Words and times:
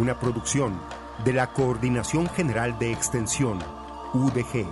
Una 0.00 0.18
producción 0.18 0.80
de 1.26 1.34
la 1.34 1.52
Coordinación 1.52 2.26
General 2.30 2.78
de 2.78 2.90
Extensión, 2.90 3.58
UDG. 4.14 4.66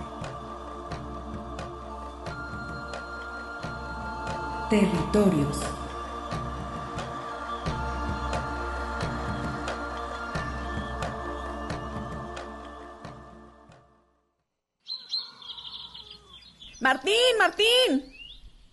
Territorios. 4.71 5.59
Martín, 16.81 17.13
Martín. 17.37 18.15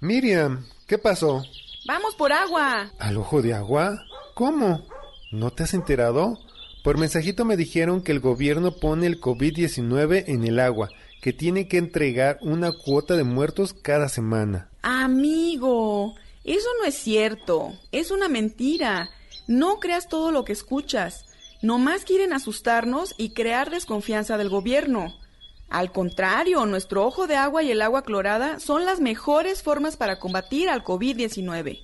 Miriam, 0.01 0.65
¿qué 0.87 0.97
pasó? 0.97 1.43
Vamos 1.87 2.15
por 2.15 2.33
agua. 2.33 2.93
¿Al 2.99 3.19
ojo 3.19 3.43
de 3.43 3.53
agua? 3.53 4.03
¿Cómo? 4.33 4.87
¿No 5.33 5.51
te 5.51 5.65
has 5.65 5.75
enterado? 5.75 6.46
Por 6.87 6.99
mensajito 6.99 7.45
me 7.45 7.57
dijeron 7.57 8.01
que 8.01 8.13
el 8.13 8.21
gobierno 8.21 8.71
pone 8.71 9.09
el 9.09 9.21
COVID-19 9.21 10.23
en 10.29 10.45
el 10.45 10.61
agua, 10.61 10.89
que 11.21 11.33
tiene 11.33 11.67
que 11.67 11.79
entregar 11.79 12.39
una 12.43 12.71
cuota 12.71 13.17
de 13.17 13.25
muertos 13.25 13.75
cada 13.75 14.09
semana. 14.09 14.69
Amigo, 14.83 16.15
eso 16.45 16.69
no 16.79 16.87
es 16.87 16.95
cierto. 16.95 17.73
Es 17.91 18.13
una 18.13 18.29
mentira. 18.29 19.11
No 19.49 19.81
creas 19.81 20.09
todo 20.09 20.31
lo 20.31 20.45
que 20.45 20.53
escuchas. 20.53 21.25
Nomás 21.61 22.05
quieren 22.05 22.33
asustarnos 22.33 23.17
y 23.19 23.31
crear 23.31 23.69
desconfianza 23.71 24.39
del 24.39 24.49
gobierno. 24.49 25.13
Al 25.69 25.91
contrario, 25.91 26.67
nuestro 26.67 27.05
ojo 27.05 27.27
de 27.27 27.35
agua 27.35 27.65
y 27.65 27.73
el 27.73 27.83
agua 27.83 28.05
clorada 28.05 28.61
son 28.61 28.85
las 28.85 29.01
mejores 29.01 29.65
formas 29.65 29.97
para 29.97 30.21
combatir 30.21 30.69
al 30.69 30.85
COVID-19. 30.85 31.81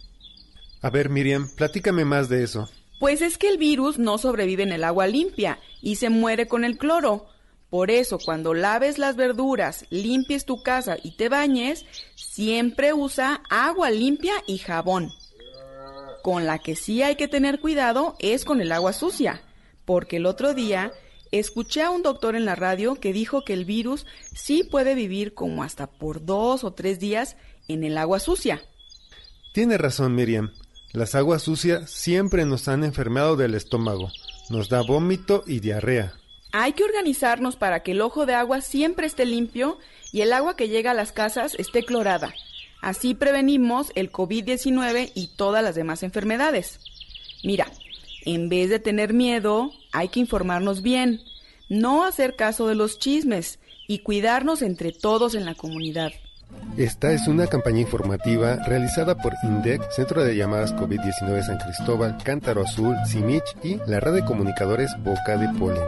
A 0.80 0.90
ver, 0.90 1.08
Miriam, 1.08 1.48
platícame 1.56 2.04
más 2.04 2.28
de 2.28 2.44
eso. 2.44 2.68
Pues 3.02 3.20
es 3.20 3.36
que 3.36 3.48
el 3.48 3.58
virus 3.58 3.98
no 3.98 4.16
sobrevive 4.16 4.62
en 4.62 4.70
el 4.70 4.84
agua 4.84 5.08
limpia 5.08 5.58
y 5.80 5.96
se 5.96 6.08
muere 6.08 6.46
con 6.46 6.64
el 6.64 6.78
cloro. 6.78 7.26
Por 7.68 7.90
eso, 7.90 8.20
cuando 8.24 8.54
laves 8.54 8.96
las 8.96 9.16
verduras, 9.16 9.86
limpies 9.90 10.44
tu 10.44 10.62
casa 10.62 10.96
y 11.02 11.16
te 11.16 11.28
bañes, 11.28 11.84
siempre 12.14 12.92
usa 12.92 13.42
agua 13.50 13.90
limpia 13.90 14.34
y 14.46 14.58
jabón. 14.58 15.10
Con 16.22 16.46
la 16.46 16.60
que 16.60 16.76
sí 16.76 17.02
hay 17.02 17.16
que 17.16 17.26
tener 17.26 17.58
cuidado 17.58 18.14
es 18.20 18.44
con 18.44 18.60
el 18.60 18.70
agua 18.70 18.92
sucia, 18.92 19.42
porque 19.84 20.18
el 20.18 20.26
otro 20.26 20.54
día 20.54 20.92
escuché 21.32 21.82
a 21.82 21.90
un 21.90 22.04
doctor 22.04 22.36
en 22.36 22.44
la 22.44 22.54
radio 22.54 22.94
que 22.94 23.12
dijo 23.12 23.42
que 23.42 23.54
el 23.54 23.64
virus 23.64 24.06
sí 24.32 24.62
puede 24.62 24.94
vivir 24.94 25.34
como 25.34 25.64
hasta 25.64 25.88
por 25.88 26.24
dos 26.24 26.62
o 26.62 26.72
tres 26.72 27.00
días 27.00 27.36
en 27.66 27.82
el 27.82 27.98
agua 27.98 28.20
sucia. 28.20 28.62
Tiene 29.52 29.76
razón, 29.76 30.14
Miriam. 30.14 30.52
Las 30.92 31.14
aguas 31.14 31.42
sucias 31.42 31.90
siempre 31.90 32.44
nos 32.44 32.68
han 32.68 32.84
enfermado 32.84 33.36
del 33.36 33.54
estómago. 33.54 34.10
Nos 34.50 34.68
da 34.68 34.82
vómito 34.82 35.42
y 35.46 35.60
diarrea. 35.60 36.12
Hay 36.52 36.74
que 36.74 36.84
organizarnos 36.84 37.56
para 37.56 37.82
que 37.82 37.92
el 37.92 38.02
ojo 38.02 38.26
de 38.26 38.34
agua 38.34 38.60
siempre 38.60 39.06
esté 39.06 39.24
limpio 39.24 39.78
y 40.12 40.20
el 40.20 40.34
agua 40.34 40.54
que 40.54 40.68
llega 40.68 40.90
a 40.90 40.94
las 40.94 41.10
casas 41.10 41.54
esté 41.58 41.82
clorada. 41.82 42.34
Así 42.82 43.14
prevenimos 43.14 43.90
el 43.94 44.12
COVID-19 44.12 45.12
y 45.14 45.28
todas 45.28 45.64
las 45.64 45.74
demás 45.74 46.02
enfermedades. 46.02 46.78
Mira, 47.42 47.72
en 48.26 48.50
vez 48.50 48.68
de 48.68 48.78
tener 48.78 49.14
miedo, 49.14 49.72
hay 49.92 50.08
que 50.08 50.20
informarnos 50.20 50.82
bien, 50.82 51.22
no 51.70 52.04
hacer 52.04 52.36
caso 52.36 52.68
de 52.68 52.74
los 52.74 52.98
chismes 52.98 53.60
y 53.88 54.00
cuidarnos 54.00 54.60
entre 54.60 54.92
todos 54.92 55.34
en 55.34 55.46
la 55.46 55.54
comunidad. 55.54 56.12
Esta 56.76 57.12
es 57.12 57.28
una 57.28 57.46
campaña 57.46 57.80
informativa 57.80 58.56
realizada 58.66 59.16
por 59.16 59.34
INDEC, 59.42 59.82
Centro 59.90 60.24
de 60.24 60.34
Llamadas 60.34 60.74
COVID-19 60.74 61.42
San 61.42 61.58
Cristóbal, 61.58 62.16
Cántaro 62.24 62.62
Azul, 62.62 62.96
Simich 63.06 63.44
y 63.62 63.76
la 63.86 64.00
red 64.00 64.14
de 64.14 64.24
comunicadores 64.24 64.90
Boca 65.04 65.36
de 65.36 65.48
Polen. 65.58 65.84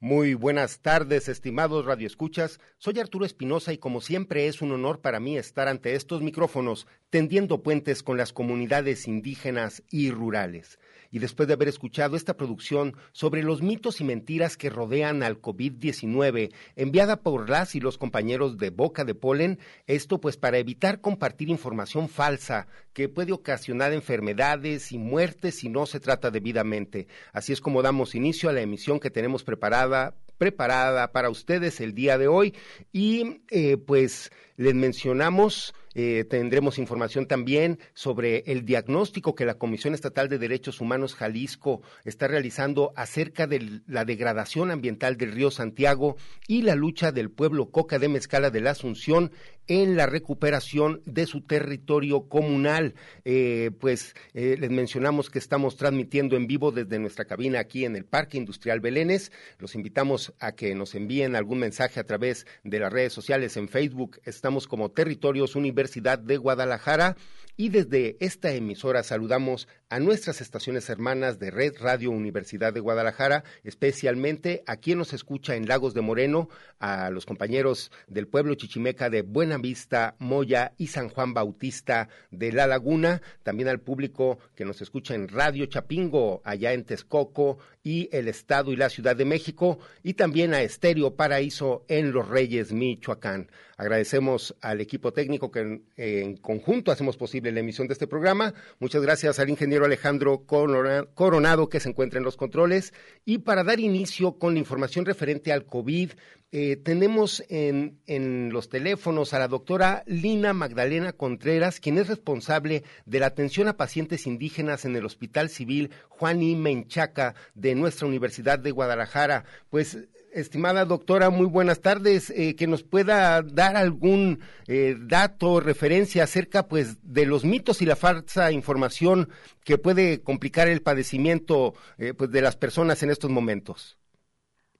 Muy 0.00 0.32
buenas 0.32 0.80
tardes, 0.80 1.28
estimados 1.28 1.84
radioescuchas. 1.84 2.58
Soy 2.78 2.98
Arturo 2.98 3.26
Espinosa 3.26 3.74
y 3.74 3.78
como 3.78 4.00
siempre 4.00 4.46
es 4.46 4.62
un 4.62 4.72
honor 4.72 5.00
para 5.02 5.20
mí 5.20 5.36
estar 5.36 5.68
ante 5.68 5.94
estos 5.94 6.22
micrófonos, 6.22 6.86
tendiendo 7.10 7.62
puentes 7.62 8.02
con 8.02 8.16
las 8.16 8.32
comunidades 8.32 9.06
indígenas 9.06 9.82
y 9.90 10.10
rurales 10.10 10.78
y 11.10 11.18
después 11.18 11.46
de 11.46 11.54
haber 11.54 11.68
escuchado 11.68 12.16
esta 12.16 12.36
producción 12.36 12.96
sobre 13.12 13.42
los 13.42 13.62
mitos 13.62 14.00
y 14.00 14.04
mentiras 14.04 14.56
que 14.56 14.70
rodean 14.70 15.22
al 15.22 15.40
COVID-19, 15.40 16.52
enviada 16.76 17.22
por 17.22 17.48
las 17.48 17.74
y 17.74 17.80
los 17.80 17.98
compañeros 17.98 18.58
de 18.58 18.70
Boca 18.70 19.04
de 19.04 19.14
Polen, 19.14 19.58
esto 19.86 20.20
pues 20.20 20.36
para 20.36 20.58
evitar 20.58 21.00
compartir 21.00 21.48
información 21.48 22.08
falsa 22.08 22.66
que 22.92 23.08
puede 23.08 23.32
ocasionar 23.32 23.92
enfermedades 23.92 24.92
y 24.92 24.98
muertes 24.98 25.56
si 25.56 25.68
no 25.68 25.86
se 25.86 26.00
trata 26.00 26.30
debidamente. 26.30 27.08
Así 27.32 27.52
es 27.52 27.60
como 27.60 27.82
damos 27.82 28.14
inicio 28.14 28.48
a 28.48 28.52
la 28.52 28.60
emisión 28.60 29.00
que 29.00 29.10
tenemos 29.10 29.44
preparada 29.44 30.14
preparada 30.38 31.10
para 31.10 31.30
ustedes 31.30 31.80
el 31.80 31.94
día 31.94 32.16
de 32.16 32.28
hoy 32.28 32.54
y 32.92 33.42
eh, 33.50 33.76
pues 33.76 34.30
les 34.56 34.74
mencionamos 34.74 35.74
eh, 36.00 36.22
tendremos 36.22 36.78
información 36.78 37.26
también 37.26 37.80
sobre 37.92 38.44
el 38.46 38.64
diagnóstico 38.64 39.34
que 39.34 39.44
la 39.44 39.58
Comisión 39.58 39.94
Estatal 39.94 40.28
de 40.28 40.38
Derechos 40.38 40.80
Humanos 40.80 41.16
Jalisco 41.16 41.82
está 42.04 42.28
realizando 42.28 42.92
acerca 42.94 43.48
de 43.48 43.80
la 43.88 44.04
degradación 44.04 44.70
ambiental 44.70 45.16
del 45.16 45.32
río 45.32 45.50
Santiago 45.50 46.16
y 46.46 46.62
la 46.62 46.76
lucha 46.76 47.10
del 47.10 47.32
pueblo 47.32 47.72
Coca 47.72 47.98
de 47.98 48.08
Mezcala 48.08 48.50
de 48.50 48.60
la 48.60 48.70
Asunción 48.70 49.32
en 49.66 49.96
la 49.96 50.06
recuperación 50.06 51.02
de 51.04 51.26
su 51.26 51.40
territorio 51.40 52.28
comunal. 52.28 52.94
Eh, 53.24 53.72
pues 53.80 54.14
eh, 54.34 54.56
les 54.56 54.70
mencionamos 54.70 55.30
que 55.30 55.40
estamos 55.40 55.76
transmitiendo 55.76 56.36
en 56.36 56.46
vivo 56.46 56.70
desde 56.70 57.00
nuestra 57.00 57.24
cabina 57.24 57.58
aquí 57.58 57.84
en 57.84 57.96
el 57.96 58.04
Parque 58.04 58.38
Industrial 58.38 58.78
Belénes. 58.78 59.32
Los 59.58 59.74
invitamos 59.74 60.32
a 60.38 60.52
que 60.52 60.76
nos 60.76 60.94
envíen 60.94 61.34
algún 61.34 61.58
mensaje 61.58 61.98
a 61.98 62.04
través 62.04 62.46
de 62.62 62.78
las 62.78 62.92
redes 62.92 63.12
sociales 63.12 63.56
en 63.56 63.68
Facebook. 63.68 64.20
Estamos 64.24 64.68
como 64.68 64.92
Territorios 64.92 65.56
Universitarios 65.56 65.87
de 66.18 66.36
Guadalajara. 66.36 67.16
Y 67.56 67.70
desde 67.70 68.16
esta 68.20 68.52
emisora 68.52 69.02
saludamos 69.02 69.66
a 69.90 70.00
nuestras 70.00 70.40
estaciones 70.40 70.90
hermanas 70.90 71.38
de 71.38 71.50
Red 71.50 71.76
Radio 71.80 72.10
Universidad 72.10 72.72
de 72.74 72.80
Guadalajara, 72.80 73.44
especialmente 73.64 74.62
a 74.66 74.76
quien 74.76 74.98
nos 74.98 75.14
escucha 75.14 75.56
en 75.56 75.66
Lagos 75.66 75.94
de 75.94 76.02
Moreno, 76.02 76.50
a 76.78 77.08
los 77.10 77.24
compañeros 77.24 77.90
del 78.06 78.28
pueblo 78.28 78.54
chichimeca 78.54 79.08
de 79.08 79.22
Buenavista, 79.22 80.14
Moya 80.18 80.72
y 80.76 80.88
San 80.88 81.08
Juan 81.08 81.32
Bautista 81.32 82.08
de 82.30 82.52
La 82.52 82.66
Laguna, 82.66 83.22
también 83.42 83.68
al 83.68 83.80
público 83.80 84.38
que 84.54 84.66
nos 84.66 84.82
escucha 84.82 85.14
en 85.14 85.28
Radio 85.28 85.66
Chapingo, 85.66 86.42
allá 86.44 86.74
en 86.74 86.84
Texcoco 86.84 87.58
y 87.82 88.10
el 88.12 88.28
Estado 88.28 88.72
y 88.72 88.76
la 88.76 88.90
Ciudad 88.90 89.16
de 89.16 89.24
México, 89.24 89.78
y 90.02 90.14
también 90.14 90.52
a 90.52 90.60
Estéreo 90.60 91.14
Paraíso 91.14 91.84
en 91.88 92.12
Los 92.12 92.28
Reyes, 92.28 92.72
Michoacán. 92.72 93.50
Agradecemos 93.78 94.56
al 94.60 94.80
equipo 94.80 95.12
técnico 95.12 95.50
que 95.50 95.60
en, 95.60 95.84
en 95.96 96.36
conjunto 96.36 96.90
hacemos 96.90 97.16
posible 97.16 97.52
la 97.52 97.60
emisión 97.60 97.86
de 97.86 97.92
este 97.92 98.08
programa. 98.08 98.52
Muchas 98.80 99.02
gracias 99.02 99.38
al 99.38 99.48
ingeniero 99.48 99.77
Alejandro 99.84 100.44
Coronado, 100.46 101.68
que 101.68 101.80
se 101.80 101.88
encuentra 101.88 102.18
en 102.18 102.24
los 102.24 102.36
controles. 102.36 102.92
Y 103.24 103.38
para 103.38 103.64
dar 103.64 103.80
inicio 103.80 104.38
con 104.38 104.54
la 104.54 104.60
información 104.60 105.04
referente 105.04 105.52
al 105.52 105.66
COVID, 105.66 106.12
eh, 106.50 106.76
tenemos 106.76 107.44
en, 107.50 108.00
en, 108.06 108.50
los 108.52 108.68
teléfonos 108.68 109.34
a 109.34 109.38
la 109.38 109.48
doctora 109.48 110.02
Lina 110.06 110.54
Magdalena 110.54 111.12
Contreras, 111.12 111.78
quien 111.78 111.98
es 111.98 112.08
responsable 112.08 112.84
de 113.04 113.20
la 113.20 113.26
atención 113.26 113.68
a 113.68 113.76
pacientes 113.76 114.26
indígenas 114.26 114.84
en 114.84 114.96
el 114.96 115.04
Hospital 115.04 115.50
Civil 115.50 115.90
Juan 116.08 116.42
I. 116.42 116.56
Menchaca 116.56 117.34
de 117.54 117.74
nuestra 117.74 118.06
Universidad 118.06 118.58
de 118.58 118.70
Guadalajara. 118.70 119.44
Pues 119.68 119.98
estimada 120.38 120.84
doctora, 120.84 121.30
muy 121.30 121.46
buenas 121.46 121.80
tardes. 121.80 122.30
Eh, 122.30 122.56
que 122.56 122.66
nos 122.66 122.82
pueda 122.82 123.42
dar 123.42 123.76
algún 123.76 124.40
eh, 124.66 124.96
dato, 124.98 125.60
referencia 125.60 126.24
acerca 126.24 126.68
pues 126.68 126.98
de 127.02 127.26
los 127.26 127.44
mitos 127.44 127.82
y 127.82 127.86
la 127.86 127.96
falsa 127.96 128.52
información 128.52 129.28
que 129.64 129.78
puede 129.78 130.22
complicar 130.22 130.68
el 130.68 130.82
padecimiento 130.82 131.74
eh, 131.98 132.14
pues 132.14 132.30
de 132.30 132.40
las 132.40 132.56
personas 132.56 133.02
en 133.02 133.10
estos 133.10 133.30
momentos. 133.30 133.98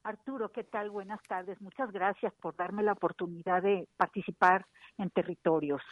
Arturo, 0.05 0.50
¿qué 0.50 0.64
tal? 0.64 0.90
Buenas 0.90 1.20
tardes. 1.28 1.61
Muchas 1.61 1.93
gracias 1.93 2.32
por 2.40 2.56
darme 2.56 2.82
la 2.82 2.93
oportunidad 2.93 3.62
de 3.62 3.87
participar 3.96 4.64
en 4.96 5.11
territorios. 5.11 5.82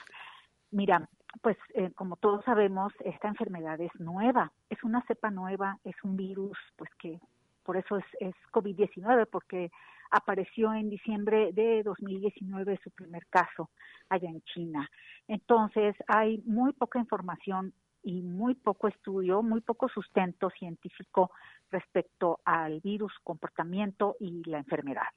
Mira, 0.71 1.09
pues 1.43 1.57
como 1.95 2.17
todos 2.17 2.45
sabemos, 2.45 2.93
esta 3.05 3.29
enfermedad 3.29 3.81
es 3.81 3.93
nueva, 4.01 4.53
es 4.71 4.83
una 4.83 5.03
cepa 5.07 5.31
nueva, 5.31 5.79
es 5.85 5.95
un 6.03 6.17
virus 6.17 6.57
pues 6.77 6.91
que 6.99 7.21
por 7.67 7.77
eso 7.77 7.97
es, 7.97 8.05
es 8.21 8.35
COVID-19, 8.53 9.27
porque 9.31 9.71
apareció 10.11 10.73
en 10.73 10.89
diciembre 10.89 11.51
de 11.53 11.83
2019 11.83 12.79
su 12.83 12.91
primer 12.93 13.27
caso 13.27 13.71
allá 14.09 14.31
en 14.31 14.41
China. 14.43 14.89
Entonces, 15.27 15.97
hay 16.07 16.41
muy 16.47 16.73
poca 16.73 17.01
información 17.01 17.75
y 18.05 18.23
muy 18.23 18.55
poco 18.55 18.87
estudio, 18.87 19.43
muy 19.43 19.61
poco 19.63 19.89
sustento 19.89 20.49
científico 20.51 21.33
respecto 21.73 22.39
al 22.45 22.81
virus, 22.81 23.13
comportamiento 23.25 24.15
y 24.21 24.49
la 24.49 24.59
enfermedad. 24.59 25.11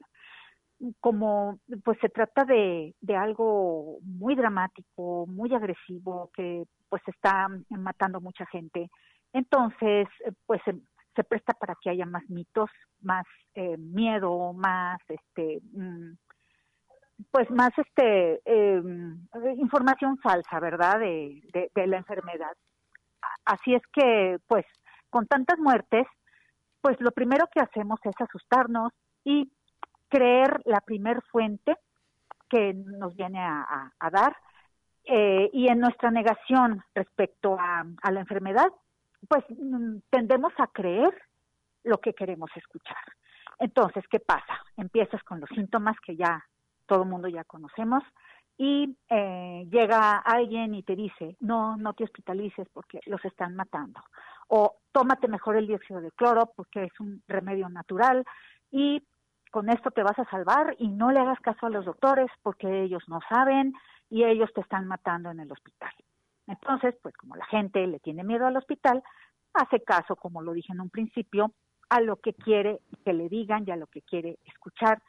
Como 0.98 1.60
pues 1.84 1.98
se 2.00 2.08
trata 2.08 2.44
de, 2.44 2.96
de 3.00 3.16
algo 3.16 3.98
muy 4.02 4.34
dramático, 4.34 5.26
muy 5.28 5.54
agresivo, 5.54 6.30
que 6.34 6.64
pues 6.88 7.02
está 7.06 7.46
matando 7.68 8.20
mucha 8.20 8.44
gente, 8.46 8.90
entonces 9.32 10.08
pues 10.46 10.60
se 11.20 11.24
presta 11.24 11.52
para 11.52 11.74
que 11.82 11.90
haya 11.90 12.06
más 12.06 12.22
mitos, 12.30 12.70
más 13.02 13.26
eh, 13.54 13.76
miedo, 13.76 14.54
más 14.54 14.98
este 15.08 15.60
mm, 15.72 16.12
pues 17.30 17.50
más 17.50 17.70
este 17.76 18.40
eh, 18.46 18.82
información 19.58 20.16
falsa, 20.18 20.58
¿verdad? 20.60 20.98
De, 20.98 21.70
de, 21.74 21.86
la 21.86 21.98
enfermedad. 21.98 22.56
Así 23.44 23.74
es 23.74 23.82
que, 23.92 24.38
pues, 24.46 24.64
con 25.10 25.26
tantas 25.26 25.58
muertes, 25.58 26.06
pues 26.80 26.98
lo 27.00 27.10
primero 27.10 27.46
que 27.52 27.60
hacemos 27.60 28.00
es 28.04 28.14
asustarnos 28.18 28.92
y 29.22 29.52
creer 30.08 30.62
la 30.64 30.80
primer 30.80 31.20
fuente 31.30 31.76
que 32.48 32.72
nos 32.72 33.14
viene 33.14 33.38
a, 33.38 34.10
dar 34.10 34.34
eh, 35.04 35.50
y 35.52 35.68
en 35.68 35.80
nuestra 35.80 36.10
negación 36.10 36.82
respecto 36.94 37.58
a 37.60 38.10
la 38.10 38.20
enfermedad, 38.20 38.72
pues 39.28 39.44
mm, 39.48 39.98
tendemos 40.10 40.52
a 40.58 40.66
creer 40.68 41.14
lo 41.84 41.98
que 41.98 42.14
queremos 42.14 42.50
escuchar. 42.56 42.96
Entonces, 43.58 44.04
¿qué 44.08 44.20
pasa? 44.20 44.60
Empiezas 44.76 45.22
con 45.22 45.40
los 45.40 45.48
síntomas 45.50 45.96
que 46.00 46.16
ya 46.16 46.44
todo 46.86 47.02
el 47.02 47.08
mundo 47.08 47.28
ya 47.28 47.44
conocemos 47.44 48.02
y 48.56 48.96
eh, 49.08 49.66
llega 49.70 50.18
alguien 50.18 50.74
y 50.74 50.82
te 50.82 50.96
dice, 50.96 51.36
no, 51.40 51.76
no 51.76 51.94
te 51.94 52.04
hospitalices 52.04 52.68
porque 52.72 53.00
los 53.06 53.24
están 53.24 53.56
matando. 53.56 54.00
O 54.48 54.76
tómate 54.92 55.28
mejor 55.28 55.56
el 55.56 55.66
dióxido 55.66 56.00
de 56.00 56.10
cloro 56.12 56.52
porque 56.56 56.84
es 56.84 57.00
un 57.00 57.22
remedio 57.26 57.68
natural 57.68 58.24
y 58.70 59.02
con 59.50 59.68
esto 59.68 59.90
te 59.90 60.02
vas 60.02 60.18
a 60.18 60.28
salvar 60.30 60.76
y 60.78 60.88
no 60.88 61.10
le 61.10 61.20
hagas 61.20 61.40
caso 61.40 61.66
a 61.66 61.70
los 61.70 61.84
doctores 61.84 62.30
porque 62.42 62.82
ellos 62.82 63.02
no 63.08 63.20
saben 63.28 63.72
y 64.08 64.24
ellos 64.24 64.50
te 64.54 64.60
están 64.60 64.86
matando 64.86 65.30
en 65.30 65.40
el 65.40 65.50
hospital. 65.50 65.92
Entonces, 66.50 66.96
pues 67.00 67.16
como 67.16 67.36
la 67.36 67.46
gente 67.46 67.86
le 67.86 68.00
tiene 68.00 68.24
miedo 68.24 68.44
al 68.44 68.56
hospital, 68.56 69.02
hace 69.54 69.82
caso, 69.82 70.16
como 70.16 70.42
lo 70.42 70.52
dije 70.52 70.72
en 70.72 70.80
un 70.80 70.90
principio, 70.90 71.52
a 71.88 72.00
lo 72.00 72.16
que 72.16 72.34
quiere 72.34 72.80
que 73.04 73.12
le 73.12 73.28
digan 73.28 73.64
y 73.66 73.70
a 73.70 73.76
lo 73.76 73.86
que 73.86 74.02
quiere 74.02 74.38
escuchar, 74.44 75.00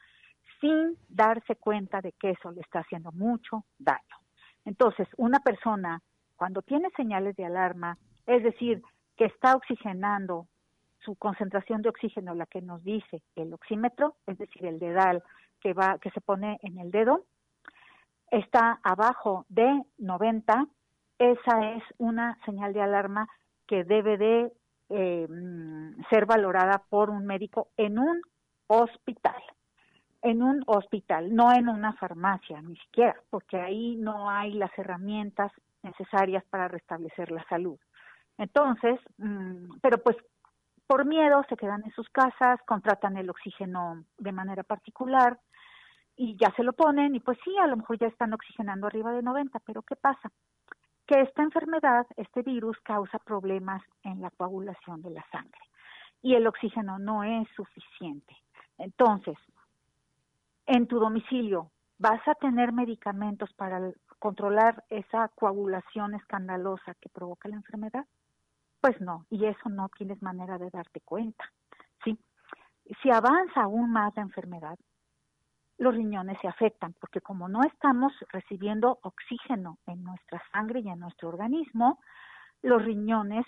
sin 0.60 0.96
darse 1.10 1.56
cuenta 1.56 2.00
de 2.02 2.12
que 2.14 2.32
eso 2.32 2.52
le 2.52 2.62
está 2.62 2.80
haciendo 2.80 3.12
mucho 3.12 3.66
daño. 3.80 4.18
Entonces, 4.66 5.08
una 5.18 5.40
persona, 5.40 6.02
cuando 6.36 6.62
tiene 6.62 6.90
señales 6.96 7.36
de 7.36 7.46
alarma, 7.46 7.98
es 8.28 8.44
decir, 8.44 8.84
que 9.18 9.26
está 9.26 9.56
oxigenando 9.56 10.48
su 11.04 11.16
concentración 11.16 11.82
de 11.82 11.90
oxígeno, 11.90 12.36
la 12.36 12.46
que 12.46 12.62
nos 12.62 12.84
dice 12.84 13.24
el 13.36 13.52
oxímetro, 13.52 14.16
es 14.28 14.38
decir, 14.38 14.66
el 14.68 14.78
dedal 14.78 15.24
que 15.60 15.74
va, 15.74 15.98
que 15.98 16.12
se 16.12 16.22
pone 16.22 16.60
en 16.62 16.78
el 16.78 16.92
dedo, 16.92 17.26
está 18.30 18.80
abajo 18.84 19.46
de 19.50 19.84
90, 19.98 20.68
esa 21.22 21.76
es 21.76 21.84
una 22.00 22.36
señal 22.46 22.74
de 22.74 22.82
alarma 22.82 23.28
que 23.68 23.84
debe 23.84 24.18
de 24.18 24.52
eh, 24.90 25.28
ser 26.10 26.26
valorada 26.26 26.84
por 26.90 27.12
un 27.12 27.28
médico 27.28 27.70
en 27.78 28.00
un 28.00 28.22
hospital, 28.66 29.42
en 30.24 30.42
un 30.42 30.64
hospital, 30.66 31.36
no 31.36 31.54
en 31.54 31.70
una 31.70 31.94
farmacia, 31.94 32.60
ni 32.62 32.76
siquiera, 32.78 33.16
porque 33.30 33.60
ahí 33.60 33.98
no 33.98 34.32
hay 34.32 34.54
las 34.54 34.72
herramientas 34.80 35.52
necesarias 35.84 36.44
para 36.50 36.68
restablecer 36.68 37.32
la 37.32 37.44
salud. 37.48 37.78
Entonces, 38.40 39.00
mm, 39.18 39.78
pero 39.82 40.00
pues 40.00 40.18
por 40.88 41.06
miedo 41.06 41.46
se 41.50 41.56
quedan 41.56 41.84
en 41.86 41.92
sus 41.92 42.10
casas, 42.10 42.60
contratan 42.66 43.16
el 43.18 43.30
oxígeno 43.30 44.04
de 44.18 44.32
manera 44.32 44.64
particular 44.64 45.40
y 46.16 46.36
ya 46.38 46.52
se 46.56 46.64
lo 46.64 46.74
ponen 46.74 47.16
y 47.16 47.20
pues 47.20 47.38
sí, 47.44 47.56
a 47.60 47.68
lo 47.68 47.78
mejor 47.78 48.00
ya 48.00 48.08
están 48.08 48.34
oxigenando 48.34 48.88
arriba 48.88 49.12
de 49.14 49.22
90, 49.22 49.60
pero 49.60 49.84
¿qué 49.84 49.96
pasa? 49.96 50.32
Que 51.12 51.20
esta 51.20 51.44
enfermedad, 51.44 52.08
este 52.16 52.42
virus, 52.42 52.80
causa 52.84 53.20
problemas 53.20 53.82
en 54.04 54.22
la 54.22 54.30
coagulación 54.30 55.02
de 55.02 55.10
la 55.10 55.26
sangre 55.30 55.60
y 56.22 56.36
el 56.36 56.48
oxígeno 56.48 57.00
no 57.00 57.26
es 57.26 57.50
suficiente. 57.54 58.34
Entonces, 58.78 59.38
en 60.68 60.88
tu 60.88 61.00
domicilio, 61.00 61.70
¿vas 62.00 62.26
a 62.30 62.36
tener 62.36 62.72
medicamentos 62.72 63.52
para 63.56 63.92
controlar 64.20 64.86
esa 64.90 65.28
coagulación 65.36 66.16
escandalosa 66.16 66.94
que 67.02 67.10
provoca 67.10 67.50
la 67.50 67.58
enfermedad? 67.58 68.06
Pues 68.80 69.02
no, 69.02 69.26
y 69.30 69.48
eso 69.48 69.68
no 69.68 69.90
tienes 69.90 70.22
manera 70.22 70.58
de 70.58 70.70
darte 70.70 71.02
cuenta. 71.02 71.44
¿sí? 72.06 72.18
Si 73.04 73.12
avanza 73.12 73.64
aún 73.64 73.92
más 73.92 74.16
la 74.16 74.22
enfermedad, 74.22 74.80
los 75.82 75.96
riñones 75.96 76.38
se 76.40 76.48
afectan, 76.48 76.94
porque 77.00 77.22
como 77.22 77.50
no 77.50 77.64
estamos 77.64 78.14
recibiendo 78.30 79.00
oxígeno 79.02 79.80
en 79.88 80.04
nuestra 80.04 80.40
sangre 80.52 80.82
y 80.82 80.90
en 80.90 81.00
nuestro 81.00 81.30
organismo, 81.30 82.00
los 82.62 82.86
riñones 82.86 83.48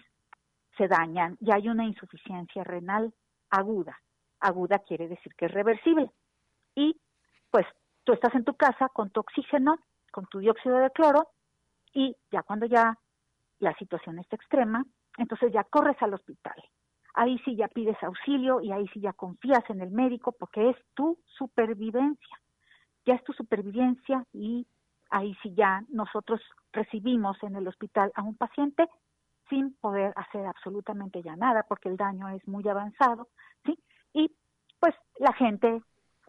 se 0.76 0.88
dañan 0.88 1.38
y 1.40 1.52
hay 1.52 1.70
una 1.70 1.86
insuficiencia 1.86 2.64
renal 2.64 3.14
aguda. 3.52 4.00
Aguda 4.40 4.80
quiere 4.80 5.08
decir 5.08 5.36
que 5.36 5.46
es 5.46 5.52
reversible. 5.52 6.10
Y 6.74 7.00
pues 7.52 7.68
tú 8.04 8.14
estás 8.14 8.34
en 8.34 8.46
tu 8.46 8.56
casa 8.56 8.90
con 8.90 9.12
tu 9.12 9.20
oxígeno, 9.20 9.78
con 10.12 10.26
tu 10.26 10.40
dióxido 10.40 10.80
de 10.80 10.90
cloro, 10.90 11.28
y 11.94 12.16
ya 12.32 12.42
cuando 12.42 12.66
ya 12.66 12.98
la 13.60 13.76
situación 13.76 14.18
está 14.18 14.38
extrema, 14.38 14.84
entonces 15.20 15.54
ya 15.54 15.66
corres 15.66 16.02
al 16.02 16.16
hospital 16.16 16.56
ahí 17.14 17.40
sí 17.46 17.56
ya 17.56 17.68
pides 17.68 18.02
auxilio 18.02 18.62
y 18.62 18.72
ahí 18.72 18.88
sí 18.94 19.00
ya 19.00 19.14
confías 19.14 19.64
en 19.70 19.82
el 19.82 19.92
médico 19.92 20.32
porque 20.32 20.70
es 20.70 20.78
tu 20.94 21.18
supervivencia. 21.38 22.40
Ya 23.06 23.16
es 23.16 23.24
tu 23.24 23.34
supervivencia 23.34 24.26
y 24.34 24.66
ahí 25.10 25.36
sí 25.44 25.54
ya 25.54 25.84
nosotros 25.90 26.42
recibimos 26.72 27.38
en 27.44 27.56
el 27.56 27.68
hospital 27.68 28.12
a 28.16 28.24
un 28.24 28.36
paciente 28.36 28.88
sin 29.50 29.74
poder 29.76 30.14
hacer 30.16 30.46
absolutamente 30.46 31.22
ya 31.22 31.36
nada 31.36 31.64
porque 31.64 31.90
el 31.90 31.98
daño 31.98 32.30
es 32.30 32.48
muy 32.48 32.68
avanzado, 32.68 33.28
¿sí? 33.66 33.78
Y 34.14 34.32
pues 34.80 34.96
la 35.20 35.34
gente 35.34 35.82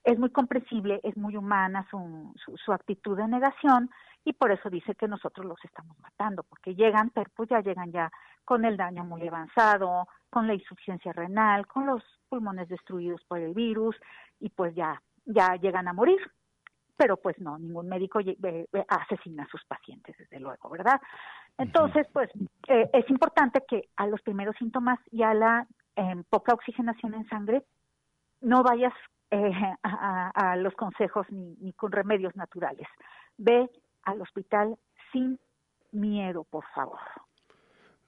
es 0.05 0.19
muy 0.19 0.31
comprensible, 0.31 1.01
es 1.03 1.17
muy 1.17 1.37
humana 1.37 1.87
su, 1.91 2.35
su, 2.63 2.73
actitud 2.73 3.17
de 3.17 3.27
negación 3.27 3.91
y 4.23 4.35
por 4.35 4.53
eso 4.53 4.69
dice 4.69 4.95
que 4.95 5.09
nosotros 5.09 5.47
los 5.47 5.59
estamos 5.65 5.99
matando, 6.01 6.43
porque 6.43 6.75
llegan, 6.75 7.11
pero 7.11 7.31
pues 7.35 7.49
ya 7.49 7.61
llegan 7.61 7.91
ya 7.91 8.11
con 8.45 8.67
el 8.67 8.77
daño 8.77 9.05
muy 9.05 9.27
avanzado, 9.27 10.07
con 10.35 10.49
la 10.49 10.55
insuficiencia 10.55 11.13
renal, 11.13 11.65
con 11.69 11.87
los 11.87 12.03
pulmones 12.29 12.69
destruidos 12.69 13.23
por 13.29 13.39
el 13.39 13.55
virus 13.55 13.95
y 14.41 14.49
pues 14.49 14.75
ya, 14.75 15.01
ya 15.25 15.55
llegan 15.55 15.87
a 15.87 15.93
morir. 15.93 16.19
Pero 16.97 17.17
pues 17.17 17.39
no, 17.39 17.57
ningún 17.57 17.89
médico 17.89 18.19
asesina 18.89 19.45
a 19.45 19.49
sus 19.49 19.65
pacientes, 19.65 20.17
desde 20.19 20.41
luego, 20.41 20.69
¿verdad? 20.71 21.01
Entonces, 21.57 22.09
pues 22.13 22.31
eh, 22.67 22.91
es 22.93 23.09
importante 23.11 23.63
que 23.69 23.89
a 23.95 24.09
los 24.09 24.21
primeros 24.23 24.57
síntomas 24.57 24.99
y 25.13 25.23
a 25.23 25.35
la 25.35 25.69
em, 25.95 26.25
poca 26.25 26.53
oxigenación 26.53 27.15
en 27.15 27.29
sangre 27.29 27.63
no 28.41 28.65
vayas 28.65 28.93
eh, 29.31 29.53
a, 29.85 30.57
los 30.57 30.75
consejos 30.75 31.31
ni, 31.31 31.55
ni 31.61 31.73
con 31.75 31.93
remedios 31.93 32.35
naturales. 32.35 32.89
Ve 33.39 33.71
al 34.03 34.21
hospital 34.21 34.77
sin 35.13 35.39
miedo, 35.93 36.43
por 36.43 36.65
favor. 36.75 36.99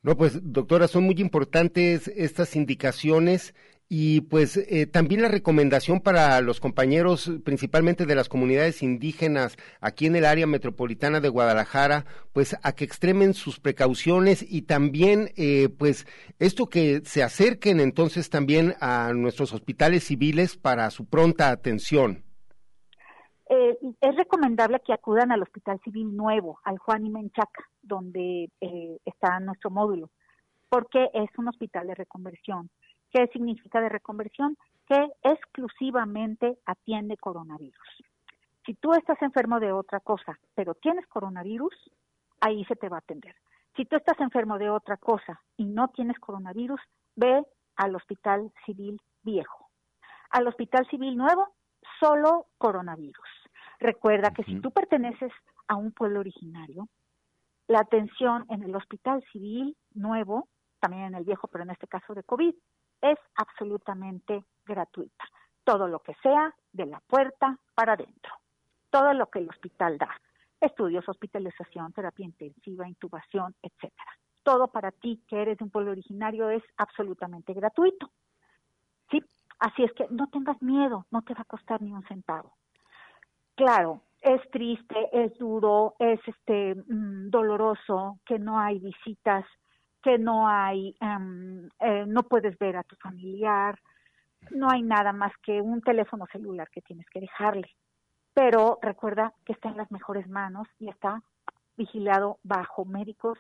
No, 0.03 0.17
pues 0.17 0.38
doctora, 0.43 0.87
son 0.87 1.05
muy 1.05 1.17
importantes 1.19 2.09
estas 2.09 2.55
indicaciones 2.55 3.55
y 3.88 4.23
pues 4.23 4.57
eh, 4.57 4.87
también 4.87 5.23
la 5.23 5.29
recomendación 5.29 6.00
para 6.00 6.41
los 6.41 6.59
compañeros, 6.59 7.31
principalmente 7.45 8.05
de 8.05 8.15
las 8.17 8.29
comunidades 8.29 8.83
indígenas 8.83 9.57
aquí 9.81 10.07
en 10.07 10.17
el 10.17 10.25
área 10.25 10.47
metropolitana 10.47 11.21
de 11.21 11.29
Guadalajara, 11.29 12.05
pues 12.33 12.57
a 12.62 12.73
que 12.73 12.85
extremen 12.85 13.35
sus 13.35 13.61
precauciones 13.61 14.45
y 14.49 14.62
también 14.62 15.33
eh, 15.37 15.69
pues 15.76 16.07
esto 16.41 16.69
que 16.69 17.03
se 17.05 17.23
acerquen 17.23 17.81
entonces 17.81 18.29
también 18.29 18.75
a 18.81 19.12
nuestros 19.15 19.53
hospitales 19.53 20.05
civiles 20.05 20.57
para 20.57 20.91
su 20.91 21.05
pronta 21.07 21.50
atención. 21.50 22.25
Eh, 23.49 23.79
es 24.00 24.17
recomendable 24.17 24.81
que 24.81 24.93
acudan 24.93 25.31
al 25.33 25.43
Hospital 25.43 25.81
Civil 25.85 26.17
Nuevo, 26.17 26.59
al 26.65 26.79
Juan 26.79 27.07
y 27.07 27.11
Menchaca, 27.11 27.65
donde 27.83 28.50
está 29.05 29.38
nuestro 29.41 29.71
módulo, 29.71 30.11
porque 30.69 31.11
es 31.15 31.31
un 31.38 31.49
hospital 31.49 31.87
de 31.87 31.95
reconversión 31.95 32.71
¿Qué 33.17 33.26
significa 33.29 33.81
de 33.81 33.88
reconversión? 33.88 34.57
Que 34.87 35.09
exclusivamente 35.23 36.59
atiende 36.67 37.17
coronavirus. 37.17 38.05
Si 38.65 38.75
tú 38.75 38.93
estás 38.93 39.21
enfermo 39.23 39.61
de 39.61 39.73
otra 39.73 40.00
cosa, 40.00 40.38
pero 40.55 40.75
tienes 40.75 41.07
coronavirus, 41.07 41.73
ahí 42.41 42.65
se 42.65 42.76
te 42.76 42.88
va 42.88 42.97
a 42.97 43.00
atender. 43.00 43.35
Si 43.76 43.85
tú 43.85 43.97
estás 43.97 44.19
enfermo 44.21 44.59
de 44.59 44.71
otra 44.71 44.97
cosa 44.97 45.41
y 45.57 45.65
no 45.65 45.88
tienes 45.88 46.19
coronavirus, 46.19 46.81
ve 47.15 47.43
al 47.76 47.95
Hospital 47.95 48.53
Civil 48.65 49.00
Viejo. 49.23 49.69
Al 50.31 50.49
Hospital 50.49 50.87
Civil 50.91 51.17
Nuevo, 51.17 51.49
solo 52.00 52.47
coronavirus. 52.59 53.29
Recuerda 53.78 54.30
que 54.30 54.45
si 54.45 54.61
tú 54.61 54.71
perteneces 54.71 55.33
a 55.68 55.76
un 55.76 55.92
pueblo 55.92 56.21
originario, 56.21 56.88
la 57.68 57.80
atención 57.80 58.47
en 58.49 58.62
el 58.62 58.75
Hospital 58.75 59.25
Civil 59.33 59.76
Nuevo, 59.95 60.49
también 60.80 61.04
en 61.04 61.14
el 61.16 61.25
Viejo, 61.25 61.49
pero 61.49 61.64
en 61.64 61.71
este 61.71 61.87
caso 61.87 62.14
de 62.14 62.23
COVID, 62.23 62.54
es 63.02 63.18
absolutamente 63.35 64.45
gratuita. 64.64 65.25
Todo 65.64 65.88
lo 65.88 66.00
que 66.00 66.14
sea 66.23 66.54
de 66.73 66.87
la 66.87 67.00
puerta 67.00 67.59
para 67.75 67.95
adentro. 67.95 68.33
Todo 68.90 69.12
lo 69.14 69.26
que 69.26 69.40
el 69.40 69.49
hospital 69.49 69.99
da. 69.99 70.11
Estudios, 70.61 71.09
hospitalización, 71.09 71.92
terapia 71.92 72.25
intensiva, 72.25 72.88
intubación, 72.88 73.54
etcétera. 73.62 74.11
Todo 74.42 74.68
para 74.68 74.92
ti 74.92 75.23
que 75.28 75.42
eres 75.42 75.59
de 75.59 75.64
un 75.64 75.71
pueblo 75.71 75.90
originario 75.90 76.50
es 76.50 76.62
absolutamente 76.76 77.52
gratuito. 77.52 78.11
¿Sí? 79.11 79.23
Así 79.59 79.83
es 79.83 79.92
que 79.92 80.06
no 80.11 80.28
tengas 80.28 80.61
miedo, 80.62 81.04
no 81.11 81.23
te 81.23 81.35
va 81.35 81.42
a 81.42 81.45
costar 81.45 81.83
ni 81.83 81.92
un 81.92 82.04
centavo. 82.04 82.56
Claro, 83.57 84.03
es 84.21 84.41
triste, 84.51 85.09
es 85.13 85.37
duro, 85.39 85.97
es 85.99 86.21
este 86.27 86.75
mm, 86.75 87.31
doloroso 87.31 88.21
que 88.25 88.39
no 88.39 88.59
hay 88.61 88.79
visitas 88.79 89.45
que 90.07 90.19
no 90.19 90.47
hay, 90.47 90.95
em, 91.01 91.69
eh, 91.81 92.05
no 92.07 92.23
puedes 92.23 92.57
ver 92.61 92.77
a 92.77 92.85
tu 92.85 92.95
familiar, 92.95 93.77
no 94.53 94.71
hay 94.71 94.81
nada 94.83 95.13
más 95.13 95.33
que 95.43 95.61
un 95.61 95.81
teléfono 95.81 96.27
celular 96.31 96.69
que 96.71 96.81
tienes 96.81 97.07
que 97.11 97.19
dejarle. 97.19 97.69
Pero 98.33 98.79
recuerda 98.81 99.33
que 99.45 99.53
está 99.53 99.69
en 99.69 99.79
las 99.79 99.91
mejores 99.91 100.29
manos 100.29 100.69
y 100.79 100.89
está 100.89 101.21
vigilado 101.77 102.39
bajo 102.45 102.85
médicos, 102.85 103.37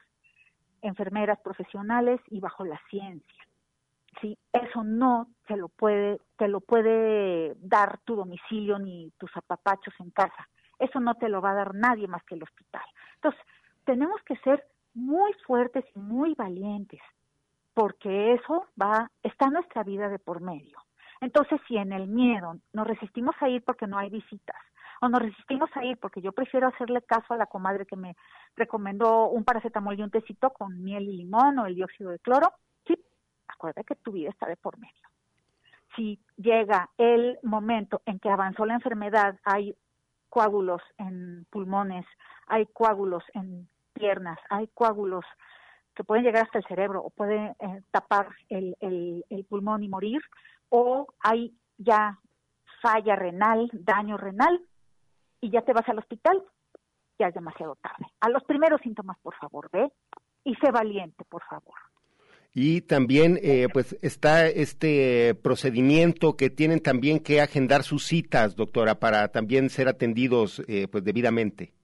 enfermeras 0.82 1.38
profesionales 1.38 2.20
y 2.30 2.40
bajo 2.40 2.64
la 2.64 2.80
ciencia. 2.90 3.46
Sí, 4.20 4.38
eso 4.52 4.82
no 4.82 5.28
te 5.46 5.56
lo 5.56 5.68
puede, 5.68 6.20
te 6.36 6.48
lo 6.48 6.60
puede 6.60 7.54
dar 7.60 7.98
tu 8.04 8.16
domicilio 8.16 8.78
ni 8.78 9.10
tus 9.18 9.30
apapachos 9.36 9.94
en 10.00 10.10
casa. 10.10 10.48
Eso 10.78 11.00
no 11.00 11.14
te 11.14 11.28
lo 11.28 11.40
va 11.40 11.50
a 11.50 11.56
dar 11.56 11.74
nadie 11.74 12.08
más 12.08 12.22
que 12.24 12.34
el 12.34 12.42
hospital. 12.42 12.84
Entonces, 13.16 13.40
tenemos 13.84 14.20
que 14.22 14.36
ser 14.38 14.66
muy 14.94 15.32
fuertes 15.46 15.84
y 15.94 15.98
muy 15.98 16.34
valientes, 16.34 17.00
porque 17.74 18.34
eso 18.34 18.66
va, 18.80 19.10
está 19.22 19.48
nuestra 19.48 19.82
vida 19.82 20.08
de 20.08 20.18
por 20.18 20.40
medio. 20.40 20.78
Entonces, 21.20 21.60
si 21.68 21.76
en 21.76 21.92
el 21.92 22.08
miedo 22.08 22.56
nos 22.72 22.86
resistimos 22.86 23.34
a 23.40 23.48
ir 23.48 23.62
porque 23.64 23.86
no 23.86 23.98
hay 23.98 24.10
visitas, 24.10 24.56
o 25.00 25.08
nos 25.08 25.20
resistimos 25.20 25.70
a 25.74 25.84
ir 25.84 25.98
porque 25.98 26.22
yo 26.22 26.32
prefiero 26.32 26.68
hacerle 26.68 27.02
caso 27.02 27.34
a 27.34 27.36
la 27.36 27.46
comadre 27.46 27.86
que 27.86 27.96
me 27.96 28.16
recomendó 28.56 29.28
un 29.28 29.44
paracetamol 29.44 29.98
y 29.98 30.02
un 30.02 30.10
tecito 30.10 30.50
con 30.50 30.82
miel 30.82 31.04
y 31.04 31.16
limón 31.18 31.58
o 31.58 31.66
el 31.66 31.74
dióxido 31.74 32.10
de 32.10 32.18
cloro, 32.18 32.52
acuérdate 33.48 33.84
que 33.84 33.96
tu 33.96 34.12
vida 34.12 34.30
está 34.30 34.46
de 34.46 34.56
por 34.56 34.78
medio. 34.78 35.08
Si 35.94 36.20
llega 36.36 36.90
el 36.98 37.38
momento 37.42 38.02
en 38.04 38.18
que 38.18 38.28
avanzó 38.28 38.66
la 38.66 38.74
enfermedad, 38.74 39.38
hay 39.44 39.74
coágulos 40.28 40.82
en 40.98 41.46
pulmones, 41.50 42.04
hay 42.46 42.66
coágulos 42.66 43.24
en 43.32 43.68
piernas, 43.94 44.38
hay 44.50 44.68
coágulos 44.68 45.24
que 45.94 46.04
pueden 46.04 46.24
llegar 46.24 46.44
hasta 46.44 46.58
el 46.58 46.66
cerebro 46.66 47.02
o 47.02 47.10
pueden 47.10 47.54
eh, 47.58 47.82
tapar 47.90 48.28
el, 48.50 48.76
el, 48.80 49.46
pulmón 49.48 49.82
y 49.82 49.88
morir, 49.88 50.20
o 50.68 51.06
hay 51.20 51.56
ya 51.78 52.18
falla 52.82 53.16
renal, 53.16 53.70
daño 53.72 54.18
renal, 54.18 54.60
y 55.40 55.50
ya 55.50 55.62
te 55.62 55.72
vas 55.72 55.88
al 55.88 55.98
hospital, 55.98 56.42
ya 57.18 57.28
es 57.28 57.34
demasiado 57.34 57.76
tarde. 57.76 58.06
A 58.20 58.28
los 58.28 58.44
primeros 58.44 58.80
síntomas, 58.82 59.18
por 59.20 59.34
favor, 59.36 59.70
ve 59.72 59.90
y 60.44 60.54
sé 60.56 60.70
valiente, 60.70 61.24
por 61.24 61.42
favor. 61.44 61.74
Y 62.58 62.80
también, 62.80 63.38
eh, 63.42 63.68
pues, 63.70 63.98
está 64.00 64.46
este 64.46 65.34
procedimiento 65.34 66.38
que 66.38 66.48
tienen 66.48 66.80
también 66.80 67.20
que 67.20 67.42
agendar 67.42 67.82
sus 67.82 68.06
citas, 68.06 68.56
doctora, 68.56 68.98
para 68.98 69.28
también 69.28 69.68
ser 69.68 69.88
atendidos, 69.88 70.62
eh, 70.66 70.88
pues, 70.90 71.04
debidamente. 71.04 71.74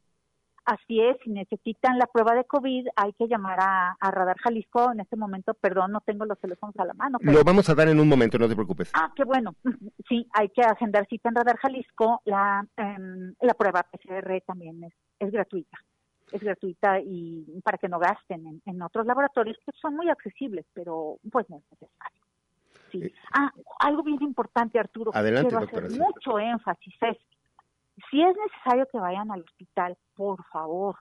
Así 0.64 0.98
es, 0.98 1.18
si 1.22 1.30
necesitan 1.30 1.98
la 1.98 2.06
prueba 2.06 2.34
de 2.34 2.44
COVID, 2.44 2.86
hay 2.96 3.12
que 3.12 3.28
llamar 3.28 3.58
a, 3.60 3.98
Radar 4.00 4.38
Jalisco. 4.38 4.92
En 4.92 5.00
este 5.00 5.14
momento, 5.14 5.52
perdón, 5.52 5.92
no 5.92 6.00
tengo 6.00 6.24
los 6.24 6.38
teléfonos 6.38 6.74
a 6.78 6.86
la 6.86 6.94
mano. 6.94 7.18
Lo 7.20 7.44
vamos 7.44 7.68
a 7.68 7.74
dar 7.74 7.88
en 7.88 8.00
un 8.00 8.08
momento, 8.08 8.38
no 8.38 8.48
te 8.48 8.54
preocupes. 8.54 8.92
Ah, 8.94 9.12
qué 9.14 9.24
bueno. 9.24 9.54
Sí, 10.08 10.26
hay 10.32 10.48
que 10.48 10.62
agendar 10.62 11.06
cita 11.06 11.28
en 11.28 11.34
Radar 11.34 11.58
Jalisco. 11.58 12.22
La, 12.24 12.66
em, 12.78 13.34
la 13.42 13.52
prueba 13.52 13.82
PCR 13.82 14.42
también 14.46 14.82
es, 14.84 14.94
es 15.18 15.30
gratuita. 15.30 15.76
Es 16.32 16.40
gratuita 16.40 16.98
y 17.00 17.60
para 17.62 17.78
que 17.78 17.88
no 17.88 17.98
gasten 17.98 18.62
en, 18.64 18.82
otros 18.82 19.06
laboratorios 19.06 19.56
que 19.64 19.72
son 19.80 19.96
muy 19.96 20.08
accesibles, 20.08 20.66
pero 20.72 21.18
pues 21.30 21.48
no 21.50 21.58
es 21.58 21.64
necesario. 21.70 22.20
Sí. 22.90 23.04
Eh, 23.04 23.14
ah, 23.34 23.52
algo 23.80 24.02
bien 24.02 24.22
importante, 24.22 24.78
Arturo. 24.78 25.12
Adelante, 25.14 25.48
quiero 25.48 25.64
hacer 25.64 25.90
mucho 25.90 26.38
énfasis 26.38 26.94
es 27.02 27.18
si 28.10 28.22
es 28.22 28.36
necesario 28.36 28.86
que 28.90 28.98
vayan 28.98 29.30
al 29.30 29.42
hospital, 29.42 29.96
por 30.14 30.44
favor, 30.46 30.96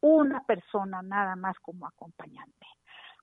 una 0.00 0.42
persona 0.44 1.02
nada 1.02 1.36
más 1.36 1.58
como 1.60 1.86
acompañante. 1.86 2.66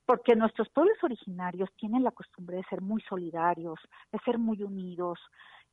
Porque 0.06 0.36
nuestros 0.36 0.70
pueblos 0.70 0.98
originarios 1.04 1.70
tienen 1.78 2.04
la 2.04 2.12
costumbre 2.12 2.58
de 2.58 2.64
ser 2.66 2.82
muy 2.82 3.02
solidarios, 3.02 3.80
de 4.12 4.20
ser 4.20 4.38
muy 4.38 4.62
unidos 4.62 5.20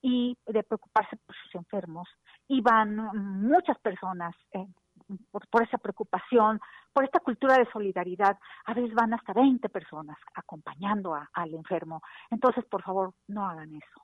y 0.01 0.37
de 0.47 0.63
preocuparse 0.63 1.17
por 1.17 1.37
sus 1.37 1.55
enfermos. 1.55 2.09
Y 2.49 2.61
van 2.63 2.97
muchas 2.97 3.79
personas 3.79 4.35
eh, 4.53 4.67
por, 5.51 5.63
esa 5.63 5.79
preocupación, 5.79 6.61
por 6.93 7.05
esta 7.05 7.21
cultura 7.21 7.57
de 7.57 7.71
solidaridad. 7.71 8.39
A 8.67 8.75
veces 8.75 8.95
van 8.95 9.15
hasta 9.15 9.33
20 9.33 9.69
personas 9.69 10.19
acompañando 10.35 11.15
al 11.33 11.55
enfermo. 11.55 12.03
Entonces, 12.31 12.65
por 12.65 12.83
favor, 12.83 13.15
no 13.29 13.47
hagan 13.47 13.75
eso 13.75 14.03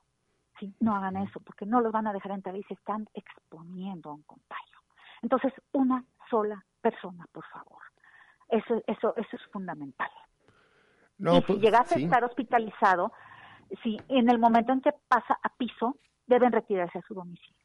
no 0.79 0.95
hagan 0.95 1.17
eso, 1.17 1.39
porque 1.39 1.65
no 1.65 1.81
los 1.81 1.91
van 1.91 2.07
a 2.07 2.13
dejar 2.13 2.31
entrar 2.31 2.55
y 2.55 2.63
se 2.63 2.73
están 2.73 3.07
exponiendo 3.13 4.09
a 4.09 4.13
un 4.13 4.23
contagio. 4.23 4.79
Entonces, 5.21 5.53
una 5.71 6.03
sola 6.29 6.63
persona, 6.81 7.25
por 7.31 7.45
favor. 7.45 7.81
Eso, 8.49 8.81
eso, 8.87 9.13
eso 9.15 9.35
es 9.35 9.41
fundamental. 9.51 10.09
No, 11.17 11.33
y 11.33 11.41
si 11.41 11.47
pues, 11.47 11.59
llegas 11.59 11.91
a 11.91 11.99
estar 11.99 12.23
hospitalizado, 12.23 13.11
si 13.83 13.97
en 14.07 14.29
el 14.29 14.39
momento 14.39 14.71
en 14.71 14.81
que 14.81 14.91
pasa 15.07 15.37
a 15.41 15.49
piso, 15.49 15.97
deben 16.25 16.51
retirarse 16.51 16.99
a 16.99 17.01
su 17.03 17.13
domicilio. 17.13 17.58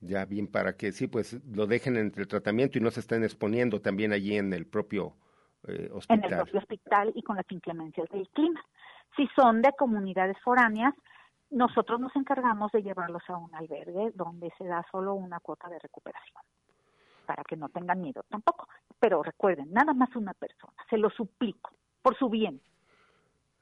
Ya 0.00 0.24
bien, 0.24 0.46
para 0.46 0.76
que 0.76 0.92
sí, 0.92 1.06
pues 1.06 1.44
lo 1.44 1.66
dejen 1.66 1.96
entre 1.96 2.22
el 2.22 2.28
tratamiento 2.28 2.78
y 2.78 2.80
no 2.80 2.90
se 2.90 3.00
estén 3.00 3.22
exponiendo 3.22 3.80
también 3.80 4.12
allí 4.12 4.36
en 4.36 4.52
el 4.52 4.66
propio 4.66 5.14
hospital. 5.92 5.92
Eh, 5.92 5.98
en 6.08 6.24
el 6.24 6.38
propio 6.38 6.58
hospital 6.60 7.12
y 7.14 7.22
con 7.22 7.36
las 7.36 7.46
inclemencias 7.50 8.08
del 8.08 8.28
clima. 8.30 8.64
Si 9.16 9.26
son 9.36 9.60
de 9.60 9.72
comunidades 9.72 10.38
foráneas, 10.42 10.94
nosotros 11.50 12.00
nos 12.00 12.14
encargamos 12.16 12.70
de 12.72 12.82
llevarlos 12.82 13.22
a 13.28 13.36
un 13.36 13.54
albergue 13.54 14.12
donde 14.14 14.52
se 14.56 14.64
da 14.64 14.86
solo 14.90 15.14
una 15.14 15.40
cuota 15.40 15.68
de 15.68 15.78
recuperación, 15.78 16.42
para 17.26 17.42
que 17.44 17.56
no 17.56 17.68
tengan 17.68 18.00
miedo 18.00 18.22
tampoco. 18.28 18.68
Pero 18.98 19.22
recuerden, 19.22 19.72
nada 19.72 19.92
más 19.92 20.14
una 20.14 20.32
persona, 20.32 20.72
se 20.88 20.96
lo 20.96 21.10
suplico, 21.10 21.70
por 22.02 22.16
su 22.16 22.28
bien. 22.28 22.60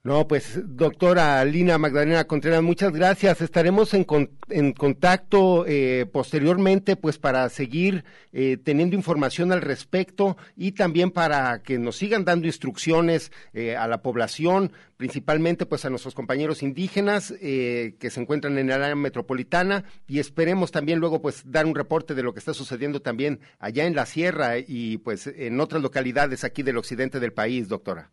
No, 0.09 0.27
pues 0.27 0.59
doctora 0.65 1.45
Lina 1.45 1.77
Magdalena 1.77 2.25
Contreras, 2.25 2.63
muchas 2.63 2.95
gracias. 2.95 3.43
Estaremos 3.43 3.93
en, 3.93 4.07
en 4.49 4.73
contacto 4.73 5.67
eh, 5.67 6.07
posteriormente, 6.11 6.97
pues 6.97 7.19
para 7.19 7.47
seguir 7.51 8.07
eh, 8.33 8.57
teniendo 8.57 8.97
información 8.97 9.53
al 9.53 9.61
respecto 9.61 10.39
y 10.57 10.73
también 10.73 11.11
para 11.11 11.63
que 11.63 11.79
nos 11.79 11.97
sigan 11.97 12.25
dando 12.25 12.47
instrucciones 12.47 13.33
eh, 13.53 13.77
a 13.77 13.87
la 13.87 14.01
población, 14.01 14.73
principalmente 14.97 15.67
pues 15.67 15.85
a 15.85 15.91
nuestros 15.91 16.15
compañeros 16.15 16.63
indígenas 16.63 17.35
que 17.39 18.11
se 18.11 18.21
encuentran 18.21 18.57
en 18.57 18.71
el 18.71 18.83
área 18.83 18.97
metropolitana 18.97 19.85
y 20.07 20.21
esperemos 20.21 20.71
también 20.71 21.01
luego 21.01 21.21
pues 21.21 21.43
dar 21.45 21.67
un 21.67 21.75
reporte 21.75 22.15
de 22.15 22.23
lo 22.23 22.33
que 22.33 22.39
está 22.39 22.55
sucediendo 22.55 23.03
también 23.03 23.41
allá 23.59 23.85
en 23.85 23.95
la 23.95 24.07
sierra 24.07 24.55
y 24.57 24.97
pues 24.97 25.27
en 25.27 25.61
otras 25.61 25.83
localidades 25.83 26.45
aquí 26.45 26.63
del 26.63 26.79
occidente 26.79 27.21
del 27.21 27.35
país, 27.35 27.69
doctora. 27.69 28.11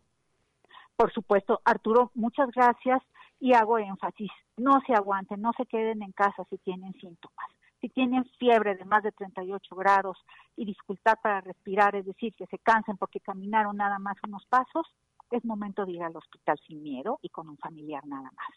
Por 0.96 1.12
supuesto, 1.12 1.60
Arturo, 1.64 2.10
muchas 2.14 2.50
gracias 2.50 3.02
y 3.38 3.52
hago 3.52 3.78
énfasis, 3.78 4.30
no 4.56 4.80
se 4.86 4.94
aguanten, 4.94 5.42
no 5.42 5.52
se 5.56 5.66
queden 5.66 6.02
en 6.02 6.12
casa 6.12 6.44
si 6.48 6.56
tienen 6.58 6.92
síntomas. 6.94 7.46
Si 7.80 7.90
tienen 7.90 8.24
fiebre 8.38 8.74
de 8.74 8.86
más 8.86 9.02
de 9.02 9.12
38 9.12 9.76
grados 9.76 10.16
y 10.56 10.64
dificultad 10.64 11.18
para 11.22 11.42
respirar, 11.42 11.94
es 11.94 12.06
decir, 12.06 12.34
que 12.34 12.46
se 12.46 12.58
cansen 12.58 12.96
porque 12.96 13.20
caminaron 13.20 13.76
nada 13.76 13.98
más 13.98 14.16
unos 14.26 14.46
pasos, 14.46 14.86
es 15.30 15.44
momento 15.44 15.84
de 15.84 15.92
ir 15.92 16.02
al 16.02 16.16
hospital 16.16 16.58
sin 16.66 16.82
miedo 16.82 17.18
y 17.20 17.28
con 17.28 17.48
un 17.48 17.58
familiar 17.58 18.06
nada 18.06 18.30
más. 18.34 18.48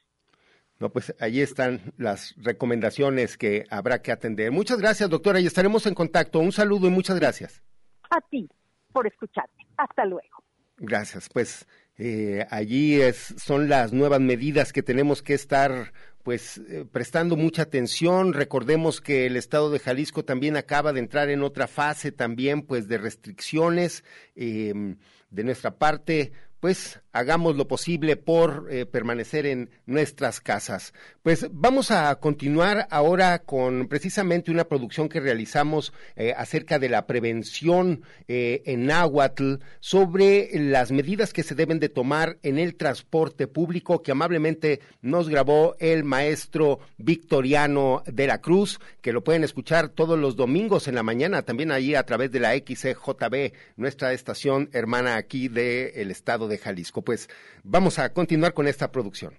No, 0.80 0.90
pues 0.90 1.14
ahí 1.20 1.42
están 1.42 1.82
las 1.98 2.34
recomendaciones 2.38 3.38
que 3.38 3.66
habrá 3.70 4.02
que 4.02 4.14
atender. 4.14 4.54
Muchas 4.54 4.80
gracias, 4.80 5.10
doctora, 5.10 5.42
y 5.42 5.46
estaremos 5.46 5.86
en 5.86 5.94
contacto. 5.94 6.40
Un 6.40 6.54
saludo 6.54 6.88
y 6.88 6.92
muchas 6.92 7.20
gracias. 7.20 7.62
A 8.10 8.22
ti 8.22 8.50
por 8.94 9.06
escucharme. 9.06 9.68
Hasta 9.76 10.06
luego. 10.06 10.44
Gracias. 10.78 11.28
Pues 11.28 11.68
eh, 12.00 12.48
allí 12.50 13.02
es, 13.02 13.36
son 13.38 13.70
las 13.70 13.94
nuevas 13.94 14.22
medidas 14.22 14.74
que 14.74 14.82
tenemos 14.82 15.22
que 15.22 15.34
estar 15.34 15.94
pues 16.24 16.58
eh, 16.70 16.86
prestando 16.92 17.36
mucha 17.36 17.64
atención. 17.64 18.34
Recordemos 18.34 19.02
que 19.02 19.26
el 19.26 19.36
estado 19.36 19.70
de 19.70 19.80
Jalisco 19.80 20.24
también 20.26 20.58
acaba 20.58 20.94
de 20.94 21.02
entrar 21.02 21.30
en 21.30 21.44
otra 21.44 21.68
fase 21.68 22.12
también 22.12 22.62
pues 22.64 22.88
de 22.88 22.98
restricciones. 22.98 24.04
Eh, 24.36 24.96
de 25.30 25.44
nuestra 25.44 25.76
parte, 25.76 26.32
pues 26.60 27.00
hagamos 27.12 27.56
lo 27.56 27.68
posible 27.68 28.16
por 28.16 28.68
eh, 28.70 28.86
permanecer 28.86 29.46
en 29.46 29.70
nuestras 29.86 30.42
casas. 30.42 30.94
Pues 31.24 31.48
vamos 31.52 31.92
a 31.92 32.14
continuar 32.16 32.88
ahora 32.92 33.40
con 33.40 33.88
precisamente 33.88 34.52
una 34.52 34.66
producción 34.66 35.10
que 35.10 35.20
realizamos 35.20 35.94
eh, 36.16 36.34
acerca 36.36 36.80
de 36.80 36.90
la 36.90 37.08
prevención 37.08 38.04
eh, 38.28 38.62
en 38.66 38.86
náhuatl 38.86 39.56
sobre 39.80 40.50
las 40.54 40.92
medidas 40.92 41.34
que 41.34 41.44
se 41.44 41.56
deben 41.56 41.80
de 41.80 41.90
tomar 41.90 42.38
en 42.44 42.58
el 42.58 42.76
transporte 42.76 43.48
público 43.48 44.02
que 44.02 44.12
amablemente 44.12 44.80
nos 45.02 45.30
grabó 45.30 45.76
el 45.80 46.04
maestro 46.04 46.80
Victoriano 46.98 48.04
de 48.06 48.28
la 48.28 48.42
Cruz, 48.42 48.80
que 49.02 49.14
lo 49.14 49.24
pueden 49.24 49.44
escuchar 49.44 49.90
todos 49.90 50.18
los 50.18 50.36
domingos 50.36 50.88
en 50.88 50.96
la 50.96 51.04
mañana, 51.04 51.42
también 51.42 51.72
ahí 51.72 51.96
a 51.96 52.06
través 52.06 52.32
de 52.32 52.40
la 52.40 52.56
XCJB, 52.56 53.54
nuestra 53.78 54.14
estación 54.14 54.70
hermana 54.74 55.16
aquí 55.16 55.48
del 55.48 56.12
estado 56.12 56.48
de 56.48 56.58
Jalisco 56.58 57.02
pues 57.10 57.28
vamos 57.64 57.98
a 57.98 58.14
continuar 58.14 58.54
con 58.54 58.68
esta 58.68 58.92
producción. 58.92 59.34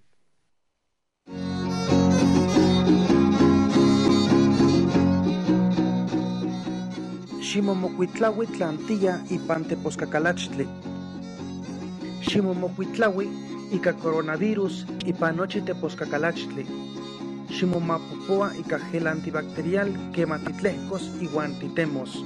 Ximomocuitlaui 7.41 8.47
tlantilla 8.49 9.23
ipan 9.31 9.62
teposcacalachtli. 9.69 10.67
Ximomocuitlaui 12.29 13.29
ika 13.71 13.93
coronavirus 13.93 14.87
ipan 15.07 15.37
nochi 15.37 15.61
teposcacalachtli. 15.62 16.67
Ximomapopoa 17.55 18.50
ika 18.59 18.81
gel 18.91 19.07
antibacterial 19.07 19.95
queman 20.12 20.43
titlehcos 20.45 21.05
iuan 21.23 21.55
titemos. 21.61 22.25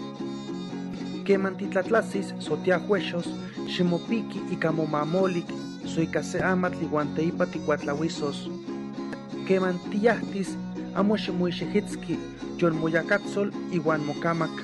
Queman 1.27 1.59
titlatlasis 1.59 2.33
sotiahuexos 2.39 3.29
ximopiki 3.69 4.41
ika 4.53 4.73
momamolik 4.73 5.49
so 5.87 6.01
ika 6.03 6.23
se 6.23 6.39
amatl 6.43 6.83
iuan 6.83 7.15
teipa 7.15 7.47
tikuatlawisos. 7.47 8.51
Keman 9.47 9.79
tiyahtis 9.91 10.57
amo 10.95 11.17
ximoixejitski 11.17 12.19
yolmoyakatzol 12.59 13.51
iuan 13.73 14.01
mokamak. 14.07 14.55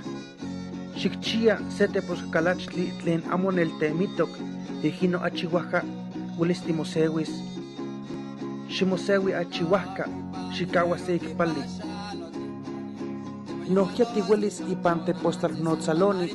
Xikchia 0.97 1.59
se 1.69 1.88
teposkalachtli 1.88 2.92
tlen 3.02 3.23
amo 3.30 3.50
neltemitok 3.52 4.30
ijino 4.83 5.19
achihuaja 5.23 5.83
ulis 6.38 6.61
timosewis. 6.62 7.30
Ximosewi 8.69 9.35
achihuajka 9.35 10.04
xikawa 10.54 10.99
se 10.99 11.14
ikpali. 11.14 11.64
Nohkia 13.71 14.07
tiwelis 14.07 14.61
ipan 14.73 15.00
tepostalnotzaloni 15.04 16.28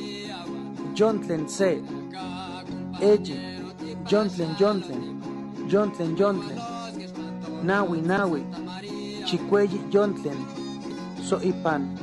yontlen 0.99 1.49
se 1.49 1.81
Eji, 3.01 3.35
Jontlen, 4.05 4.55
Jontlen, 4.57 5.21
Jontlen, 5.67 6.15
Jontlen, 6.15 6.59
Nawi, 7.63 8.01
Nawi, 8.01 8.45
Chicuelli, 9.25 9.81
Jontlen, 9.89 10.37
Soipan, 11.21 11.97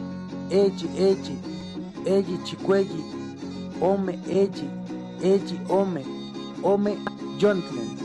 Eji, 0.51 0.89
Eji, 0.99 1.39
Eji, 2.05 2.39
Chicuelli, 2.45 3.05
Ome, 3.81 4.19
Eji, 4.27 4.69
Eji, 5.23 5.61
Ome, 5.69 6.05
Ome, 6.63 6.99
Jontlen. 7.39 7.97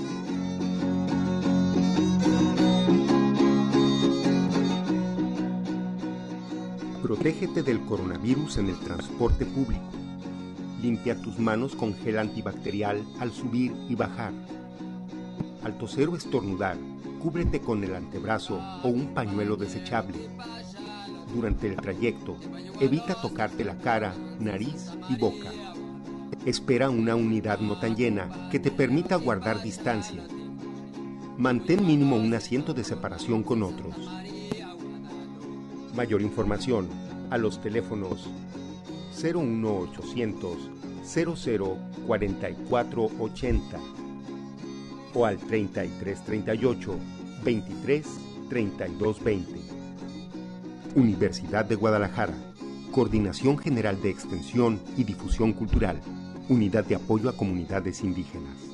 Protégete 7.02 7.64
del 7.64 7.82
coronavirus 7.86 8.58
en 8.60 8.70
el 8.70 8.80
transporte 8.80 9.46
público. 9.46 10.07
Limpia 10.82 11.20
tus 11.20 11.40
manos 11.40 11.76
con 11.76 11.96
gel 11.96 12.20
antibacterial 12.20 13.04
al 13.20 13.32
subir 13.32 13.74
y 13.90 13.96
bajar. 13.96 14.32
Al 15.64 15.78
toser 15.78 16.08
o 16.10 16.16
estornudar, 16.16 16.78
cúbrete 17.20 17.60
con 17.60 17.84
el 17.84 17.96
antebrazo 17.96 18.62
o 18.84 18.88
un 18.88 19.14
pañuelo 19.14 19.58
desechable. 19.58 20.30
Durante 21.34 21.68
el 21.68 21.76
trayecto, 21.76 22.38
evita 22.80 23.20
tocarte 23.22 23.66
la 23.66 23.78
cara, 23.78 24.14
nariz 24.40 24.92
y 25.10 25.16
boca. 25.16 25.52
Espera 26.46 26.90
una 26.90 27.16
unidad 27.16 27.60
no 27.60 27.80
tan 27.80 27.96
llena 27.96 28.50
que 28.52 28.60
te 28.60 28.72
permita 28.72 29.16
guardar 29.16 29.62
distancia. 29.62 30.24
Mantén 31.38 31.86
mínimo 31.86 32.16
un 32.16 32.34
asiento 32.34 32.74
de 32.74 32.84
separación 32.84 33.44
con 33.44 33.64
otros. 33.64 33.96
Mayor 35.96 36.22
información 36.22 36.88
a 37.30 37.38
los 37.38 37.62
teléfonos 37.62 38.30
01800 39.24 40.58
004480 41.08 43.80
o 45.14 45.26
al 45.26 45.38
3338 45.38 46.96
23 47.44 48.06
32 48.50 49.24
20. 49.24 49.52
Universidad 50.96 51.66
de 51.66 51.76
Guadalajara. 51.76 52.34
Coordinación 52.92 53.58
General 53.58 54.02
de 54.02 54.10
Extensión 54.10 54.80
y 54.98 55.04
Difusión 55.04 55.54
Cultural. 55.54 56.02
Unidad 56.50 56.86
de 56.86 56.96
Apoyo 56.96 57.30
a 57.30 57.38
Comunidades 57.38 58.04
Indígenas. 58.04 58.67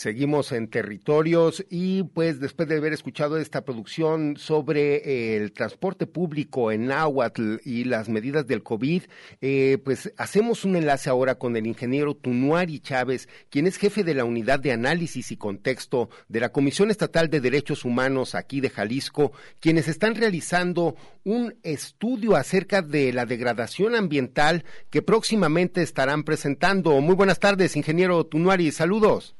Seguimos 0.00 0.52
en 0.52 0.68
territorios 0.68 1.62
y 1.68 2.04
pues 2.04 2.40
después 2.40 2.66
de 2.70 2.78
haber 2.78 2.94
escuchado 2.94 3.36
esta 3.36 3.66
producción 3.66 4.38
sobre 4.38 5.36
el 5.36 5.52
transporte 5.52 6.06
público 6.06 6.72
en 6.72 6.86
Nahuatl 6.86 7.56
y 7.66 7.84
las 7.84 8.08
medidas 8.08 8.46
del 8.46 8.62
COVID, 8.62 9.02
eh, 9.42 9.76
pues 9.84 10.10
hacemos 10.16 10.64
un 10.64 10.76
enlace 10.76 11.10
ahora 11.10 11.34
con 11.34 11.54
el 11.54 11.66
ingeniero 11.66 12.14
Tunuari 12.14 12.80
Chávez, 12.80 13.28
quien 13.50 13.66
es 13.66 13.76
jefe 13.76 14.02
de 14.02 14.14
la 14.14 14.24
unidad 14.24 14.58
de 14.58 14.72
análisis 14.72 15.32
y 15.32 15.36
contexto 15.36 16.08
de 16.28 16.40
la 16.40 16.48
Comisión 16.48 16.90
Estatal 16.90 17.28
de 17.28 17.42
Derechos 17.42 17.84
Humanos 17.84 18.34
aquí 18.34 18.62
de 18.62 18.70
Jalisco, 18.70 19.32
quienes 19.60 19.86
están 19.86 20.14
realizando 20.14 20.96
un 21.24 21.56
estudio 21.62 22.36
acerca 22.36 22.80
de 22.80 23.12
la 23.12 23.26
degradación 23.26 23.94
ambiental 23.94 24.64
que 24.88 25.02
próximamente 25.02 25.82
estarán 25.82 26.24
presentando. 26.24 26.98
Muy 27.02 27.16
buenas 27.16 27.38
tardes, 27.38 27.76
ingeniero 27.76 28.24
Tunuari, 28.24 28.72
saludos. 28.72 29.36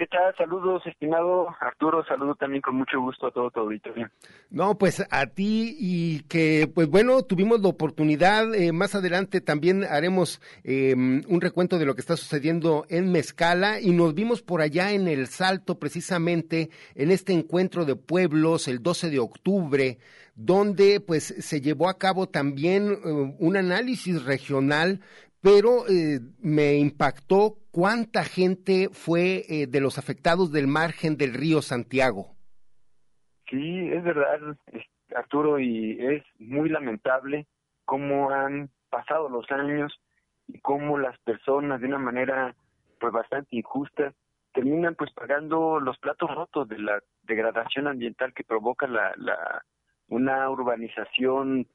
¿Qué 0.00 0.06
tal? 0.06 0.34
Saludos, 0.34 0.82
estimado 0.86 1.54
Arturo. 1.60 2.02
Saludo 2.06 2.34
también 2.34 2.62
con 2.62 2.74
mucho 2.74 2.98
gusto 2.98 3.26
a 3.26 3.30
todo 3.32 3.50
tu 3.50 3.60
auditorio. 3.60 4.08
No, 4.48 4.78
pues 4.78 5.04
a 5.10 5.26
ti 5.26 5.76
y 5.78 6.22
que, 6.22 6.70
pues 6.74 6.88
bueno, 6.88 7.22
tuvimos 7.22 7.60
la 7.60 7.68
oportunidad. 7.68 8.54
Eh, 8.54 8.72
más 8.72 8.94
adelante 8.94 9.42
también 9.42 9.84
haremos 9.84 10.40
em, 10.64 11.22
un 11.28 11.42
recuento 11.42 11.78
de 11.78 11.84
lo 11.84 11.94
que 11.94 12.00
está 12.00 12.16
sucediendo 12.16 12.86
en 12.88 13.12
Mezcala 13.12 13.78
y 13.78 13.90
nos 13.90 14.14
vimos 14.14 14.40
por 14.40 14.62
allá 14.62 14.92
en 14.92 15.06
el 15.06 15.26
Salto, 15.26 15.78
precisamente 15.78 16.70
en 16.94 17.10
este 17.10 17.34
encuentro 17.34 17.84
de 17.84 17.94
pueblos 17.94 18.68
el 18.68 18.82
12 18.82 19.10
de 19.10 19.18
octubre 19.18 19.98
donde 20.34 21.00
pues 21.00 21.34
se 21.40 21.60
llevó 21.60 21.90
a 21.90 21.98
cabo 21.98 22.26
también 22.26 22.92
eh, 22.92 23.34
un 23.38 23.56
análisis 23.58 24.24
regional 24.24 25.00
pero 25.42 25.88
eh, 25.88 26.20
me 26.40 26.74
impactó 26.76 27.56
cuánta 27.70 28.24
gente 28.24 28.88
fue 28.92 29.44
eh, 29.48 29.66
de 29.66 29.80
los 29.80 29.98
afectados 29.98 30.52
del 30.52 30.66
margen 30.66 31.16
del 31.16 31.34
río 31.34 31.62
Santiago. 31.62 32.36
Sí, 33.48 33.88
es 33.88 34.04
verdad, 34.04 34.56
Arturo, 35.14 35.58
y 35.58 35.98
es 36.00 36.22
muy 36.38 36.68
lamentable 36.68 37.46
cómo 37.84 38.30
han 38.30 38.70
pasado 38.90 39.28
los 39.28 39.50
años 39.50 39.92
y 40.46 40.60
cómo 40.60 40.98
las 40.98 41.18
personas 41.20 41.80
de 41.80 41.86
una 41.86 41.98
manera 41.98 42.54
pues 43.00 43.12
bastante 43.12 43.56
injusta 43.56 44.12
terminan 44.52 44.94
pues 44.94 45.10
pagando 45.12 45.80
los 45.80 45.98
platos 45.98 46.32
rotos 46.34 46.68
de 46.68 46.78
la 46.78 47.00
degradación 47.22 47.86
ambiental 47.86 48.34
que 48.34 48.44
provoca 48.44 48.86
la, 48.86 49.12
la 49.16 49.64
una 50.08 50.50
urbanización 50.50 51.66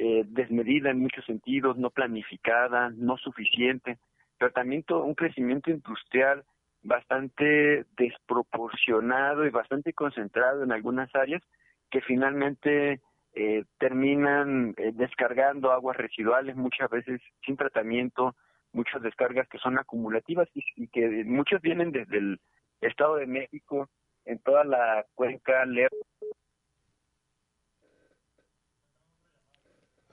eh, 0.00 0.22
desmedida 0.28 0.90
en 0.90 1.00
muchos 1.00 1.24
sentidos, 1.24 1.76
no 1.76 1.90
planificada, 1.90 2.90
no 2.90 3.16
suficiente, 3.16 3.98
pero 4.38 4.52
también 4.52 4.84
todo 4.84 5.02
un 5.02 5.16
crecimiento 5.16 5.72
industrial 5.72 6.44
bastante 6.84 7.84
desproporcionado 7.96 9.44
y 9.44 9.50
bastante 9.50 9.92
concentrado 9.92 10.62
en 10.62 10.70
algunas 10.70 11.12
áreas 11.16 11.42
que 11.90 12.00
finalmente 12.00 13.00
eh, 13.34 13.64
terminan 13.78 14.72
eh, 14.76 14.92
descargando 14.94 15.72
aguas 15.72 15.96
residuales 15.96 16.54
muchas 16.54 16.88
veces 16.90 17.20
sin 17.44 17.56
tratamiento, 17.56 18.36
muchas 18.72 19.02
descargas 19.02 19.48
que 19.48 19.58
son 19.58 19.80
acumulativas 19.80 20.48
y, 20.54 20.86
que 20.86 21.24
muchos 21.24 21.60
vienen 21.60 21.90
desde 21.90 22.18
el 22.18 22.40
Estado 22.80 23.16
de 23.16 23.26
México 23.26 23.88
en 24.26 24.38
toda 24.38 24.62
la 24.62 25.04
cuenca 25.16 25.66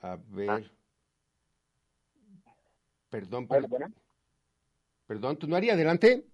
A 0.02 0.16
ver. 0.28 0.50
Ah. 0.50 0.60
Perdón, 3.10 3.46
perdón. 3.48 3.94
Perdón, 5.06 5.36
¿tú 5.36 5.46
no 5.46 5.56
haría 5.56 5.74
adelante? 5.74 6.24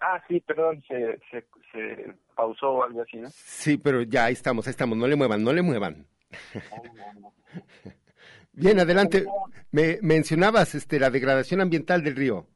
Ah, 0.00 0.22
sí, 0.28 0.40
perdón, 0.40 0.82
se, 0.86 1.18
se, 1.30 1.46
se 1.72 2.14
pausó 2.34 2.70
o 2.70 2.82
algo 2.82 3.02
así, 3.02 3.16
¿no? 3.16 3.28
Sí, 3.30 3.78
pero 3.78 4.02
ya 4.02 4.26
ahí 4.26 4.34
estamos, 4.34 4.66
ahí 4.66 4.72
estamos, 4.72 4.98
no 4.98 5.06
le 5.06 5.16
muevan, 5.16 5.42
no 5.42 5.52
le 5.52 5.62
muevan. 5.62 6.06
Bien, 8.52 8.80
adelante. 8.80 9.26
Me 9.70 9.98
mencionabas 10.02 10.74
este, 10.74 10.98
la 10.98 11.10
degradación 11.10 11.60
ambiental 11.60 12.02
del 12.02 12.16
río. 12.16 12.46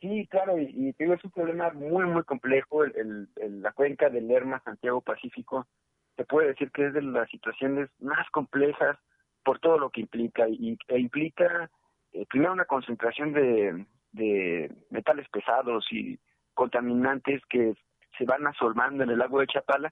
Sí, 0.00 0.26
claro, 0.30 0.58
y, 0.58 0.94
y 0.96 1.02
es 1.02 1.24
un 1.24 1.30
problema 1.30 1.72
muy, 1.72 2.04
muy 2.06 2.22
complejo. 2.24 2.84
El, 2.84 3.28
el, 3.36 3.62
la 3.62 3.72
cuenca 3.72 4.10
del 4.10 4.28
Lerma 4.28 4.60
Santiago 4.64 5.00
Pacífico 5.00 5.66
se 6.16 6.24
puede 6.24 6.48
decir 6.48 6.70
que 6.72 6.86
es 6.86 6.92
de 6.92 7.02
las 7.02 7.30
situaciones 7.30 7.88
más 8.00 8.28
complejas 8.30 8.98
por 9.48 9.60
todo 9.60 9.78
lo 9.78 9.88
que 9.88 10.02
implica. 10.02 10.46
Y, 10.46 10.76
e 10.88 10.98
implica, 10.98 11.70
eh, 12.12 12.26
primero, 12.28 12.52
una 12.52 12.66
concentración 12.66 13.32
de, 13.32 13.86
de 14.12 14.70
metales 14.90 15.26
pesados 15.30 15.86
y 15.90 16.18
contaminantes 16.52 17.40
que 17.48 17.72
se 18.18 18.26
van 18.26 18.46
asolmando 18.46 19.04
en 19.04 19.08
el 19.08 19.18
lago 19.18 19.40
de 19.40 19.46
Chapala 19.46 19.90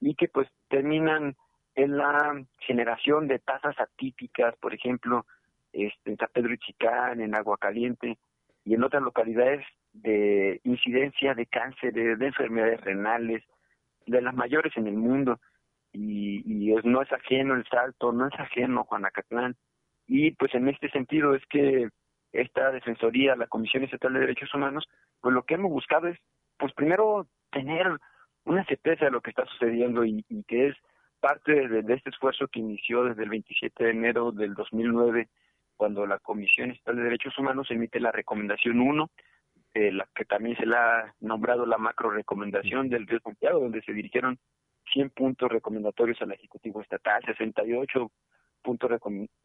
y 0.00 0.14
que 0.14 0.28
pues 0.28 0.48
terminan 0.70 1.36
en 1.74 1.98
la 1.98 2.42
generación 2.60 3.28
de 3.28 3.40
tasas 3.40 3.78
atípicas, 3.78 4.56
por 4.56 4.72
ejemplo, 4.72 5.26
este, 5.74 6.12
en 6.12 6.16
San 6.16 6.30
Pedro 6.32 6.54
y 6.54 6.58
Chicán, 6.60 7.20
en 7.20 7.36
Agua 7.36 7.58
Caliente 7.58 8.16
y 8.64 8.72
en 8.72 8.84
otras 8.84 9.02
localidades 9.02 9.66
de 9.92 10.62
incidencia 10.64 11.34
de 11.34 11.44
cáncer, 11.44 11.92
de, 11.92 12.12
enfermedades 12.26 12.80
renales, 12.80 13.44
de 14.06 14.22
las 14.22 14.34
mayores 14.34 14.74
en 14.78 14.86
el 14.86 14.96
mundo. 14.96 15.40
Y, 15.94 16.42
y 16.44 16.74
no 16.84 17.02
es 17.02 17.12
ajeno 17.12 17.54
el 17.54 17.64
salto, 17.66 18.12
no 18.12 18.26
es 18.26 18.34
ajeno 18.38 18.84
Juanacatlán. 18.84 19.56
Y 20.06 20.32
pues 20.32 20.54
en 20.54 20.68
este 20.68 20.90
sentido 20.90 21.34
es 21.34 21.42
que 21.46 21.88
esta 22.32 22.72
Defensoría, 22.72 23.36
la 23.36 23.46
Comisión 23.46 23.84
Estatal 23.84 24.12
de 24.12 24.20
Derechos 24.20 24.52
Humanos, 24.52 24.86
pues 25.20 25.32
lo 25.32 25.44
que 25.44 25.54
hemos 25.54 25.70
buscado 25.70 26.08
es, 26.08 26.18
pues 26.58 26.72
primero 26.74 27.28
tener 27.50 27.86
una 28.44 28.64
certeza 28.64 29.06
de 29.06 29.10
lo 29.12 29.20
que 29.20 29.30
está 29.30 29.46
sucediendo 29.46 30.04
y, 30.04 30.24
que 30.46 30.68
es 30.68 30.76
parte 31.20 31.68
de, 31.68 31.94
este 31.94 32.10
esfuerzo 32.10 32.48
que 32.48 32.60
inició 32.60 33.04
desde 33.04 33.22
el 33.22 33.30
27 33.30 33.84
de 33.84 33.90
enero 33.90 34.32
del 34.32 34.54
2009, 34.54 35.28
cuando 35.76 36.06
la 36.06 36.18
Comisión 36.18 36.72
Estatal 36.72 36.96
de 36.96 37.04
Derechos 37.04 37.38
Humanos 37.38 37.70
emite 37.70 38.00
la 38.00 38.12
recomendación 38.12 38.80
1, 38.80 39.10
eh, 39.74 39.92
la 39.92 40.06
que 40.14 40.24
también 40.24 40.56
se 40.56 40.66
la 40.66 40.98
ha 40.98 41.14
nombrado 41.20 41.66
la 41.66 41.78
macro 41.78 42.10
recomendación 42.10 42.88
del 42.88 43.06
Río 43.06 43.20
Santiago, 43.20 43.60
donde 43.60 43.82
se 43.82 43.92
dirigieron 43.92 44.38
100 44.92 45.10
puntos 45.10 45.50
recomendatorios 45.50 46.20
al 46.22 46.32
Ejecutivo 46.32 46.80
Estatal, 46.80 47.22
68 47.24 48.10
puntos 48.62 48.90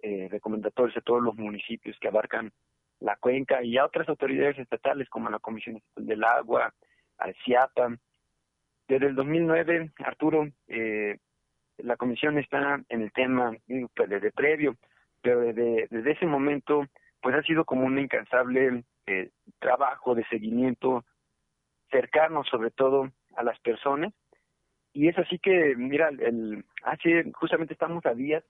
eh, 0.01 0.27
recomendatorios 0.31 0.97
a 0.97 1.01
todos 1.01 1.21
los 1.21 1.35
municipios 1.35 1.97
que 1.99 2.07
abarcan 2.07 2.51
la 2.99 3.15
cuenca 3.17 3.63
y 3.63 3.77
a 3.77 3.85
otras 3.85 4.07
autoridades 4.09 4.57
estatales 4.59 5.09
como 5.09 5.29
la 5.29 5.39
Comisión 5.39 5.81
del 5.95 6.23
Agua, 6.23 6.73
al 7.17 7.35
CIAPA. 7.43 7.97
Desde 8.87 9.07
el 9.07 9.15
2009, 9.15 9.91
Arturo, 9.99 10.47
eh, 10.67 11.17
la 11.77 11.95
comisión 11.95 12.37
está 12.37 12.81
en 12.89 13.01
el 13.01 13.11
tema 13.11 13.55
pues, 13.95 14.09
desde 14.09 14.31
previo, 14.31 14.75
pero 15.21 15.41
desde, 15.41 15.87
desde 15.89 16.11
ese 16.11 16.25
momento 16.25 16.85
pues 17.21 17.35
ha 17.35 17.43
sido 17.43 17.65
como 17.65 17.85
un 17.85 17.99
incansable 17.99 18.83
eh, 19.05 19.29
trabajo 19.59 20.15
de 20.15 20.25
seguimiento 20.25 21.03
cercano 21.91 22.43
sobre 22.43 22.71
todo 22.71 23.11
a 23.35 23.43
las 23.43 23.59
personas 23.59 24.13
y 24.93 25.07
es 25.07 25.17
así 25.17 25.39
que 25.39 25.75
mira 25.75 26.09
el 26.09 26.65
hace 26.83 27.31
justamente 27.33 27.73
estamos 27.73 28.05
a 28.05 28.13
días 28.13 28.43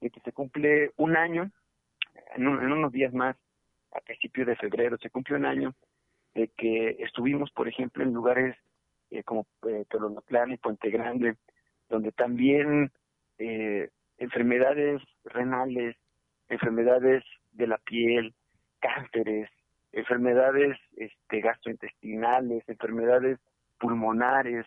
de 0.00 0.10
que 0.10 0.20
se 0.20 0.32
cumple 0.32 0.92
un 0.96 1.16
año 1.16 1.50
en 2.36 2.46
unos 2.46 2.92
días 2.92 3.12
más 3.12 3.36
a 3.92 4.00
principios 4.00 4.46
de 4.46 4.56
febrero, 4.56 4.98
se 4.98 5.10
cumplió 5.10 5.38
un 5.38 5.46
año 5.46 5.74
de 6.34 6.48
que 6.48 6.96
estuvimos, 7.00 7.50
por 7.50 7.68
ejemplo, 7.68 8.02
en 8.04 8.12
lugares 8.12 8.56
eh, 9.10 9.22
como 9.22 9.46
eh, 9.66 9.84
y 10.48 10.56
Puente 10.58 10.90
Grande, 10.90 11.36
donde 11.88 12.12
también 12.12 12.92
eh, 13.38 13.88
enfermedades 14.18 15.02
renales, 15.24 15.96
enfermedades 16.48 17.24
de 17.52 17.66
la 17.66 17.78
piel, 17.78 18.34
cánceres, 18.80 19.50
enfermedades 19.92 20.76
este, 20.96 21.40
gastrointestinales, 21.40 22.68
enfermedades 22.68 23.38
pulmonares. 23.78 24.66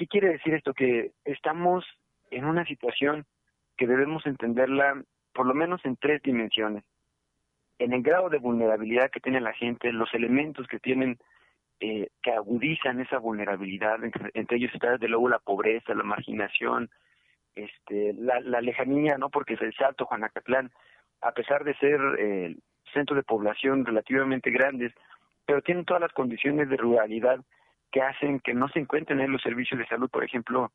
¿Qué 0.00 0.06
quiere 0.06 0.28
decir 0.30 0.54
esto? 0.54 0.72
Que 0.72 1.10
estamos 1.26 1.84
en 2.30 2.46
una 2.46 2.64
situación 2.64 3.26
que 3.76 3.86
debemos 3.86 4.24
entenderla 4.24 5.04
por 5.34 5.44
lo 5.44 5.52
menos 5.52 5.84
en 5.84 5.96
tres 5.96 6.22
dimensiones 6.22 6.84
en 7.78 7.92
el 7.92 8.02
grado 8.02 8.30
de 8.30 8.38
vulnerabilidad 8.38 9.10
que 9.10 9.20
tiene 9.20 9.42
la 9.42 9.52
gente, 9.52 9.92
los 9.92 10.08
elementos 10.14 10.66
que 10.68 10.78
tienen 10.78 11.18
eh, 11.80 12.08
que 12.22 12.30
agudizan 12.32 12.98
esa 13.00 13.18
vulnerabilidad, 13.18 14.02
entre, 14.02 14.56
ellos 14.56 14.70
está 14.72 14.92
desde 14.92 15.08
luego 15.08 15.28
la 15.28 15.38
pobreza, 15.38 15.94
la 15.94 16.02
marginación, 16.02 16.88
este, 17.54 18.14
la, 18.14 18.40
lejanía, 18.62 19.18
¿no? 19.18 19.28
Porque 19.28 19.52
es 19.52 19.60
el 19.60 19.74
Salto, 19.74 20.06
Juanacatlán, 20.06 20.70
a 21.20 21.32
pesar 21.32 21.64
de 21.64 21.74
ser 21.74 22.00
eh, 22.18 22.56
centros 22.94 23.16
de 23.16 23.22
población 23.22 23.84
relativamente 23.84 24.50
grandes, 24.50 24.94
pero 25.44 25.60
tienen 25.60 25.84
todas 25.84 26.00
las 26.00 26.12
condiciones 26.12 26.70
de 26.70 26.78
ruralidad 26.78 27.40
que 27.90 28.02
hacen 28.02 28.40
que 28.40 28.54
no 28.54 28.68
se 28.68 28.78
encuentren 28.78 29.20
en 29.20 29.32
los 29.32 29.42
servicios 29.42 29.78
de 29.78 29.86
salud, 29.86 30.08
por 30.10 30.24
ejemplo, 30.24 30.72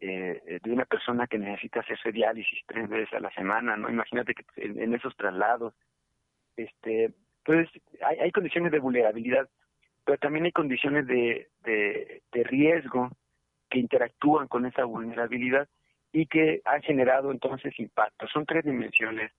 eh, 0.00 0.60
de 0.62 0.72
una 0.72 0.84
persona 0.84 1.26
que 1.26 1.38
necesita 1.38 1.80
hacerse 1.80 2.12
diálisis 2.12 2.60
tres 2.66 2.88
veces 2.88 3.12
a 3.14 3.20
la 3.20 3.30
semana, 3.32 3.76
¿no? 3.76 3.88
Imagínate 3.88 4.34
que 4.34 4.44
en 4.56 4.94
esos 4.94 5.16
traslados, 5.16 5.74
este, 6.56 7.12
entonces, 7.44 7.82
hay, 8.04 8.18
hay 8.18 8.30
condiciones 8.30 8.72
de 8.72 8.78
vulnerabilidad, 8.78 9.48
pero 10.04 10.18
también 10.18 10.44
hay 10.44 10.52
condiciones 10.52 11.06
de, 11.06 11.48
de, 11.62 12.22
de 12.32 12.44
riesgo 12.44 13.10
que 13.70 13.78
interactúan 13.78 14.48
con 14.48 14.66
esa 14.66 14.84
vulnerabilidad 14.84 15.68
y 16.12 16.26
que 16.26 16.60
han 16.64 16.82
generado 16.82 17.30
entonces 17.30 17.78
impacto. 17.78 18.26
Son 18.28 18.44
tres 18.44 18.64
dimensiones, 18.64 19.32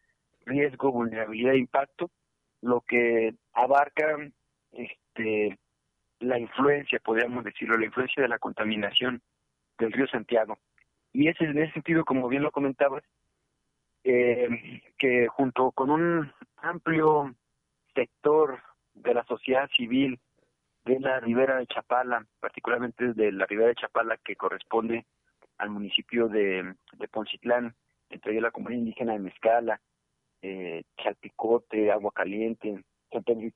riesgo, 0.45 0.91
vulnerabilidad 0.91 1.53
e 1.53 1.59
impacto, 1.59 2.09
lo 2.61 2.81
que 2.81 3.35
abarca 3.53 4.17
este, 4.71 5.57
la 6.23 6.39
influencia, 6.39 6.99
podríamos 6.99 7.43
decirlo, 7.43 7.77
la 7.77 7.85
influencia 7.85 8.23
de 8.23 8.29
la 8.29 8.39
contaminación 8.39 9.21
del 9.77 9.91
río 9.91 10.07
Santiago. 10.07 10.57
Y 11.11 11.27
es 11.27 11.39
en 11.41 11.57
ese 11.57 11.73
sentido, 11.73 12.05
como 12.05 12.27
bien 12.27 12.43
lo 12.43 12.51
comentabas, 12.51 13.03
eh, 14.03 14.81
que 14.97 15.27
junto 15.27 15.71
con 15.71 15.89
un 15.89 16.31
amplio 16.57 17.33
sector 17.93 18.61
de 18.93 19.13
la 19.13 19.23
sociedad 19.25 19.69
civil 19.75 20.19
de 20.85 20.99
la 20.99 21.19
Ribera 21.19 21.57
de 21.57 21.67
Chapala, 21.67 22.25
particularmente 22.39 23.13
de 23.13 23.31
la 23.31 23.45
Ribera 23.45 23.69
de 23.69 23.75
Chapala 23.75 24.17
que 24.17 24.35
corresponde 24.35 25.05
al 25.57 25.69
municipio 25.69 26.27
de, 26.27 26.75
de 26.93 27.07
Poncitlán, 27.07 27.75
entre 28.09 28.39
la 28.41 28.51
comunidad 28.51 28.79
indígena 28.79 29.13
de 29.13 29.19
Mezcala, 29.19 29.81
eh, 30.41 30.83
Chalpicote, 30.97 31.91
Agua 31.91 32.11
Caliente, 32.13 32.83
San 33.11 33.23
Pedro 33.23 33.49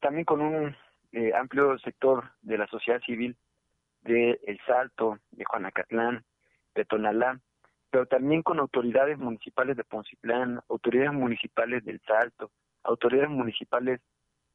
también 0.00 0.24
con 0.24 0.40
un 0.40 0.76
eh, 1.12 1.32
amplio 1.34 1.78
sector 1.78 2.30
de 2.42 2.58
la 2.58 2.66
sociedad 2.66 3.00
civil 3.02 3.36
de 4.02 4.38
El 4.46 4.58
Salto, 4.66 5.18
de 5.30 5.44
Juanacatlán, 5.44 6.24
de 6.74 6.84
Tonalá, 6.84 7.40
pero 7.90 8.06
también 8.06 8.42
con 8.42 8.58
autoridades 8.60 9.18
municipales 9.18 9.76
de 9.76 9.84
Poncitlán, 9.84 10.60
autoridades 10.68 11.12
municipales 11.12 11.84
del 11.84 12.00
Salto, 12.02 12.50
autoridades 12.82 13.30
municipales 13.30 14.00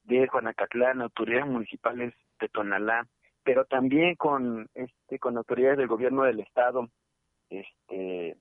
de 0.04 0.27
Juanacatlán, 0.27 1.01
autoridades 1.01 1.47
municipales 1.47 2.13
de 2.39 2.49
Tonalá, 2.49 3.08
pero 3.43 3.65
también 3.65 4.15
con 4.15 4.69
este 4.73 5.19
con 5.19 5.38
autoridades 5.38 5.77
del 5.77 5.88
gobierno 5.88 6.23
del 6.23 6.39
estado, 6.39 6.89
este 7.49 8.38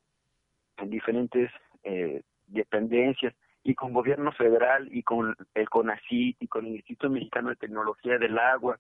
en 0.77 0.91
diferentes 0.91 1.51
eh, 1.83 2.23
dependencias 2.47 3.35
y 3.63 3.75
con 3.75 3.93
gobierno 3.93 4.33
federal 4.33 4.89
y 4.91 5.03
con 5.03 5.37
el 5.55 5.69
CONACYT 5.69 6.43
y 6.43 6.49
con 6.49 6.67
el 6.67 6.77
Instituto 6.77 7.11
Mexicano 7.11 7.51
de 7.51 7.57
Tecnología 7.57 8.19
del 8.19 8.39
Agua 8.39 8.79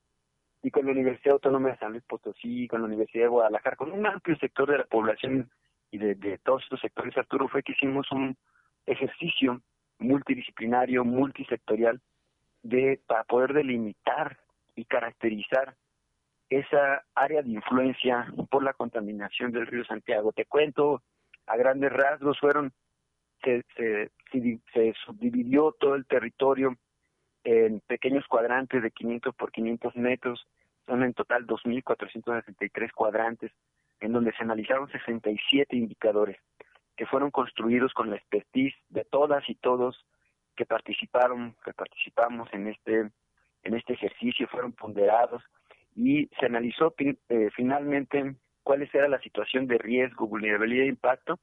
y 0.62 0.70
con 0.70 0.86
la 0.86 0.92
Universidad 0.92 1.34
Autónoma 1.34 1.70
de 1.70 1.78
San 1.78 1.92
Luis 1.92 2.04
Potosí, 2.04 2.68
con 2.68 2.80
la 2.80 2.86
Universidad 2.86 3.24
de 3.24 3.28
Guadalajara, 3.28 3.76
con 3.76 3.92
un 3.92 4.06
amplio 4.06 4.36
sector 4.36 4.70
de 4.70 4.78
la 4.78 4.84
población 4.84 5.50
y 5.90 5.98
de, 5.98 6.14
de 6.14 6.38
todos 6.38 6.62
estos 6.62 6.80
sectores, 6.80 7.16
Arturo, 7.16 7.48
fue 7.48 7.62
que 7.62 7.72
hicimos 7.72 8.10
un 8.12 8.36
ejercicio 8.86 9.60
multidisciplinario, 9.98 11.04
multisectorial, 11.04 12.00
de 12.62 13.00
para 13.06 13.24
poder 13.24 13.52
delimitar 13.52 14.38
y 14.74 14.84
caracterizar 14.84 15.74
esa 16.48 17.04
área 17.14 17.42
de 17.42 17.50
influencia 17.50 18.26
por 18.50 18.62
la 18.62 18.72
contaminación 18.72 19.52
del 19.52 19.66
río 19.66 19.84
Santiago. 19.84 20.32
Te 20.32 20.46
cuento, 20.46 21.02
a 21.46 21.56
grandes 21.56 21.92
rasgos 21.92 22.38
fueron, 22.38 22.72
se, 23.42 23.64
se, 23.76 24.10
se 24.72 24.94
subdividió 25.04 25.72
todo 25.78 25.94
el 25.94 26.06
territorio 26.06 26.76
en 27.44 27.80
pequeños 27.80 28.26
cuadrantes 28.26 28.82
de 28.82 28.90
500 28.90 29.34
por 29.34 29.50
500 29.50 29.96
metros, 29.96 30.46
son 30.86 31.02
en 31.02 31.14
total 31.14 31.46
2.463 31.46 32.92
cuadrantes, 32.92 33.52
en 34.00 34.12
donde 34.12 34.32
se 34.32 34.42
analizaron 34.42 34.90
67 34.90 35.76
indicadores 35.76 36.36
que 36.96 37.06
fueron 37.06 37.30
construidos 37.30 37.94
con 37.94 38.10
la 38.10 38.16
expertise 38.16 38.74
de 38.90 39.04
todas 39.04 39.48
y 39.48 39.54
todos 39.54 40.04
que 40.54 40.66
participaron, 40.66 41.56
que 41.64 41.72
participamos 41.72 42.48
en 42.52 42.68
este 42.68 43.10
en 43.62 43.74
este 43.74 43.94
ejercicio, 43.94 44.48
fueron 44.48 44.72
ponderados. 44.72 45.42
Y 45.94 46.28
se 46.38 46.46
analizó 46.46 46.94
eh, 46.98 47.48
finalmente 47.56 48.36
cuál 48.62 48.88
era 48.92 49.08
la 49.08 49.18
situación 49.20 49.66
de 49.66 49.78
riesgo, 49.78 50.26
vulnerabilidad 50.26 50.84
e 50.84 50.88
impacto 50.88 51.38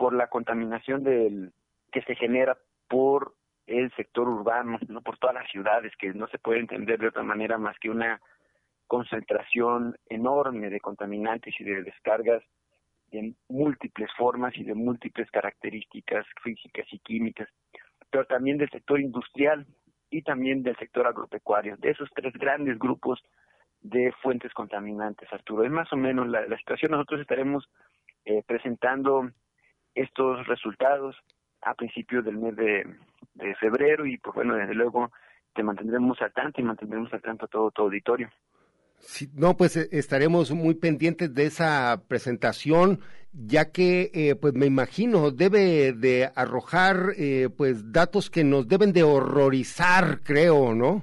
por 0.00 0.14
la 0.14 0.28
contaminación 0.28 1.04
del 1.04 1.52
que 1.92 2.00
se 2.00 2.14
genera 2.14 2.56
por 2.88 3.34
el 3.66 3.94
sector 3.96 4.26
urbano, 4.26 4.78
no 4.88 5.02
por 5.02 5.18
todas 5.18 5.34
las 5.34 5.50
ciudades, 5.50 5.92
que 5.98 6.14
no 6.14 6.26
se 6.28 6.38
puede 6.38 6.58
entender 6.58 6.98
de 6.98 7.08
otra 7.08 7.22
manera 7.22 7.58
más 7.58 7.78
que 7.78 7.90
una 7.90 8.18
concentración 8.86 9.94
enorme 10.08 10.70
de 10.70 10.80
contaminantes 10.80 11.54
y 11.60 11.64
de 11.64 11.82
descargas 11.82 12.42
en 13.10 13.36
múltiples 13.50 14.08
formas 14.16 14.56
y 14.56 14.64
de 14.64 14.72
múltiples 14.72 15.30
características 15.30 16.24
físicas 16.42 16.86
y 16.92 16.98
químicas, 17.00 17.50
pero 18.08 18.24
también 18.24 18.56
del 18.56 18.70
sector 18.70 19.00
industrial 19.00 19.66
y 20.08 20.22
también 20.22 20.62
del 20.62 20.78
sector 20.78 21.06
agropecuario, 21.06 21.76
de 21.76 21.90
esos 21.90 22.08
tres 22.14 22.32
grandes 22.32 22.78
grupos 22.78 23.22
de 23.82 24.14
fuentes 24.22 24.54
contaminantes, 24.54 25.30
Arturo. 25.30 25.62
Es 25.62 25.70
más 25.70 25.92
o 25.92 25.96
menos 25.96 26.26
la, 26.26 26.56
situación. 26.56 26.92
Nosotros 26.92 27.20
estaremos 27.20 27.68
eh, 28.24 28.42
presentando 28.46 29.30
estos 29.94 30.46
resultados 30.46 31.16
a 31.62 31.74
principios 31.74 32.24
del 32.24 32.38
mes 32.38 32.56
de, 32.56 32.86
febrero 33.58 34.06
y 34.06 34.18
pues 34.18 34.34
bueno, 34.34 34.54
desde 34.54 34.74
luego 34.74 35.10
te 35.54 35.62
mantendremos 35.62 36.20
al 36.20 36.32
tanto 36.32 36.60
y 36.60 36.64
mantendremos 36.64 37.12
al 37.12 37.22
tanto 37.22 37.46
a 37.46 37.48
todo 37.48 37.70
tu 37.70 37.82
auditorio. 37.82 38.30
Sí, 38.98 39.28
no, 39.34 39.56
pues 39.56 39.76
eh, 39.76 39.88
estaremos 39.92 40.50
muy 40.52 40.74
pendientes 40.74 41.34
de 41.34 41.46
esa 41.46 42.02
presentación, 42.06 43.00
ya 43.32 43.72
que, 43.72 44.10
eh, 44.12 44.36
pues 44.36 44.54
me 44.54 44.66
imagino, 44.66 45.30
debe 45.30 45.92
de 45.92 46.28
arrojar, 46.36 47.14
eh, 47.16 47.48
pues, 47.56 47.92
datos 47.92 48.28
que 48.28 48.44
nos 48.44 48.68
deben 48.68 48.92
de 48.92 49.02
horrorizar, 49.02 50.20
creo, 50.22 50.74
¿no? 50.74 51.02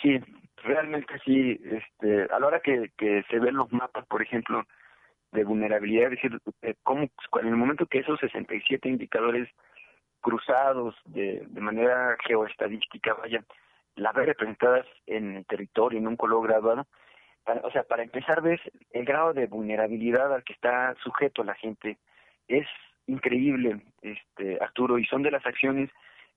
Sí, 0.00 0.20
realmente 0.62 1.14
sí. 1.24 1.60
Este, 1.64 2.22
a 2.32 2.38
la 2.38 2.46
hora 2.46 2.60
que, 2.60 2.92
que 2.96 3.24
se 3.28 3.40
ven 3.40 3.56
los 3.56 3.72
mapas, 3.72 4.06
por 4.06 4.22
ejemplo, 4.22 4.64
de 5.34 5.44
vulnerabilidad, 5.44 6.12
es 6.12 6.22
decir, 6.22 6.40
eh, 6.62 6.74
cómo, 6.82 7.08
en 7.42 7.48
el 7.48 7.56
momento 7.56 7.86
que 7.86 7.98
esos 7.98 8.18
67 8.20 8.88
indicadores 8.88 9.48
cruzados 10.20 10.94
de, 11.04 11.44
de 11.46 11.60
manera 11.60 12.16
geoestadística 12.26 13.14
vayan, 13.14 13.44
las 13.96 14.14
ves 14.14 14.26
representadas 14.26 14.86
en 15.06 15.36
el 15.36 15.46
territorio, 15.46 15.98
en 15.98 16.08
un 16.08 16.16
color 16.16 16.46
graduado, 16.46 16.86
o 17.62 17.70
sea, 17.70 17.82
para 17.82 18.02
empezar, 18.02 18.40
ves 18.40 18.60
el 18.92 19.04
grado 19.04 19.34
de 19.34 19.46
vulnerabilidad 19.46 20.32
al 20.32 20.44
que 20.44 20.54
está 20.54 20.94
sujeto 21.02 21.44
la 21.44 21.54
gente. 21.54 21.98
Es 22.48 22.66
increíble, 23.06 23.82
este 24.00 24.58
Arturo, 24.62 24.98
y 24.98 25.04
son 25.04 25.22
de 25.22 25.30
las 25.30 25.44
acciones 25.44 25.90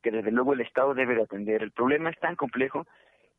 que 0.04 0.12
desde 0.12 0.32
luego 0.32 0.54
el 0.54 0.62
Estado 0.62 0.94
debe 0.94 1.16
de 1.16 1.24
atender. 1.24 1.64
El 1.64 1.72
problema 1.72 2.10
es 2.10 2.20
tan 2.20 2.36
complejo 2.36 2.86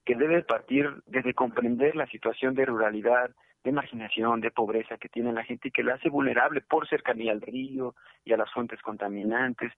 que 0.09 0.15
debe 0.15 0.43
partir 0.43 0.89
desde 1.05 1.35
comprender 1.35 1.95
la 1.95 2.07
situación 2.07 2.55
de 2.55 2.65
ruralidad, 2.65 3.31
de 3.63 3.73
marginación, 3.73 4.41
de 4.41 4.51
pobreza 4.51 4.97
que 4.97 5.11
tiene 5.11 5.35
la 5.35 5.45
gente 5.45 5.69
y 5.69 5.71
que 5.71 5.83
la 5.83 5.97
hace 5.97 6.09
vulnerable 6.09 6.63
por 6.63 6.89
cercanía 6.89 7.31
al 7.31 7.43
río 7.43 7.95
y 8.25 8.33
a 8.33 8.39
las 8.39 8.51
fuentes 8.51 8.81
contaminantes, 8.81 9.71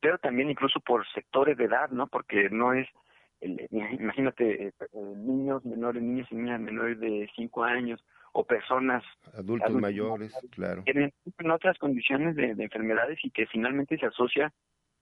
pero 0.00 0.18
también 0.18 0.50
incluso 0.50 0.80
por 0.80 1.06
sectores 1.12 1.56
de 1.56 1.66
edad, 1.66 1.88
¿no? 1.90 2.08
Porque 2.08 2.50
no 2.50 2.72
es, 2.72 2.88
imagínate, 3.40 4.66
eh, 4.66 4.72
niños 5.18 5.64
menores, 5.64 6.02
niños 6.02 6.26
y 6.32 6.34
niñas 6.34 6.60
menores 6.60 6.98
de 6.98 7.30
5 7.36 7.62
años 7.62 8.04
o 8.32 8.42
personas 8.42 9.04
adultos, 9.34 9.70
mayores, 9.70 10.36
claro. 10.50 10.82
Tienen 10.82 11.12
otras 11.48 11.78
condiciones 11.78 12.34
de 12.34 12.56
enfermedades 12.58 13.20
y 13.22 13.30
que 13.30 13.46
finalmente 13.46 13.96
se 13.98 14.06
asocia 14.06 14.52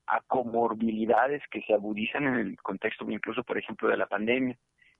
a 0.07 0.21
comorbilidades 0.23 1.43
que 1.51 1.63
se 1.63 1.75
agudizan 1.75 2.25
en 2.27 2.35
el 2.35 2.57
contexto 2.61 3.09
incluso, 3.11 3.43
por 3.43 3.59
ejemplo, 3.59 3.89
de 3.89 3.97
la 3.97 4.07
pandemia. 4.07 4.57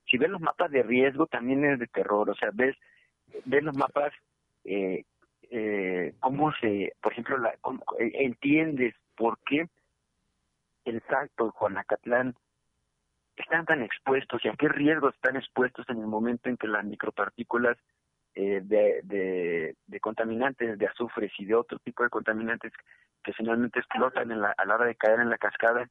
Si 0.09 0.17
ves 0.17 0.29
los 0.29 0.41
mapas 0.41 0.71
de 0.71 0.83
riesgo, 0.83 1.27
también 1.27 1.65
es 1.65 1.79
de 1.79 1.87
terror. 1.87 2.29
O 2.29 2.35
sea, 2.35 2.49
ves, 2.53 2.75
ves 3.45 3.63
los 3.63 3.75
mapas, 3.75 4.13
eh, 4.63 5.03
eh, 5.49 6.13
cómo 6.19 6.51
se, 6.53 6.93
por 7.01 7.11
ejemplo, 7.11 7.37
la, 7.37 7.51
eh, 7.99 8.11
entiendes 8.13 8.95
por 9.15 9.39
qué 9.45 9.67
el 10.85 11.01
Salto, 11.07 11.51
Juanacatlán, 11.51 12.35
están 13.35 13.65
tan 13.65 13.81
expuestos 13.83 14.43
y 14.45 14.47
a 14.47 14.53
qué 14.53 14.69
riesgos 14.69 15.13
están 15.15 15.35
expuestos 15.35 15.87
en 15.89 15.97
el 15.99 16.07
momento 16.07 16.49
en 16.49 16.57
que 16.57 16.67
las 16.67 16.85
micropartículas 16.85 17.77
eh, 18.33 18.61
de, 18.63 19.01
de, 19.03 19.75
de, 19.87 19.99
contaminantes, 19.99 20.77
de 20.77 20.87
azufres 20.87 21.31
y 21.37 21.45
de 21.45 21.55
otro 21.55 21.79
tipo 21.79 22.03
de 22.03 22.09
contaminantes 22.09 22.73
que 23.25 23.33
finalmente 23.33 23.79
explotan 23.79 24.31
en 24.31 24.41
la, 24.41 24.53
a 24.55 24.65
la 24.65 24.75
hora 24.75 24.85
de 24.85 24.95
caer 24.95 25.19
en 25.19 25.29
la 25.29 25.37
cascada 25.37 25.89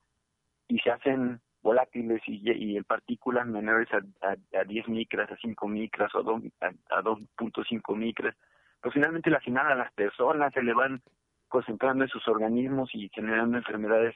y 0.68 0.78
se 0.78 0.90
hacen 0.90 1.40
volátiles 1.62 2.22
y, 2.26 2.40
y 2.50 2.76
en 2.76 2.84
partículas 2.84 3.46
menores 3.46 3.88
a, 3.92 4.28
a, 4.58 4.64
10 4.64 4.88
micras, 4.88 5.30
a 5.30 5.36
5 5.36 5.68
micras 5.68 6.14
o 6.14 6.20
a, 6.20 6.66
a 6.96 7.02
2.5 7.02 7.96
micras, 7.96 8.36
pues 8.80 8.94
finalmente 8.94 9.30
la 9.30 9.40
final 9.40 9.66
a 9.72 9.74
las 9.74 9.92
personas 9.92 10.52
se 10.52 10.62
le 10.62 10.72
van 10.72 11.02
concentrando 11.48 12.04
en 12.04 12.10
sus 12.10 12.26
organismos 12.28 12.90
y 12.94 13.08
generando 13.08 13.56
enfermedades 13.56 14.14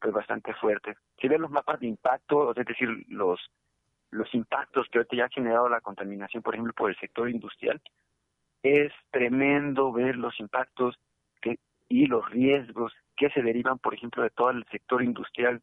pues 0.00 0.12
bastante 0.12 0.52
fuertes. 0.54 0.96
Si 1.20 1.28
ven 1.28 1.42
los 1.42 1.50
mapas 1.50 1.80
de 1.80 1.86
impacto, 1.86 2.54
es 2.54 2.66
decir, 2.66 2.88
los 3.08 3.40
los 4.10 4.32
impactos 4.34 4.86
que 4.90 4.98
ahorita 4.98 5.16
ya 5.16 5.24
ha 5.26 5.28
generado 5.28 5.68
la 5.68 5.80
contaminación, 5.80 6.42
por 6.42 6.54
ejemplo, 6.54 6.72
por 6.72 6.90
el 6.90 6.96
sector 6.98 7.28
industrial, 7.28 7.80
es 8.62 8.92
tremendo 9.10 9.92
ver 9.92 10.16
los 10.16 10.38
impactos 10.40 10.96
y 11.88 12.06
los 12.06 12.28
riesgos 12.30 12.92
que 13.16 13.30
se 13.30 13.42
derivan, 13.42 13.78
por 13.78 13.94
ejemplo, 13.94 14.22
de 14.22 14.30
todo 14.30 14.50
el 14.50 14.64
sector 14.70 15.02
industrial 15.02 15.62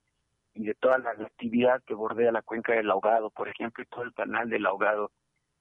y 0.53 0.65
de 0.65 0.73
toda 0.75 0.97
la 0.97 1.11
actividad 1.11 1.83
que 1.83 1.93
bordea 1.93 2.31
la 2.31 2.41
cuenca 2.41 2.73
del 2.73 2.89
ahogado, 2.89 3.29
por 3.29 3.49
ejemplo, 3.49 3.83
y 3.83 3.87
todo 3.87 4.03
el 4.03 4.13
canal 4.13 4.49
del 4.49 4.65
ahogado, 4.65 5.11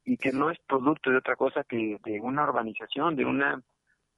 y 0.05 0.17
que 0.17 0.33
no 0.33 0.51
es 0.51 0.59
producto 0.61 1.11
de 1.11 1.19
otra 1.19 1.37
cosa 1.37 1.65
que 1.65 1.99
de 2.05 2.21
una 2.21 2.45
urbanización, 2.45 3.17
de 3.17 3.25
una 3.25 3.63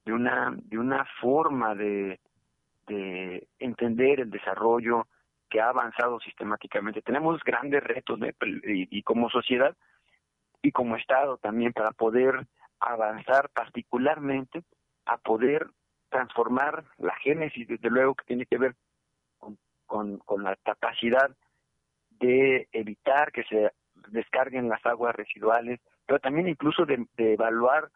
de 0.05 0.13
una 0.13 0.55
de 0.55 0.77
una 0.77 1.05
forma 1.19 1.75
de 1.75 2.19
de 2.87 3.47
entender 3.59 4.19
el 4.19 4.29
desarrollo 4.29 5.07
que 5.49 5.61
ha 5.61 5.69
avanzado 5.69 6.19
sistemáticamente. 6.19 7.01
Tenemos 7.01 7.41
grandes 7.43 7.83
retos 7.83 8.19
y, 8.63 9.01
como 9.03 9.29
sociedad 9.29 9.75
y 10.61 10.71
como 10.71 10.95
Estado 10.95 11.37
también 11.37 11.73
para 11.73 11.91
poder 11.91 12.47
avanzar 12.79 13.49
particularmente 13.49 14.63
a 15.05 15.17
poder 15.17 15.67
transformar 16.15 16.85
la 16.97 17.13
génesis, 17.15 17.67
desde 17.67 17.89
luego 17.89 18.15
que 18.15 18.23
tiene 18.23 18.45
que 18.45 18.57
ver 18.57 18.75
con, 19.85 20.17
con, 20.19 20.43
la 20.43 20.55
capacidad 20.63 21.29
de 22.11 22.69
evitar 22.71 23.33
que 23.33 23.43
se 23.43 23.71
descarguen 24.07 24.69
las 24.69 24.85
aguas 24.85 25.13
residuales, 25.13 25.81
pero 26.05 26.19
también 26.19 26.47
incluso 26.47 26.85
de, 26.85 27.05
evaluar 27.17 27.91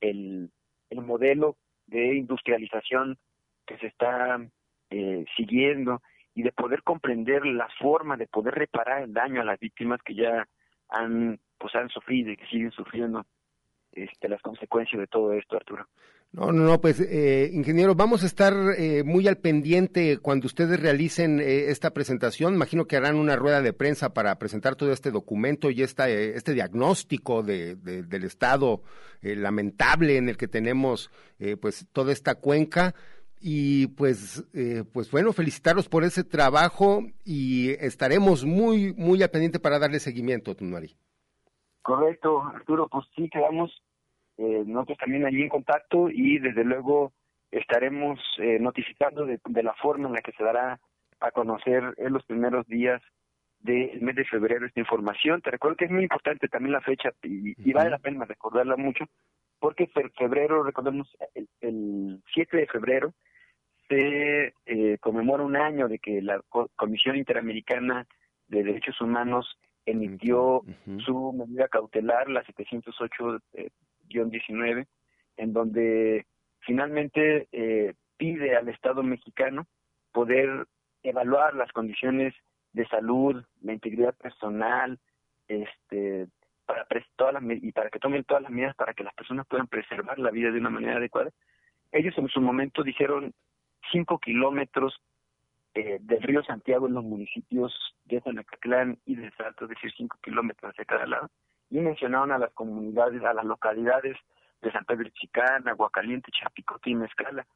el, 0.00 0.50
el 0.90 1.00
modelo 1.02 1.56
de 1.86 2.14
industrialización 2.14 3.18
que 3.66 3.76
se 3.78 3.88
está 3.88 4.40
eh, 4.90 5.24
siguiendo 5.36 6.02
y 6.34 6.44
de 6.44 6.52
poder 6.52 6.84
comprender 6.84 7.44
la 7.46 7.68
forma 7.80 8.16
de 8.16 8.28
poder 8.28 8.54
reparar 8.54 9.02
el 9.02 9.12
daño 9.12 9.40
a 9.40 9.44
las 9.44 9.58
víctimas 9.58 10.00
que 10.02 10.14
ya 10.14 10.46
han 10.88 11.40
pues 11.58 11.74
han 11.74 11.88
sufrido 11.88 12.30
y 12.30 12.36
que 12.36 12.46
siguen 12.46 12.70
sufriendo 12.70 13.26
este, 13.92 14.28
las 14.28 14.42
consecuencias 14.42 15.00
de 15.00 15.06
todo 15.06 15.32
esto, 15.32 15.56
Arturo. 15.56 15.88
No, 16.36 16.52
no, 16.52 16.64
no, 16.64 16.82
pues 16.82 17.00
eh, 17.00 17.48
ingeniero, 17.54 17.94
vamos 17.94 18.22
a 18.22 18.26
estar 18.26 18.52
eh, 18.76 19.02
muy 19.04 19.26
al 19.26 19.38
pendiente 19.38 20.18
cuando 20.18 20.44
ustedes 20.44 20.78
realicen 20.78 21.40
eh, 21.40 21.70
esta 21.70 21.94
presentación. 21.94 22.52
Imagino 22.52 22.84
que 22.84 22.98
harán 22.98 23.16
una 23.16 23.36
rueda 23.36 23.62
de 23.62 23.72
prensa 23.72 24.12
para 24.12 24.38
presentar 24.38 24.76
todo 24.76 24.92
este 24.92 25.10
documento 25.10 25.70
y 25.70 25.80
esta, 25.80 26.10
eh, 26.10 26.36
este 26.36 26.52
diagnóstico 26.52 27.42
de, 27.42 27.76
de, 27.76 28.02
del 28.02 28.24
estado 28.24 28.82
lamentable 29.22 30.18
en 30.18 30.28
el 30.28 30.36
que 30.36 30.46
tenemos 30.46 31.10
pues 31.60 31.86
toda 31.92 32.12
esta 32.12 32.34
cuenca. 32.34 32.94
Y 33.40 33.86
pues, 33.88 34.44
pues 34.92 35.10
bueno, 35.10 35.32
felicitarlos 35.32 35.88
por 35.88 36.04
ese 36.04 36.22
trabajo 36.22 37.02
y 37.24 37.70
estaremos 37.80 38.44
muy, 38.44 38.92
muy 38.92 39.22
al 39.22 39.30
pendiente 39.30 39.58
para 39.58 39.78
darle 39.78 40.00
seguimiento, 40.00 40.54
Tunari. 40.54 40.94
Correcto, 41.82 42.42
Arturo, 42.42 42.88
pues 42.88 43.06
sí, 43.16 43.28
quedamos 43.30 43.72
eh, 44.38 44.64
nosotros 44.66 44.98
también 44.98 45.24
allí 45.26 45.42
en 45.42 45.48
contacto 45.48 46.08
y 46.10 46.38
desde 46.38 46.64
luego 46.64 47.12
estaremos 47.50 48.20
eh, 48.38 48.58
notificando 48.60 49.24
de, 49.24 49.40
de, 49.44 49.62
la 49.62 49.74
forma 49.74 50.08
en 50.08 50.14
la 50.14 50.20
que 50.20 50.32
se 50.32 50.44
dará 50.44 50.78
a 51.20 51.30
conocer 51.30 51.94
en 51.96 52.12
los 52.12 52.24
primeros 52.26 52.66
días 52.66 53.00
del 53.60 54.00
mes 54.02 54.16
de 54.16 54.24
febrero 54.24 54.66
esta 54.66 54.80
información. 54.80 55.40
Te 55.40 55.50
recuerdo 55.50 55.76
que 55.76 55.86
es 55.86 55.90
muy 55.90 56.02
importante 56.02 56.48
también 56.48 56.72
la 56.72 56.80
fecha 56.82 57.10
y, 57.22 57.54
y 57.68 57.72
vale 57.72 57.90
la 57.90 57.98
pena 57.98 58.24
recordarla 58.24 58.76
mucho 58.76 59.06
porque 59.58 59.88
febrero, 60.18 60.62
recordemos, 60.62 61.08
el, 61.34 61.48
el 61.60 62.22
7 62.34 62.56
de 62.56 62.66
febrero 62.66 63.14
se 63.88 64.52
eh, 64.66 64.98
conmemora 65.00 65.44
un 65.44 65.56
año 65.56 65.88
de 65.88 65.98
que 65.98 66.20
la 66.20 66.40
Comisión 66.76 67.16
Interamericana 67.16 68.06
de 68.48 68.64
Derechos 68.64 69.00
Humanos 69.00 69.58
emitió 69.84 70.60
uh 70.60 70.64
-huh. 70.86 71.00
su 71.04 71.32
medida 71.32 71.68
cautelar, 71.68 72.28
la 72.28 72.44
708 72.44 73.38
eh, 73.54 73.70
19, 74.08 74.86
en 75.36 75.52
donde 75.52 76.26
finalmente 76.60 77.48
eh, 77.52 77.94
pide 78.16 78.56
al 78.56 78.68
Estado 78.68 79.02
mexicano 79.02 79.66
poder 80.12 80.66
evaluar 81.02 81.54
las 81.54 81.70
condiciones 81.72 82.34
de 82.72 82.86
salud, 82.88 83.44
la 83.62 83.72
integridad 83.72 84.14
personal, 84.14 84.98
este, 85.48 86.26
para 86.66 86.86
todas 87.16 87.34
las, 87.34 87.42
y 87.62 87.72
para 87.72 87.90
que 87.90 87.98
tomen 87.98 88.24
todas 88.24 88.42
las 88.42 88.52
medidas 88.52 88.74
para 88.74 88.92
que 88.92 89.04
las 89.04 89.14
personas 89.14 89.46
puedan 89.46 89.68
preservar 89.68 90.18
la 90.18 90.30
vida 90.30 90.50
de 90.50 90.58
una 90.58 90.70
manera 90.70 90.96
adecuada. 90.96 91.30
Ellos 91.92 92.16
en 92.18 92.28
su 92.28 92.40
momento 92.40 92.82
dijeron 92.82 93.32
cinco 93.92 94.18
kilómetros 94.18 95.00
eh, 95.74 95.98
del 96.00 96.22
río 96.22 96.42
Santiago 96.42 96.88
en 96.88 96.94
los 96.94 97.04
municipios 97.04 97.72
de 98.04 98.20
Zanacatlán 98.20 98.98
y 99.04 99.14
de 99.16 99.30
Salto, 99.32 99.64
es 99.64 99.70
decir, 99.70 99.92
cinco 99.96 100.18
kilómetros 100.22 100.72
hacia 100.72 100.84
cada 100.84 101.06
lado 101.06 101.30
y 101.70 101.80
mencionaron 101.80 102.32
a 102.32 102.38
las 102.38 102.52
comunidades, 102.52 103.22
a 103.24 103.34
las 103.34 103.44
localidades 103.44 104.16
de 104.62 104.72
San 104.72 104.84
Pedro 104.84 105.08
Chicán, 105.10 105.68
Aguacaliente, 105.68 106.30
Chapicote 106.32 106.90
y 106.90 106.94
Mezcala. 106.94 107.46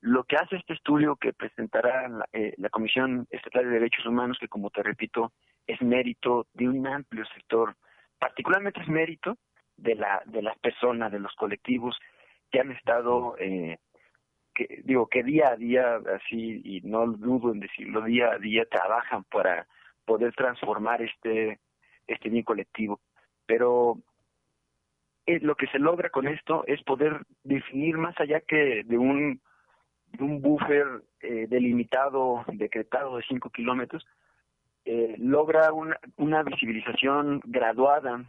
Lo 0.00 0.24
que 0.24 0.36
hace 0.36 0.56
este 0.56 0.74
estudio 0.74 1.16
que 1.16 1.32
presentará 1.32 2.08
la, 2.08 2.28
eh, 2.32 2.54
la 2.58 2.68
Comisión 2.68 3.26
Estatal 3.30 3.64
de 3.64 3.70
Derechos 3.70 4.06
Humanos, 4.06 4.36
que 4.38 4.48
como 4.48 4.70
te 4.70 4.82
repito, 4.82 5.32
es 5.66 5.80
mérito 5.80 6.46
de 6.52 6.68
un 6.68 6.86
amplio 6.86 7.24
sector, 7.34 7.74
particularmente 8.18 8.80
es 8.80 8.88
mérito 8.88 9.38
de 9.76 9.94
la 9.94 10.22
de 10.26 10.42
las 10.42 10.58
personas, 10.58 11.10
de 11.10 11.20
los 11.20 11.34
colectivos 11.34 11.98
que 12.50 12.60
han 12.60 12.70
estado, 12.70 13.34
eh, 13.38 13.78
que 14.54 14.82
digo 14.84 15.08
que 15.08 15.22
día 15.22 15.48
a 15.48 15.56
día, 15.56 15.96
así 16.14 16.60
y 16.64 16.82
no 16.82 17.06
dudo 17.06 17.52
en 17.52 17.60
decirlo, 17.60 18.02
día 18.02 18.32
a 18.32 18.38
día 18.38 18.66
trabajan 18.66 19.24
para 19.24 19.66
poder 20.04 20.34
transformar 20.34 21.00
este 21.00 21.58
este 22.06 22.28
bien 22.28 22.44
colectivo 22.44 23.00
pero 23.46 23.98
eh, 25.26 25.40
lo 25.40 25.54
que 25.54 25.66
se 25.68 25.78
logra 25.78 26.10
con 26.10 26.28
esto 26.28 26.64
es 26.66 26.82
poder 26.82 27.22
definir 27.42 27.96
más 27.96 28.18
allá 28.20 28.40
que 28.40 28.82
de 28.84 28.98
un 28.98 29.40
de 30.12 30.22
un 30.22 30.40
buffer 30.40 31.02
eh, 31.20 31.46
delimitado 31.48 32.44
decretado 32.52 33.16
de 33.16 33.24
5 33.24 33.50
kilómetros 33.50 34.06
eh, 34.84 35.16
logra 35.18 35.72
una, 35.72 35.98
una 36.16 36.42
visibilización 36.42 37.40
graduada 37.44 38.22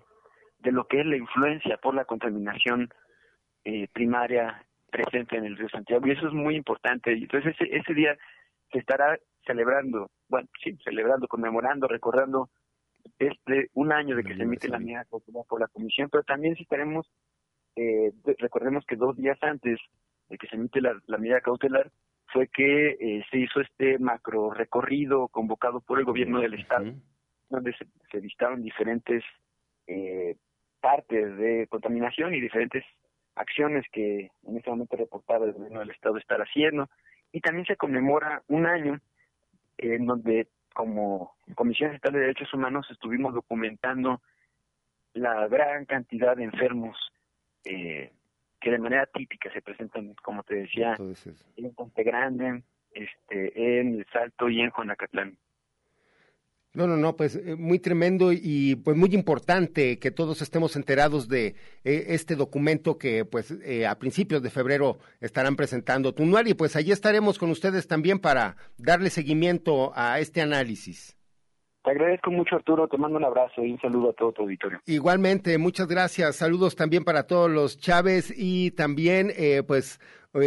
de 0.60 0.72
lo 0.72 0.88
que 0.88 1.02
es 1.02 1.06
la 1.06 1.18
influencia 1.18 1.78
por 1.78 1.94
la 1.94 2.06
contaminación 2.06 2.90
eh, 3.66 3.88
primaria 3.92 4.64
presente 4.90 5.36
en 5.36 5.46
el 5.46 5.58
río 5.58 5.68
Santiago. 5.70 6.08
Y 6.08 6.12
eso 6.12 6.28
es 6.28 6.34
muy 6.34 6.56
importante. 6.56 7.12
Entonces 7.12 7.56
ese, 7.60 7.76
ese 7.76 7.94
día 7.94 8.18
se 8.72 8.80
estará 8.80 9.18
celebrando 9.46 10.10
bueno 10.28 10.48
sí 10.64 10.76
celebrando 10.84 11.28
conmemorando 11.28 11.88
recordando 11.88 12.50
este 13.20 13.70
un 13.74 13.92
año 13.92 14.16
de 14.16 14.24
que 14.24 14.36
se 14.36 14.44
emite 14.44 14.68
la 14.68 14.80
medida 14.80 15.06
cautelar 15.06 15.46
por 15.48 15.60
la 15.60 15.68
comisión, 15.68 16.10
pero 16.10 16.24
también 16.24 16.56
si 16.56 16.64
estaremos, 16.64 17.10
eh, 17.76 18.12
recordemos 18.40 18.86
que 18.86 18.96
dos 18.96 19.16
días 19.16 19.38
antes 19.42 19.80
de 20.30 20.38
que 20.38 20.48
se 20.48 20.56
emite 20.56 20.82
la, 20.82 21.00
la 21.08 21.18
medida 21.18 21.42
cautelar 21.42 21.92
fue 22.34 22.48
que 22.48 22.98
eh, 23.00 23.24
se 23.30 23.38
hizo 23.38 23.62
este 23.62 24.00
macro 24.00 24.52
recorrido 24.52 25.28
convocado 25.30 25.82
por 25.82 26.00
el 26.00 26.06
gobierno 26.06 26.42
del 26.42 26.56
estado, 26.56 26.86
uh 26.86 26.90
-huh. 26.90 27.02
donde 27.50 27.74
se, 27.74 27.86
se 28.12 28.20
visitaron 28.20 28.62
diferentes 28.64 29.24
eh, 29.88 30.36
partes 30.82 31.38
de 31.38 31.68
contaminación 31.70 32.34
y 32.34 32.42
diferentes 32.42 32.84
acciones 33.36 33.86
que 33.92 34.32
en 34.48 34.58
este 34.58 34.70
momento 34.70 34.96
reportaba 34.98 35.46
el 35.46 35.54
gobierno 35.54 35.80
del 35.80 35.92
estado 35.92 36.18
estar 36.18 36.40
haciendo, 36.42 36.90
y 37.32 37.42
también 37.42 37.66
se 37.66 37.76
conmemora 37.76 38.44
un 38.48 38.66
año 38.66 39.00
en 39.78 40.06
donde 40.06 40.48
como 40.76 41.36
Comisión 41.56 41.92
Estatal 41.96 42.14
de 42.14 42.20
Derechos 42.20 42.54
Humanos 42.54 42.86
estuvimos 42.92 43.34
documentando 43.34 44.22
la 45.14 45.48
gran 45.48 45.86
cantidad 45.86 46.36
de 46.36 46.44
enfermos 46.44 46.98
eh, 47.64 48.12
que 48.60 48.72
de 48.72 48.78
manera 48.78 49.06
típica 49.06 49.52
se 49.54 49.62
presentan, 49.62 50.14
como 50.16 50.44
te 50.44 50.56
decía, 50.56 50.92
Entonces, 50.92 51.46
en 51.56 51.74
Ponte 51.74 52.04
Grande, 52.04 52.62
este, 52.92 53.80
en 53.80 53.96
El 53.96 54.06
Salto 54.12 54.50
y 54.50 54.60
en 54.60 54.70
Juanacatlán. 54.70 55.38
No, 56.76 56.88
no, 56.88 56.98
no, 56.98 57.16
pues 57.16 57.38
eh, 57.38 57.56
muy 57.56 57.80
tremendo 57.80 58.34
y 58.34 58.76
pues 58.76 58.98
muy 58.98 59.16
importante 59.16 59.98
que 59.98 60.12
todos 60.12 60.42
estemos 60.42 60.76
enterados 60.76 61.30
de 61.30 61.56
eh, 61.86 62.06
este 62.10 62.36
documento 62.36 62.98
que 62.98 63.24
pues 63.24 63.52
eh, 63.64 63.88
a 63.88 63.98
principios 63.98 64.42
de 64.44 64.50
febrero 64.50 64.98
estarán 65.22 65.56
presentando 65.56 66.14
Tunuari, 66.14 66.54
pues 66.54 66.76
allí 66.76 66.92
estaremos 66.92 67.40
con 67.40 67.50
ustedes 67.50 67.88
también 67.88 68.20
para 68.20 68.58
darle 68.78 69.10
seguimiento 69.10 69.94
a 69.96 70.20
este 70.20 70.42
análisis. 70.42 71.16
Te 71.82 71.92
agradezco 71.92 72.30
mucho 72.32 72.58
Arturo, 72.58 72.90
te 72.90 72.98
mando 72.98 73.18
un 73.20 73.24
abrazo 73.24 73.64
y 73.64 73.72
un 73.72 73.80
saludo 73.80 74.10
a 74.10 74.14
todo 74.14 74.34
tu 74.34 74.42
auditorio. 74.42 74.82
Igualmente, 74.86 75.58
muchas 75.58 75.88
gracias, 75.88 76.36
saludos 76.36 76.76
también 76.76 77.06
para 77.06 77.26
todos 77.26 77.50
los 77.50 77.78
Chávez 77.78 78.34
y 78.36 78.72
también 78.72 79.32
eh, 79.38 79.64
pues 79.66 80.02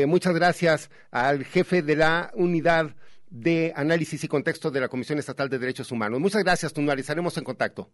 muchas 0.06 0.34
gracias 0.34 0.90
al 1.10 1.44
jefe 1.44 1.80
de 1.80 1.96
la 1.96 2.30
unidad 2.34 2.94
de 3.30 3.72
análisis 3.76 4.22
y 4.24 4.28
contexto 4.28 4.70
de 4.70 4.80
la 4.80 4.88
Comisión 4.88 5.18
Estatal 5.18 5.48
de 5.48 5.58
Derechos 5.58 5.92
Humanos. 5.92 6.20
Muchas 6.20 6.42
gracias, 6.42 6.72
Tunuari. 6.72 7.00
Estaremos 7.00 7.36
en 7.36 7.44
contacto. 7.44 7.90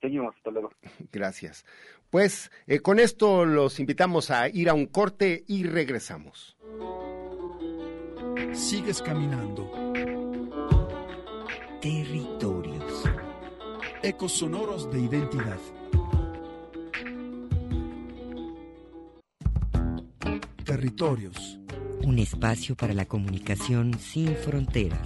Seguimos, 0.00 0.34
hasta 0.34 0.50
luego. 0.50 0.70
Gracias. 1.12 1.64
Pues 2.08 2.50
eh, 2.66 2.80
con 2.80 2.98
esto 2.98 3.44
los 3.44 3.78
invitamos 3.80 4.30
a 4.30 4.48
ir 4.48 4.68
a 4.70 4.74
un 4.74 4.86
corte 4.86 5.44
y 5.46 5.64
regresamos. 5.64 6.56
Sigues 8.52 9.02
caminando. 9.02 9.70
Territorios. 11.80 13.04
Ecos 14.02 14.32
sonoros 14.32 14.90
de 14.90 15.00
identidad. 15.00 15.58
Territorios 20.70 21.58
un 22.04 22.20
espacio 22.20 22.76
para 22.76 22.94
la 22.94 23.04
comunicación 23.04 23.94
sin 23.94 24.28
fronteras. 24.36 25.00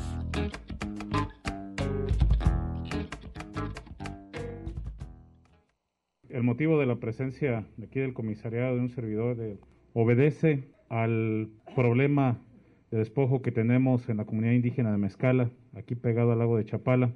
El 6.29 6.43
motivo 6.43 6.79
de 6.79 6.85
la 6.85 6.97
presencia 6.97 7.67
de 7.79 7.87
aquí 7.87 7.99
del 7.99 8.13
comisariado 8.13 8.75
de 8.75 8.83
un 8.83 8.91
servidor 8.91 9.39
de, 9.39 9.59
obedece 9.95 10.69
al 10.91 11.49
problema 11.75 12.43
de 12.91 12.99
despojo 12.99 13.41
que 13.41 13.51
tenemos 13.51 14.07
en 14.11 14.19
la 14.19 14.27
comunidad 14.27 14.53
indígena 14.53 14.93
de 14.93 14.99
Mezcala, 14.99 15.51
aquí 15.73 15.95
pegado 15.95 16.33
al 16.33 16.41
lago 16.41 16.59
de 16.59 16.67
Chapala, 16.67 17.15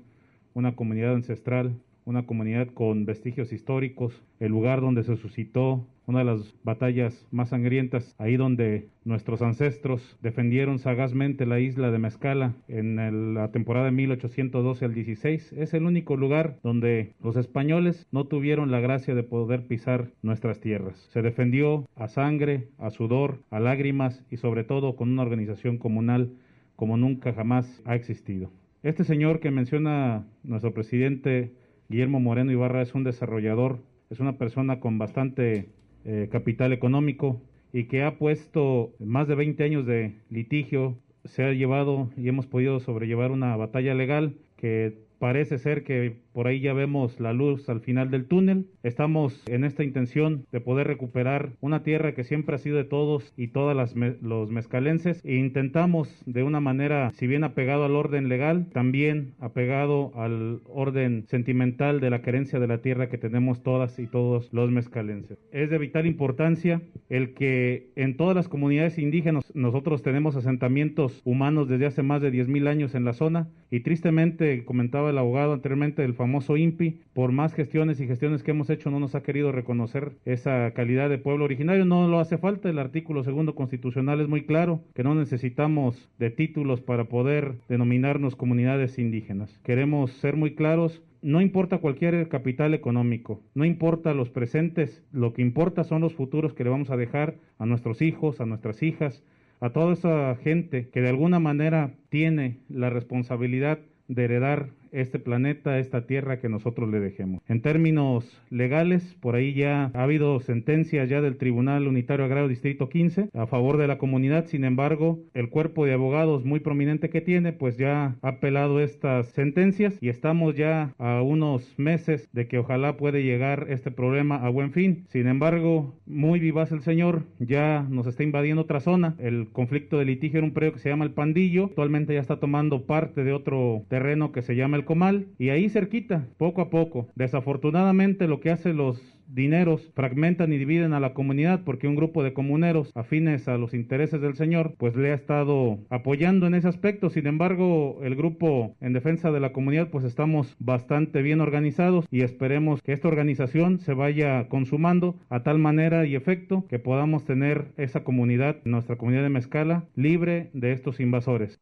una 0.55 0.75
comunidad 0.75 1.15
ancestral, 1.15 1.79
una 2.09 2.25
comunidad 2.25 2.69
con 2.69 3.05
vestigios 3.05 3.53
históricos, 3.53 4.23
el 4.41 4.51
lugar 4.51 4.81
donde 4.81 5.05
se 5.05 5.17
suscitó 5.17 5.87
una 6.07 6.21
de 6.21 6.25
las 6.25 6.55
batallas 6.65 7.27
más 7.31 7.51
sangrientas, 7.51 8.15
ahí 8.17 8.39
donde 8.39 8.89
nuestros 9.05 9.43
ancestros 9.43 10.17
defendieron 10.23 10.79
sagazmente 10.79 11.45
la 11.45 11.61
isla 11.61 11.91
de 11.91 11.99
Mezcala 11.99 12.55
en 12.67 13.35
la 13.35 13.51
temporada 13.51 13.85
de 13.85 13.93
1812 13.93 14.87
al 14.87 14.95
16. 14.95 15.53
Es 15.53 15.75
el 15.75 15.85
único 15.85 16.17
lugar 16.17 16.59
donde 16.63 17.13
los 17.23 17.37
españoles 17.37 18.07
no 18.11 18.25
tuvieron 18.25 18.71
la 18.71 18.81
gracia 18.81 19.15
de 19.15 19.23
poder 19.23 19.67
pisar 19.67 20.09
nuestras 20.23 20.61
tierras. 20.61 20.97
Se 21.13 21.21
defendió 21.21 21.87
a 21.95 22.09
sangre, 22.09 22.69
a 22.79 22.89
sudor, 22.89 23.43
a 23.51 23.61
lágrimas 23.61 24.25
y 24.31 24.39
sobre 24.39 24.65
todo 24.65 24.97
con 24.97 25.11
una 25.11 25.23
organización 25.23 25.77
comunal 25.77 26.33
como 26.75 26.97
nunca 26.97 27.35
jamás 27.35 27.83
ha 27.85 27.95
existido. 27.97 28.51
Este 28.83 29.05
señor 29.05 29.41
que 29.41 29.51
menciona 29.51 30.25
nuestro 30.43 30.73
presidente 30.73 31.53
Guillermo 31.89 32.21
Moreno 32.21 32.53
Ibarra 32.53 32.83
es 32.83 32.95
un 32.95 33.03
desarrollador, 33.03 33.79
es 34.11 34.21
una 34.21 34.37
persona 34.37 34.79
con 34.79 34.99
bastante 34.99 35.71
eh, 36.05 36.29
capital 36.31 36.75
económico 36.75 37.41
y 37.73 37.85
que 37.85 38.03
ha 38.03 38.19
puesto 38.19 38.95
más 38.99 39.27
de 39.27 39.35
20 39.35 39.65
años 39.65 39.87
de 39.87 40.15
litigio, 40.29 40.99
se 41.25 41.45
ha 41.45 41.53
llevado 41.53 42.11
y 42.17 42.29
hemos 42.29 42.47
podido 42.47 42.79
sobrellevar 42.81 43.31
una 43.31 43.57
batalla 43.57 43.95
legal 43.95 44.37
que 44.57 44.99
parece 45.19 45.59
ser 45.59 45.83
que 45.83 46.19
por 46.39 46.47
ahí 46.47 46.61
ya 46.61 46.73
vemos 46.73 47.19
la 47.19 47.33
luz 47.33 47.69
al 47.69 47.81
final 47.81 48.13
del 48.13 48.27
túnel. 48.27 48.67
Estamos 48.85 49.43
en 49.49 49.65
esta 49.65 49.83
intención 49.83 50.47
de 50.53 50.61
poder 50.61 50.87
recuperar 50.87 51.51
una 51.61 51.83
tierra 51.83 52.15
que 52.15 52.23
siempre 52.23 52.55
ha 52.55 52.59
sido 52.59 52.77
de 52.77 52.85
todos 52.85 53.33
y 53.37 53.49
todas 53.49 53.77
las 53.77 53.97
los 54.23 54.49
mezcalenses 54.49 55.21
e 55.25 55.35
intentamos 55.35 56.23
de 56.27 56.45
una 56.45 56.61
manera, 56.61 57.11
si 57.11 57.27
bien 57.27 57.43
apegado 57.43 57.85
al 57.85 57.97
orden 57.97 58.29
legal, 58.29 58.69
también 58.73 59.35
apegado 59.41 60.13
al 60.15 60.61
orden 60.69 61.25
sentimental 61.27 61.99
de 61.99 62.11
la 62.11 62.23
querencia 62.23 62.61
de 62.61 62.69
la 62.69 62.83
tierra 62.83 63.09
que 63.09 63.19
tenemos 63.19 63.65
todas 63.65 63.99
y 63.99 64.07
todos 64.07 64.49
los 64.53 64.71
mezcalenses. 64.71 65.41
Es 65.51 65.71
de 65.71 65.79
vital 65.79 66.07
importancia 66.07 66.83
el 67.09 67.35
que 67.35 67.91
en 67.97 68.17
todas 68.17 68.37
las 68.37 68.47
comunidades 68.47 68.97
indígenas 69.01 69.53
nosotros 69.57 70.03
tenemos 70.03 70.37
asentamientos 70.37 71.21
humanos 71.25 71.69
desde 71.69 71.87
hace 71.87 72.05
más 72.05 72.23
de 72.23 72.31
10.000 72.31 72.69
años 72.69 72.95
en 72.95 73.05
la 73.05 73.13
zona 73.13 73.49
y 73.73 73.81
tristemente 73.81 74.65
comentaba 74.65 75.11
el 75.11 75.19
abogado 75.19 75.53
anteriormente 75.53 76.03
del 76.03 76.15
famoso 76.15 76.28
INPI, 76.57 77.01
por 77.13 77.33
más 77.33 77.55
gestiones 77.55 78.01
y 78.01 78.07
gestiones 78.07 78.43
que 78.43 78.53
hemos 78.53 78.71
hecho 78.71 78.91
no 78.91 79.01
nos 79.01 79.15
ha 79.15 79.23
querido 79.23 79.53
reconocer 79.53 80.13
esa 80.25 80.71
calidad 80.73 81.09
de 81.09 81.19
pueblo 81.19 81.45
originario, 81.45 81.85
no 81.85 82.09
lo 82.09 82.21
hace 82.21 82.39
falta, 82.39 82.69
el 82.69 82.79
artículo 82.79 83.25
segundo 83.25 83.55
constitucional 83.55 84.21
es 84.21 84.29
muy 84.29 84.43
claro, 84.43 84.81
que 84.95 85.03
no 85.03 85.15
necesitamos 85.15 86.09
de 86.19 86.31
títulos 86.31 86.81
para 86.81 87.05
poder 87.05 87.57
denominarnos 87.69 88.37
comunidades 88.37 88.99
indígenas. 88.99 89.59
Queremos 89.65 90.13
ser 90.13 90.37
muy 90.37 90.55
claros, 90.55 91.03
no 91.23 91.41
importa 91.41 91.79
cualquier 91.79 92.29
capital 92.29 92.75
económico, 92.75 93.43
no 93.55 93.65
importa 93.65 94.15
los 94.15 94.31
presentes, 94.31 95.03
lo 95.13 95.33
que 95.33 95.43
importa 95.43 95.85
son 95.85 96.01
los 96.01 96.15
futuros 96.15 96.55
que 96.55 96.65
le 96.65 96.71
vamos 96.71 96.91
a 96.91 96.97
dejar 96.97 97.35
a 97.59 97.67
nuestros 97.67 98.03
hijos, 98.03 98.41
a 98.41 98.47
nuestras 98.47 98.83
hijas, 98.83 99.25
a 99.61 99.71
toda 99.71 99.93
esa 99.93 100.37
gente 100.37 100.89
que 100.89 101.01
de 101.01 101.09
alguna 101.09 101.41
manera 101.41 101.95
tiene 102.09 102.59
la 102.69 102.91
responsabilidad 102.91 103.81
de 104.07 104.25
heredar 104.25 104.71
este 104.93 105.19
planeta, 105.19 105.79
esta 105.79 106.07
tierra 106.07 106.41
que 106.41 106.49
nosotros 106.49 106.89
le 106.91 107.01
dejemos. 107.01 107.43
En 107.49 107.63
términos 107.63 108.41
legales, 108.51 109.17
por 109.21 109.35
ahí 109.35 109.55
ya 109.55 109.91
ha 109.95 110.03
habido 110.03 110.41
sentencias 110.41 111.09
ya 111.09 111.21
del 111.21 111.37
Tribunal 111.37 111.87
Unitario 111.87 112.25
Agrario 112.25 112.49
Distrito 112.49 112.89
15 112.89 113.31
a 113.35 113.47
favor 113.47 113.77
de 113.77 113.87
la 113.87 113.99
comunidad, 113.99 114.47
sin 114.47 114.65
embargo, 114.65 115.21
el 115.35 115.51
cuerpo 115.51 115.87
de 115.87 115.95
abogados 115.95 116.45
muy 116.45 116.61
prominente 116.61 117.11
que 117.11 117.21
tiene, 117.21 117.53
pues 117.53 117.77
ya 117.77 118.17
ha 118.23 118.29
apelado 118.29 118.81
estas 118.81 119.29
sentencias 119.29 119.99
y 120.01 120.09
estamos 120.09 120.55
ya 120.55 120.95
a 120.99 121.23
unos 121.23 121.79
meses 121.79 122.29
de 122.33 122.49
que 122.49 122.59
ojalá 122.59 122.97
puede 122.97 123.23
llegar 123.23 123.67
este 123.69 123.91
problema 123.91 124.37
a 124.37 124.49
buen 124.49 124.73
fin. 124.73 125.05
Sin 125.09 125.27
embargo, 125.27 125.95
muy 126.07 126.41
vivaz 126.41 126.73
el 126.73 126.81
señor, 126.81 127.25
ya 127.39 127.87
nos 127.89 128.07
está 128.07 128.23
invadiendo 128.23 128.63
otra 128.63 128.81
zona. 128.81 129.15
El 129.19 129.49
conflicto 129.53 129.99
de 129.99 130.05
litigio 130.05 130.39
en 130.39 130.47
un 130.47 130.53
predio 130.53 130.73
que 130.73 130.79
se 130.79 130.89
llama 130.89 131.05
El 131.05 131.13
Pandillo, 131.13 131.67
actualmente 131.67 132.15
ya 132.15 132.21
está 132.21 132.41
tomando 132.41 132.87
parte 132.87 133.25
de 133.25 133.33
otro 133.33 133.83
terreno 133.89 134.33
que 134.33 134.43
se 134.43 134.57
llama 134.57 134.77
el 134.79 134.85
comal 134.85 135.27
y 135.39 135.51
ahí 135.51 135.69
cerquita, 135.69 136.27
poco 136.39 136.63
a 136.63 136.71
poco. 136.71 137.09
Desafortunadamente 137.15 138.27
lo 138.27 138.41
que 138.41 138.51
hacen 138.51 138.77
los 138.77 139.19
dineros 139.29 139.93
fragmentan 139.95 140.53
y 140.53 140.59
dividen 140.59 140.93
a 140.93 141.01
la 141.01 141.15
comunidad 141.15 141.63
porque 141.65 141.87
un 141.87 141.97
grupo 141.97 142.23
de 142.23 142.33
comuneros 142.33 142.91
afines 142.95 143.47
a 143.49 143.59
los 143.59 143.75
intereses 143.75 144.21
del 144.21 144.35
señor 144.35 144.75
pues 144.79 144.97
le 144.97 145.11
ha 145.11 145.15
estado 145.15 145.79
apoyando 145.91 146.47
en 146.47 146.55
ese 146.55 146.69
aspecto. 146.69 147.11
Sin 147.11 147.27
embargo, 147.27 148.01
el 148.03 148.17
grupo 148.17 148.75
en 148.81 148.93
defensa 148.93 149.31
de 149.31 149.41
la 149.41 149.53
comunidad 149.53 149.91
pues 149.91 150.05
estamos 150.05 150.57
bastante 150.59 151.23
bien 151.23 151.41
organizados 151.41 152.07
y 152.11 152.23
esperemos 152.23 152.83
que 152.83 152.93
esta 152.93 153.09
organización 153.09 153.81
se 153.81 153.95
vaya 153.95 154.49
consumando 154.49 155.17
a 155.29 155.43
tal 155.43 155.59
manera 155.59 156.07
y 156.07 156.15
efecto 156.15 156.67
que 156.69 156.79
podamos 156.79 157.25
tener 157.25 157.73
esa 157.77 158.05
comunidad, 158.05 158.57
nuestra 158.65 158.97
comunidad 158.97 159.23
de 159.23 159.29
Mezcala, 159.29 159.85
libre 159.95 160.51
de 160.55 160.73
estos 160.73 161.01
invasores. 161.01 161.61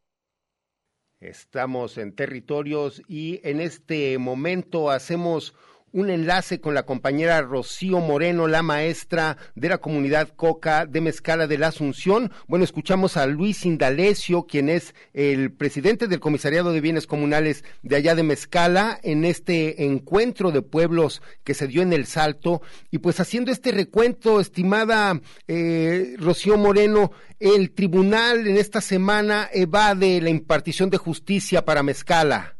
Estamos 1.21 1.97
en 1.97 2.15
territorios 2.15 3.03
y 3.09 3.41
en 3.43 3.61
este 3.61 4.19
momento 4.19 4.91
hacemos 4.91 5.55
un 5.93 6.11
enlace 6.11 6.61
con 6.61 6.75
la 6.75 6.85
compañera 6.85 7.41
Rocío 7.43 8.01
Moreno, 8.01 8.49
la 8.49 8.63
maestra 8.63 9.39
de 9.55 9.69
la 9.69 9.79
comunidad 9.79 10.29
Coca 10.29 10.85
de 10.85 11.01
Mezcala 11.01 11.47
de 11.47 11.59
la 11.59 11.69
Asunción. 11.69 12.33
Bueno, 12.49 12.65
escuchamos 12.65 13.17
a 13.17 13.27
Luis 13.27 13.65
Indalecio, 13.65 14.43
quien 14.45 14.69
es 14.69 14.95
el 15.15 15.53
presidente 15.53 16.07
del 16.07 16.21
Comisariado 16.21 16.73
de 16.73 16.81
Bienes 16.81 17.07
Comunales 17.07 17.65
de 17.83 17.97
allá 17.97 18.15
de 18.15 18.25
Mezcala, 18.25 18.99
en 19.03 19.25
este 19.25 19.85
encuentro 19.85 20.51
de 20.51 20.63
pueblos 20.63 21.23
que 21.45 21.55
se 21.55 21.67
dio 21.67 21.83
en 21.83 21.93
el 21.93 22.07
Salto. 22.07 22.61
Y 22.91 22.99
pues 22.99 23.21
haciendo 23.21 23.51
este 23.51 23.73
recuento, 23.73 24.41
estimada 24.41 25.21
eh, 25.49 26.17
Rocío 26.19 26.59
Moreno, 26.59 27.13
el 27.41 27.71
tribunal 27.71 28.47
en 28.47 28.57
esta 28.57 28.81
semana 28.81 29.49
evade 29.53 30.21
la 30.21 30.31
impartición 30.31 30.91
de 30.91 30.99
justicia 30.99 31.65
para 31.65 31.83
Mezcala. 31.83 32.56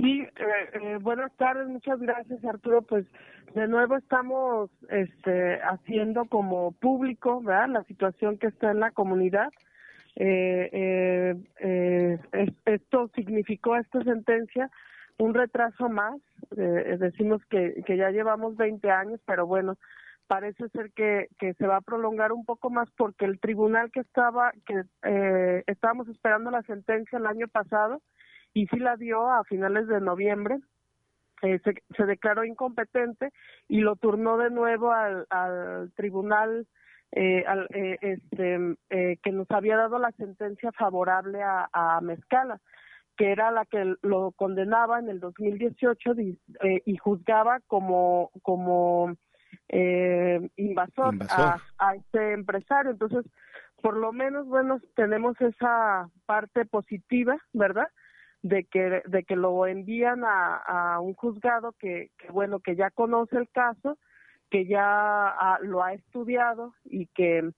Sí, 0.00 0.22
eh, 0.22 0.70
eh, 0.72 0.98
buenas 1.02 1.30
tardes, 1.36 1.68
muchas 1.68 2.00
gracias 2.00 2.42
Arturo. 2.44 2.80
Pues 2.80 3.04
de 3.54 3.68
nuevo 3.68 3.96
estamos 3.96 4.70
este, 4.88 5.60
haciendo 5.60 6.24
como 6.24 6.72
público 6.72 7.42
¿verdad? 7.42 7.68
la 7.68 7.84
situación 7.84 8.38
que 8.38 8.46
está 8.46 8.70
en 8.70 8.80
la 8.80 8.92
comunidad. 8.92 9.50
Eh, 10.16 11.36
esto 12.64 13.10
significó 13.14 13.76
esta 13.76 14.02
sentencia 14.02 14.70
un 15.18 15.34
retraso 15.34 15.90
más. 15.90 16.16
decimos 16.50 17.44
que, 17.50 17.82
que 17.84 17.98
ya 17.98 18.10
llevamos 18.10 18.56
20 18.56 18.90
años, 18.90 19.20
pero 19.26 19.46
bueno, 19.46 19.76
parece 20.28 20.70
ser 20.70 20.92
que, 20.92 21.28
que 21.38 21.52
se 21.54 21.66
va 21.66 21.76
a 21.76 21.82
prolongar 21.82 22.32
un 22.32 22.46
poco 22.46 22.70
más 22.70 22.90
porque 22.96 23.26
el 23.26 23.38
tribunal 23.38 23.90
que 23.90 24.00
estaba, 24.00 24.52
que 24.64 24.82
estábamos 25.66 26.08
esperando 26.08 26.50
la 26.50 26.62
sentencia 26.62 27.18
el 27.18 27.26
año 27.26 27.48
pasado, 27.48 28.00
y 28.54 28.66
sí 28.66 28.78
la 28.78 28.96
dio 28.96 29.30
a 29.30 29.44
finales 29.44 29.86
de 29.88 30.00
noviembre. 30.00 30.58
Eh, 31.42 31.58
se, 31.64 32.04
declaró 32.04 32.44
incompetente 32.44 33.30
y 33.66 33.80
lo 33.80 33.96
turnó 33.96 34.36
de 34.36 34.50
nuevo 34.50 34.92
al, 34.92 35.26
al 35.30 35.90
tribunal 35.94 36.66
eh, 37.12 37.44
al, 37.46 37.66
eh, 37.70 37.98
este, 38.02 38.76
eh, 38.90 39.16
que 39.22 39.32
nos 39.32 39.50
había 39.50 39.76
dado 39.76 39.98
la 39.98 40.12
sentencia 40.12 40.70
favorable 40.72 41.42
a, 41.42 41.68
a 41.72 42.00
Mezcala, 42.00 42.60
que 43.16 43.32
era 43.32 43.50
la 43.50 43.64
que 43.64 43.96
lo 44.02 44.32
condenaba 44.32 44.98
en 45.00 45.08
el 45.08 45.18
2018 45.18 46.12
eh, 46.62 46.82
y 46.84 46.96
juzgaba 46.98 47.60
como 47.66 48.30
como 48.42 49.14
eh, 49.68 50.50
invasor, 50.56 51.14
A, 51.30 51.58
a 51.78 51.94
este 51.96 52.32
empresario. 52.32 52.92
Entonces, 52.92 53.24
por 53.82 53.96
lo 53.96 54.12
menos, 54.12 54.46
bueno, 54.46 54.80
tenemos 54.94 55.40
esa 55.40 56.08
parte 56.26 56.64
positiva, 56.64 57.36
¿verdad? 57.52 57.88
De 58.42 58.64
que 58.64 59.02
de 59.06 59.24
que 59.24 59.36
lo 59.36 59.66
envían 59.66 60.24
a, 60.24 60.56
a 60.56 61.00
un 61.00 61.14
juzgado 61.14 61.72
que, 61.78 62.10
que, 62.18 62.30
bueno 62.30 62.60
que 62.60 62.76
ya 62.76 62.90
conoce 62.90 63.36
el 63.36 63.48
caso 63.50 63.98
que 64.50 64.66
ya 64.66 65.58
lo 65.62 65.82
ha 65.82 65.92
estudiado 65.94 66.74
y 66.84 67.06
que 67.08 67.50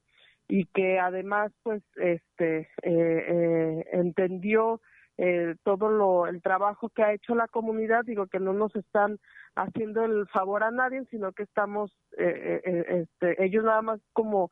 y 0.48 0.66
que 0.66 0.98
además 0.98 1.52
pues 1.62 1.82
este 1.96 2.60
eh, 2.60 2.68
eh, 2.82 3.84
entendió 3.92 4.80
eh, 5.18 5.54
todo 5.62 5.88
lo 5.88 6.26
el 6.26 6.42
trabajo 6.42 6.88
que 6.88 7.02
ha 7.02 7.12
hecho 7.12 7.34
la 7.34 7.46
comunidad. 7.48 8.04
Digo 8.04 8.26
que 8.26 8.40
no 8.40 8.52
nos 8.52 8.74
están 8.76 9.18
haciendo 9.54 10.04
el 10.04 10.26
favor 10.28 10.62
a 10.62 10.70
nadie 10.70 11.04
sino 11.10 11.32
que 11.32 11.44
estamos 11.44 11.90
eh, 12.18 12.60
eh, 12.64 13.06
este, 13.20 13.42
ellos 13.44 13.64
nada 13.64 13.82
más 13.82 14.00
como 14.12 14.50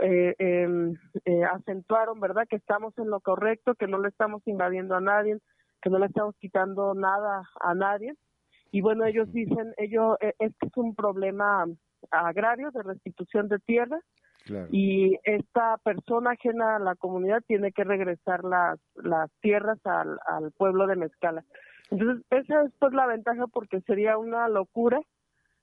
eh, 0.00 0.34
em, 0.38 0.96
eh, 1.24 1.44
acentuaron 1.44 2.18
verdad 2.20 2.46
que 2.48 2.56
estamos 2.56 2.96
en 2.98 3.10
lo 3.10 3.20
correcto 3.20 3.74
que 3.74 3.86
no 3.86 3.98
le 3.98 4.08
estamos 4.08 4.42
invadiendo 4.46 4.94
a 4.94 5.00
nadie 5.00 5.38
que 5.82 5.90
no 5.90 5.98
le 5.98 6.06
estamos 6.06 6.34
quitando 6.38 6.94
nada 6.94 7.42
a 7.60 7.74
nadie. 7.74 8.14
Y 8.70 8.80
bueno, 8.80 9.04
ellos 9.04 9.30
dicen, 9.32 9.74
ellos, 9.76 10.16
eh, 10.20 10.34
este 10.38 10.66
es 10.66 10.76
un 10.76 10.94
problema 10.94 11.66
agrario 12.10 12.70
de 12.70 12.82
restitución 12.82 13.48
de 13.48 13.58
tierra 13.58 14.00
y 14.70 15.18
esta 15.22 15.76
persona 15.78 16.32
ajena 16.32 16.76
a 16.76 16.80
la 16.80 16.96
comunidad 16.96 17.42
tiene 17.46 17.70
que 17.70 17.84
regresar 17.84 18.42
las, 18.42 18.80
las 18.96 19.30
tierras 19.40 19.78
al, 19.84 20.18
al 20.26 20.50
pueblo 20.52 20.86
de 20.86 20.96
Mezcala. 20.96 21.44
Entonces, 21.90 22.24
esa 22.30 22.62
es 22.62 22.72
pues 22.78 22.92
la 22.92 23.06
ventaja 23.06 23.46
porque 23.46 23.80
sería 23.82 24.18
una 24.18 24.48
locura, 24.48 25.00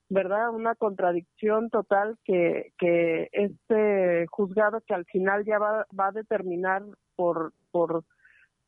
¿verdad? 0.08 0.50
Una 0.50 0.74
contradicción 0.76 1.68
total 1.68 2.16
que, 2.24 2.72
que 2.78 3.28
este 3.32 4.26
juzgado 4.30 4.80
que 4.86 4.94
al 4.94 5.04
final 5.06 5.44
ya 5.44 5.58
va, 5.58 5.86
va 5.98 6.06
a 6.08 6.12
determinar 6.12 6.82
por, 7.16 7.52
por 7.70 8.04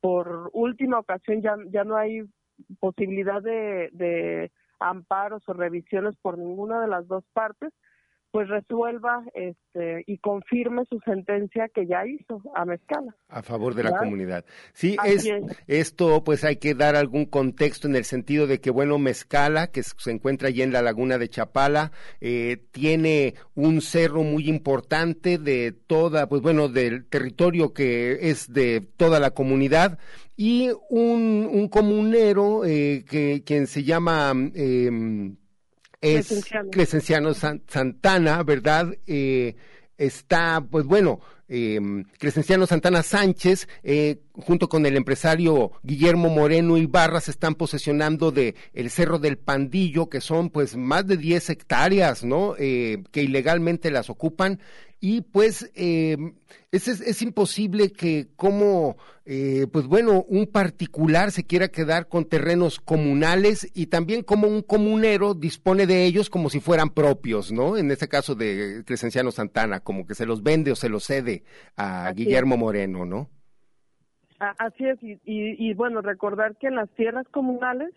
por 0.02 0.50
última 0.52 0.98
ocasión 0.98 1.40
ya, 1.42 1.54
ya 1.70 1.84
no 1.84 1.96
hay 1.96 2.24
posibilidad 2.80 3.40
de, 3.40 3.88
de 3.92 4.50
amparos 4.80 5.48
o 5.48 5.52
revisiones 5.52 6.16
por 6.20 6.36
ninguna 6.36 6.80
de 6.80 6.88
las 6.88 7.06
dos 7.06 7.24
partes, 7.32 7.72
pues 8.32 8.48
resuelva 8.48 9.22
este 9.34 10.04
y 10.06 10.16
confirme 10.18 10.84
su 10.88 10.98
sentencia 11.04 11.68
que 11.68 11.86
ya 11.86 12.06
hizo 12.06 12.42
a 12.54 12.64
Mezcala. 12.64 13.14
A 13.28 13.42
favor 13.42 13.74
de 13.74 13.84
la 13.84 13.98
comunidad. 13.98 14.46
Sí, 14.72 14.96
es. 15.04 15.28
esto 15.66 16.24
pues 16.24 16.42
hay 16.42 16.56
que 16.56 16.74
dar 16.74 16.96
algún 16.96 17.26
contexto 17.26 17.86
en 17.88 17.94
el 17.94 18.04
sentido 18.04 18.46
de 18.46 18.58
que, 18.58 18.70
bueno, 18.70 18.98
Mezcala, 18.98 19.66
que 19.66 19.82
se 19.82 20.10
encuentra 20.10 20.48
allí 20.48 20.62
en 20.62 20.72
la 20.72 20.80
laguna 20.80 21.18
de 21.18 21.28
Chapala, 21.28 21.92
eh, 22.22 22.56
tiene 22.70 23.34
un 23.54 23.82
cerro 23.82 24.22
muy 24.22 24.48
importante 24.48 25.36
de 25.36 25.72
toda, 25.72 26.26
pues 26.26 26.40
bueno, 26.40 26.68
del 26.68 27.04
territorio 27.04 27.74
que 27.74 28.30
es 28.30 28.50
de 28.50 28.80
toda 28.96 29.20
la 29.20 29.32
comunidad 29.32 29.98
y 30.36 30.70
un, 30.88 31.48
un 31.52 31.68
comunero 31.68 32.64
eh, 32.64 33.04
que 33.08 33.42
quien 33.44 33.66
se 33.66 33.84
llama 33.84 34.32
eh, 34.54 35.34
es 36.02 36.26
Crescenciano. 36.28 36.70
Crescenciano 36.70 37.34
San- 37.34 37.62
Santana, 37.68 38.42
¿verdad? 38.42 38.94
Eh, 39.06 39.56
está, 39.96 40.60
pues 40.70 40.84
bueno, 40.84 41.20
eh, 41.48 41.78
Crescenciano 42.18 42.66
Santana 42.66 43.02
Sánchez, 43.02 43.68
eh, 43.82 44.20
junto 44.32 44.68
con 44.68 44.84
el 44.86 44.96
empresario 44.96 45.72
Guillermo 45.82 46.28
Moreno 46.28 46.76
Ibarra, 46.78 47.20
se 47.20 47.30
están 47.30 47.54
posesionando 47.54 48.30
de 48.32 48.54
el 48.72 48.90
Cerro 48.90 49.18
del 49.18 49.38
Pandillo, 49.38 50.08
que 50.08 50.20
son 50.20 50.50
pues 50.50 50.76
más 50.76 51.06
de 51.06 51.16
10 51.18 51.50
hectáreas, 51.50 52.24
¿no? 52.24 52.54
Eh, 52.58 53.02
que 53.12 53.22
ilegalmente 53.22 53.90
las 53.90 54.10
ocupan. 54.10 54.60
Y 55.04 55.22
pues 55.22 55.68
eh, 55.74 56.16
es, 56.70 57.22
imposible 57.22 57.90
que 57.90 58.28
como, 58.36 58.96
eh, 59.26 59.66
pues 59.72 59.88
bueno, 59.88 60.24
un 60.28 60.46
particular 60.46 61.32
se 61.32 61.44
quiera 61.44 61.66
quedar 61.66 62.06
con 62.06 62.24
terrenos 62.24 62.78
comunales 62.78 63.68
y 63.74 63.86
también 63.86 64.22
como 64.22 64.46
un 64.46 64.62
comunero 64.62 65.34
dispone 65.34 65.88
de 65.88 66.04
ellos 66.04 66.30
como 66.30 66.50
si 66.50 66.60
fueran 66.60 66.90
propios, 66.90 67.50
¿no? 67.50 67.76
En 67.76 67.90
este 67.90 68.06
caso 68.06 68.36
de 68.36 68.84
Crescenciano 68.86 69.32
Santana, 69.32 69.80
como 69.80 70.06
que 70.06 70.14
se 70.14 70.24
los 70.24 70.44
vende 70.44 70.70
o 70.70 70.76
se 70.76 70.88
los 70.88 71.02
cede 71.02 71.42
a 71.74 72.06
Así 72.06 72.18
Guillermo 72.22 72.56
Moreno, 72.56 73.04
¿no? 73.04 73.28
Así 74.38 74.86
es, 74.86 75.02
y, 75.02 75.14
y, 75.24 75.68
y, 75.68 75.74
bueno, 75.74 76.00
recordar 76.00 76.56
que 76.58 76.68
en 76.68 76.76
las 76.76 76.88
tierras 76.90 77.26
comunales 77.32 77.92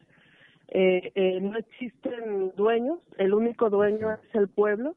eh, 0.70 1.12
eh, 1.14 1.40
no 1.40 1.56
existen 1.56 2.52
dueños, 2.56 2.98
el 3.20 3.36
único 3.36 3.70
dueño 3.70 4.12
es 4.12 4.20
el 4.34 4.48
pueblo, 4.48 4.96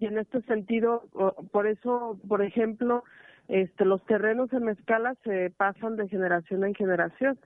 y 0.00 0.06
en 0.06 0.18
este 0.18 0.42
sentido, 0.42 1.04
por 1.52 1.66
eso, 1.66 2.18
por 2.28 2.42
ejemplo, 2.42 3.04
este, 3.48 3.84
los 3.84 4.04
terrenos 4.06 4.52
en 4.52 4.64
Mezcala 4.64 5.14
se 5.24 5.50
pasan 5.50 5.96
de 5.96 6.08
generación 6.08 6.64
en 6.64 6.74
generación. 6.74 7.38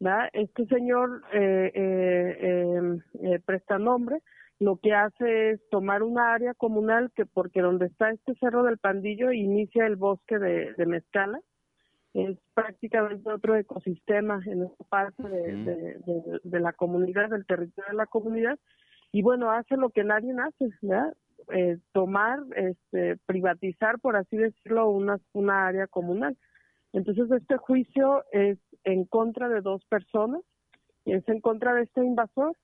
¿verdad? 0.00 0.28
Este 0.32 0.64
señor 0.66 1.22
eh, 1.32 1.72
eh, 1.74 2.36
eh, 2.40 2.98
eh, 3.22 3.40
prestanombre 3.44 4.20
lo 4.60 4.76
que 4.76 4.92
hace 4.92 5.50
es 5.50 5.60
tomar 5.70 6.02
una 6.02 6.34
área 6.34 6.54
comunal 6.54 7.10
que 7.14 7.26
porque 7.26 7.60
donde 7.62 7.86
está 7.86 8.10
este 8.10 8.34
cerro 8.36 8.62
del 8.64 8.78
Pandillo 8.78 9.32
inicia 9.32 9.86
el 9.86 9.96
bosque 9.96 10.38
de, 10.38 10.72
de 10.74 10.86
Mezcala 10.86 11.40
es 12.14 12.38
prácticamente 12.54 13.30
otro 13.30 13.54
ecosistema 13.56 14.40
en 14.46 14.64
esta 14.64 14.84
parte 14.84 15.22
de, 15.28 15.52
Mm. 15.52 15.64
de, 15.64 15.74
de- 16.06 16.40
de 16.42 16.60
la 16.60 16.72
comunidad, 16.72 17.30
del 17.30 17.44
territorio 17.46 17.90
de 17.90 17.96
la 17.96 18.06
comunidad, 18.06 18.58
y 19.12 19.22
bueno, 19.22 19.50
hace 19.52 19.76
lo 19.76 19.90
que 19.90 20.02
nadie 20.04 20.32
hace, 20.40 20.70
¿verdad? 20.82 21.14
Eh, 21.52 21.78
tomar, 21.92 22.40
este, 22.56 23.16
privatizar, 23.26 23.98
por 24.00 24.16
así 24.16 24.36
decirlo, 24.36 24.90
una, 24.90 25.18
una 25.32 25.66
área 25.66 25.86
comunal. 25.86 26.36
Entonces, 26.92 27.30
este 27.30 27.56
juicio 27.58 28.24
es 28.32 28.58
en 28.84 29.04
contra 29.04 29.48
de 29.48 29.60
dos 29.60 29.84
personas, 29.86 30.42
y 31.04 31.12
es 31.12 31.28
en 31.28 31.40
contra 31.40 31.74
de 31.74 31.82
este 31.84 32.04
invasor 32.04 32.56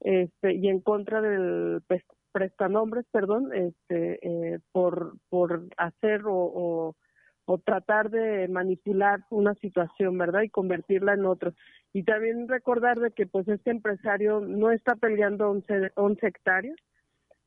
este, 0.00 0.54
y 0.54 0.68
en 0.68 0.80
contra 0.80 1.20
del 1.20 1.82
pres- 1.88 2.04
prestanombres, 2.32 3.06
perdón, 3.10 3.52
este, 3.54 4.54
eh, 4.54 4.58
por, 4.72 5.14
hacer 5.76 6.22
o, 6.26 6.34
o, 6.34 6.96
o 7.46 7.58
tratar 7.58 8.10
de 8.10 8.48
manipular 8.48 9.20
una 9.30 9.54
situación, 9.56 10.18
¿verdad? 10.18 10.42
Y 10.42 10.50
convertirla 10.50 11.14
en 11.14 11.26
otra. 11.26 11.52
Y 11.92 12.04
también 12.04 12.48
recordar 12.48 12.98
de 13.00 13.12
que 13.12 13.26
pues 13.26 13.46
este 13.48 13.70
empresario 13.70 14.40
no 14.40 14.70
está 14.70 14.96
peleando 14.96 15.50
11, 15.50 15.92
11 15.96 16.26
hectáreas, 16.26 16.76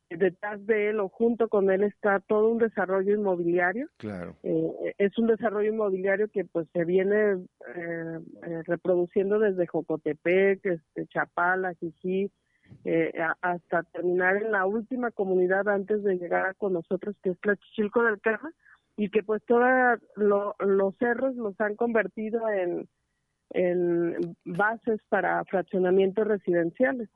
detrás 0.09 0.65
de 0.65 0.89
él 0.89 0.99
o 0.99 1.09
junto 1.09 1.49
con 1.49 1.69
él 1.69 1.83
está 1.83 2.19
todo 2.21 2.49
un 2.49 2.59
desarrollo 2.59 3.13
inmobiliario 3.13 3.87
Claro. 3.97 4.35
eh, 4.43 4.93
es 4.97 5.17
un 5.17 5.27
desarrollo 5.27 5.69
inmobiliario 5.71 6.29
que 6.29 6.45
pues 6.45 6.67
se 6.73 6.85
viene 6.85 7.33
eh, 7.75 8.19
eh, 8.43 8.63
reproduciendo 8.65 9.39
desde 9.39 9.67
Jocotepec, 9.67 10.65
este, 10.65 11.07
Chapala, 11.07 11.73
Jijí, 11.75 12.31
eh, 12.85 13.11
a- 13.19 13.35
hasta 13.41 13.83
terminar 13.83 14.37
en 14.37 14.51
la 14.51 14.65
última 14.65 15.11
comunidad 15.11 15.67
antes 15.67 16.03
de 16.03 16.15
llegar 16.17 16.55
con 16.55 16.73
nosotros, 16.73 17.15
que 17.21 17.31
es 17.31 17.39
Tlachichilco 17.39 18.03
del 18.03 18.21
Caja, 18.21 18.49
y 18.95 19.09
que 19.09 19.23
pues 19.23 19.43
todos 19.45 19.99
los 20.15 20.95
cerros 20.97 21.35
los 21.35 21.59
han 21.61 21.75
convertido 21.75 22.47
en, 22.49 22.87
en 23.51 24.35
bases 24.45 24.99
para 25.09 25.43
fraccionamientos 25.45 26.27
residenciales. 26.27 27.09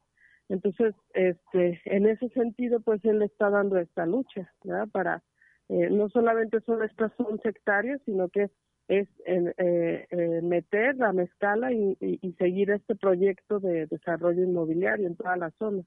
Entonces, 0.49 0.93
este, 1.13 1.81
en 1.85 2.07
ese 2.07 2.29
sentido, 2.29 2.81
pues 2.81 3.03
él 3.05 3.21
está 3.21 3.49
dando 3.49 3.77
esta 3.77 4.05
lucha, 4.05 4.51
¿verdad? 4.63 4.87
Para, 4.91 5.23
eh, 5.69 5.89
no 5.89 6.09
solamente 6.09 6.59
son 6.61 6.83
estas 6.83 7.11
11 7.17 7.47
hectáreas, 7.47 8.01
sino 8.05 8.29
que 8.29 8.49
es 8.87 9.07
eh, 9.25 9.53
eh, 9.57 10.41
meter 10.43 10.97
la 10.97 11.13
mezcala 11.13 11.71
y 11.71 12.35
seguir 12.37 12.71
este 12.71 12.95
proyecto 12.95 13.59
de 13.59 13.85
desarrollo 13.87 14.43
inmobiliario 14.43 15.07
en 15.07 15.15
toda 15.15 15.37
la 15.37 15.51
zona. 15.51 15.83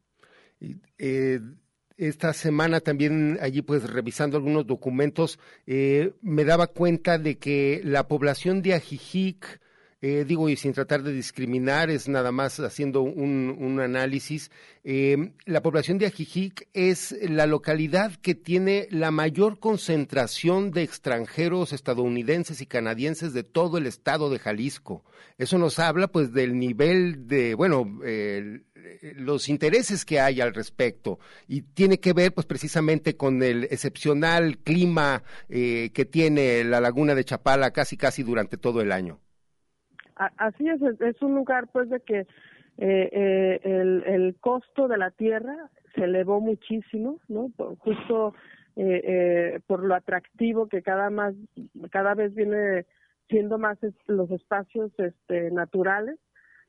Eh, 0.99 1.41
esta 1.97 2.33
semana 2.33 2.81
también 2.81 3.39
allí 3.41 3.63
pues 3.63 3.89
revisando 3.89 4.37
algunos 4.37 4.67
documentos 4.67 5.39
eh, 5.67 6.13
me 6.23 6.45
daba 6.45 6.67
cuenta 6.67 7.19
de 7.19 7.39
que 7.39 7.81
la 7.85 8.09
población 8.09 8.63
de 8.63 8.75
Ajijic 8.75 9.61
eh, 10.07 10.27
digo 10.27 10.51
y 10.51 10.57
sin 10.57 10.75
tratar 10.75 11.03
de 11.03 11.15
discriminar 11.15 11.89
es 11.89 12.09
nada 12.09 12.31
más 12.31 12.61
haciendo 12.61 13.01
un, 13.01 13.81
análisis 13.81 14.51
eh, 14.85 15.33
la 15.47 15.63
población 15.63 15.97
de 15.97 16.05
Ajijic 16.05 16.69
es 16.75 17.17
la 17.23 17.47
localidad 17.47 18.13
que 18.17 18.35
tiene 18.35 18.87
la 18.91 19.11
mayor 19.11 19.59
concentración 19.59 20.73
de 20.73 20.83
extranjeros 20.83 21.73
estadounidenses 21.73 22.61
y 22.61 22.67
canadienses 22.67 23.33
de 23.33 23.45
todo 23.45 23.79
el 23.79 23.87
estado 23.87 24.29
de 24.29 24.39
Jalisco 24.39 25.05
eso 25.39 25.57
nos 25.57 25.79
habla 25.79 26.09
pues 26.09 26.35
del 26.35 26.59
nivel 26.59 27.27
de 27.27 27.55
bueno 27.55 27.99
los 29.17 29.49
intereses 29.49 30.05
que 30.05 30.21
hay 30.21 30.43
al 30.43 30.55
respecto 30.55 31.19
y 31.49 31.63
tiene 31.63 31.99
que 31.99 32.13
ver 32.13 32.35
pues 32.35 32.47
precisamente 32.47 33.17
con 33.17 33.43
el 33.43 33.65
excepcional 33.65 34.59
clima 34.59 35.23
eh, 35.49 35.91
que 35.95 36.05
tiene 36.05 36.63
la 36.65 36.81
laguna 36.81 37.15
de 37.15 37.25
Chapala 37.25 37.71
casi 37.71 37.97
casi 37.97 38.23
durante 38.23 38.57
todo 38.57 38.81
el 38.81 38.93
año. 38.93 39.24
Así 40.17 40.69
es, 40.69 40.81
es- 41.01 41.23
un 41.23 41.35
lugar 41.35 41.69
pues 41.73 41.89
de 41.91 42.01
que 42.01 42.21
eh, 42.21 42.27
eh, 42.79 43.61
el, 43.65 44.03
el 44.07 44.37
costo 44.41 44.89
de 44.89 44.99
la 44.99 45.11
tierra 45.11 45.71
se 45.95 46.05
elevó 46.05 46.41
muchísimo, 46.41 47.19
¿no? 47.29 47.51
Por- 47.57 47.77
justo 47.79 48.35
eh, 48.77 49.01
eh, 49.05 49.61
por 49.67 49.85
lo 49.85 49.95
atractivo 49.95 50.69
que 50.69 50.83
cada 50.83 51.11
más 51.11 51.35
cada 51.91 52.15
vez 52.15 52.35
viene 52.35 52.87
siendo 53.29 53.59
más 53.59 53.79
los 54.07 54.31
espacios 54.31 54.93
este, 54.99 55.51
naturales. 55.51 56.19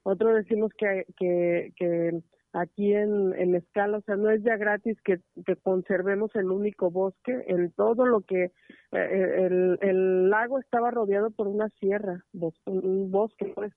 Otro 0.04 0.34
decimos 0.34 0.72
que, 0.78 1.06
que, 1.18 1.74
que 1.76 2.22
aquí 2.56 2.94
en, 2.94 3.34
en 3.34 3.56
escala, 3.56 3.98
o 3.98 4.02
sea, 4.02 4.16
no 4.16 4.30
es 4.30 4.42
ya 4.44 4.58
gratis 4.58 4.98
que, 5.02 5.20
conservemos 5.64 6.34
el 6.36 6.52
único 6.52 6.90
bosque, 6.90 7.44
en 7.48 7.72
todo 7.72 8.06
lo 8.06 8.22
que 8.22 8.52
eh, 8.92 9.78
el, 9.82 10.30
lago 10.30 10.60
estaba 10.60 10.92
rodeado 10.92 11.32
por 11.32 11.48
una 11.48 11.70
sierra, 11.80 12.24
un 12.66 13.12
bosque, 13.12 13.52
pues, 13.56 13.74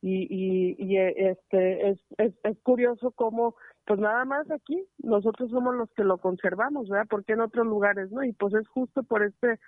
y, 0.00 0.26
y, 0.30 0.76
y 0.78 0.96
eh, 0.98 1.30
este 1.30 1.90
es, 1.90 1.98
es, 2.18 2.34
es 2.44 2.58
curioso 2.62 3.10
cómo, 3.12 3.56
pues 3.84 3.98
nada 3.98 4.24
más 4.24 4.50
aquí, 4.50 4.84
nosotros 4.98 5.50
somos 5.50 5.74
los 5.74 5.90
que 5.92 6.04
lo 6.04 6.18
conservamos, 6.18 6.88
¿verdad? 6.88 7.06
Porque 7.08 7.32
en 7.32 7.40
otros 7.40 7.66
lugares, 7.66 8.10
¿no? 8.10 8.22
Y 8.22 8.32
pues 8.32 8.54
es 8.54 8.68
justo 8.68 9.02
por 9.02 9.24
este 9.24 9.58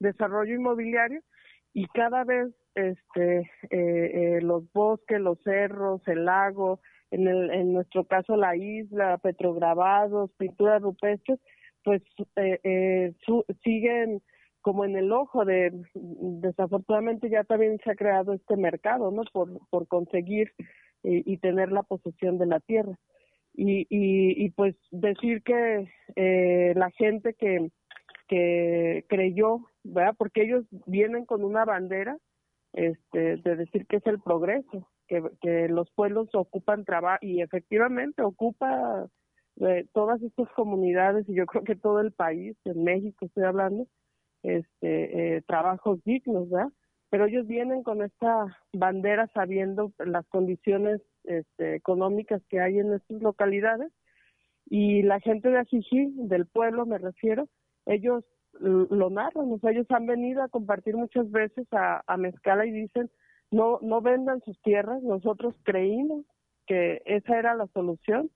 desarrollo 0.00 0.54
inmobiliario 0.54 1.22
y 1.72 1.86
cada 1.88 2.24
vez 2.24 2.52
este 2.74 3.38
eh, 3.38 3.48
eh, 3.70 4.40
los 4.42 4.70
bosques, 4.72 5.20
los 5.20 5.40
cerros, 5.42 6.06
el 6.06 6.24
lago, 6.24 6.80
en, 7.10 7.28
el, 7.28 7.50
en 7.50 7.72
nuestro 7.72 8.04
caso 8.04 8.36
la 8.36 8.56
isla, 8.56 9.18
petrograbados, 9.18 10.30
pinturas 10.38 10.82
rupestres, 10.82 11.38
pues 11.84 12.02
eh, 12.36 12.60
eh, 12.64 13.12
su- 13.26 13.44
siguen 13.64 14.22
como 14.62 14.84
en 14.84 14.96
el 14.96 15.10
ojo 15.12 15.44
de 15.44 15.72
desafortunadamente 15.94 17.30
ya 17.30 17.44
también 17.44 17.78
se 17.82 17.90
ha 17.90 17.94
creado 17.94 18.34
este 18.34 18.56
mercado 18.56 19.10
no 19.10 19.22
por 19.32 19.48
por 19.70 19.86
conseguir 19.88 20.52
eh, 21.02 21.22
y 21.24 21.38
tener 21.38 21.72
la 21.72 21.82
posesión 21.82 22.38
de 22.38 22.46
la 22.46 22.60
tierra. 22.60 22.92
Y 23.54 23.82
y, 23.88 24.44
y 24.44 24.50
pues 24.50 24.76
decir 24.90 25.42
que 25.42 25.88
eh, 26.16 26.72
la 26.76 26.90
gente 26.90 27.34
que 27.34 27.70
que 28.28 29.04
creyó 29.08 29.60
verdad 29.82 30.14
porque 30.18 30.42
ellos 30.42 30.64
vienen 30.86 31.24
con 31.24 31.42
una 31.42 31.64
bandera 31.64 32.16
este 32.74 33.38
de 33.38 33.56
decir 33.56 33.86
que 33.86 33.96
es 33.96 34.06
el 34.06 34.20
progreso 34.20 34.86
que, 35.40 35.68
los 35.68 35.90
pueblos 35.92 36.28
ocupan 36.34 36.84
trabajo 36.84 37.18
y 37.22 37.42
efectivamente 37.42 38.22
ocupa 38.22 39.08
eh, 39.60 39.86
todas 39.92 40.22
estas 40.22 40.48
comunidades 40.50 41.28
y 41.28 41.34
yo 41.34 41.46
creo 41.46 41.64
que 41.64 41.76
todo 41.76 42.00
el 42.00 42.12
país, 42.12 42.56
en 42.64 42.84
México 42.84 43.26
estoy 43.26 43.44
hablando, 43.44 43.86
este, 44.42 45.36
eh, 45.36 45.42
trabajos 45.42 46.02
dignos, 46.04 46.48
¿verdad? 46.48 46.68
Pero 47.10 47.26
ellos 47.26 47.46
vienen 47.46 47.82
con 47.82 48.02
esta 48.02 48.56
bandera 48.72 49.28
sabiendo 49.34 49.92
las 49.98 50.26
condiciones 50.28 51.00
este, 51.24 51.74
económicas 51.74 52.40
que 52.48 52.60
hay 52.60 52.78
en 52.78 52.94
estas 52.94 53.20
localidades 53.20 53.92
y 54.66 55.02
la 55.02 55.18
gente 55.18 55.50
de 55.50 55.58
Ajijí, 55.58 56.12
del 56.28 56.46
pueblo 56.46 56.86
me 56.86 56.98
refiero, 56.98 57.48
ellos 57.86 58.24
lo 58.60 59.10
narran, 59.10 59.50
o 59.52 59.58
sea, 59.58 59.70
ellos 59.70 59.86
han 59.90 60.06
venido 60.06 60.42
a 60.42 60.48
compartir 60.48 60.96
muchas 60.96 61.30
veces 61.30 61.66
a, 61.72 62.02
a 62.06 62.16
Mezcala 62.16 62.66
y 62.66 62.72
dicen, 62.72 63.10
no, 63.50 63.78
no 63.82 64.00
vendan 64.00 64.40
sus 64.42 64.60
tierras, 64.62 65.02
nosotros 65.02 65.54
creímos 65.64 66.24
que 66.66 67.02
esa 67.04 67.38
era 67.38 67.54
la 67.54 67.66
solución 67.68 68.30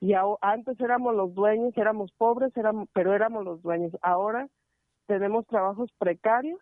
y 0.00 0.12
antes 0.40 0.80
éramos 0.80 1.14
los 1.14 1.34
dueños, 1.34 1.76
éramos 1.76 2.12
pobres, 2.12 2.52
pero 2.92 3.14
éramos 3.14 3.44
los 3.44 3.62
dueños. 3.62 3.92
Ahora 4.02 4.48
tenemos 5.06 5.46
trabajos 5.46 5.90
precarios 5.98 6.60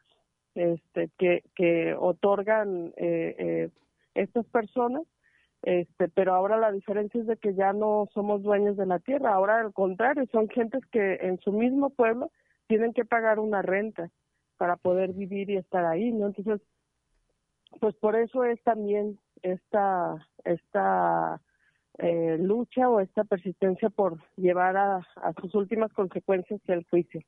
este, 0.54 1.10
que, 1.18 1.42
que 1.54 1.94
otorgan 1.98 2.94
eh, 2.96 3.36
eh, 3.38 3.70
estas 4.14 4.46
personas, 4.46 5.02
este, 5.62 6.08
pero 6.08 6.34
ahora 6.34 6.56
la 6.56 6.72
diferencia 6.72 7.20
es 7.20 7.26
de 7.26 7.36
que 7.36 7.54
ya 7.54 7.72
no 7.72 8.08
somos 8.14 8.42
dueños 8.42 8.76
de 8.76 8.86
la 8.86 9.00
tierra, 9.00 9.34
ahora 9.34 9.60
al 9.60 9.72
contrario, 9.74 10.24
son 10.32 10.48
gentes 10.48 10.82
que 10.86 11.14
en 11.20 11.38
su 11.40 11.52
mismo 11.52 11.90
pueblo 11.90 12.30
tienen 12.68 12.94
que 12.94 13.04
pagar 13.04 13.38
una 13.38 13.62
renta 13.62 14.10
para 14.56 14.76
poder 14.76 15.12
vivir 15.12 15.50
y 15.50 15.56
estar 15.56 15.84
ahí, 15.84 16.12
¿no? 16.12 16.26
Entonces, 16.28 16.60
pues 17.80 17.94
por 17.96 18.16
eso 18.16 18.44
es 18.44 18.62
también 18.62 19.18
esta, 19.42 20.26
esta 20.44 21.40
eh, 21.98 22.36
lucha 22.38 22.88
o 22.88 23.00
esta 23.00 23.24
persistencia 23.24 23.88
por 23.90 24.18
llevar 24.36 24.76
a, 24.76 25.06
sus 25.40 25.54
últimas 25.54 25.92
consecuencias 25.92 26.60
el 26.66 26.84
juicio. 26.90 27.20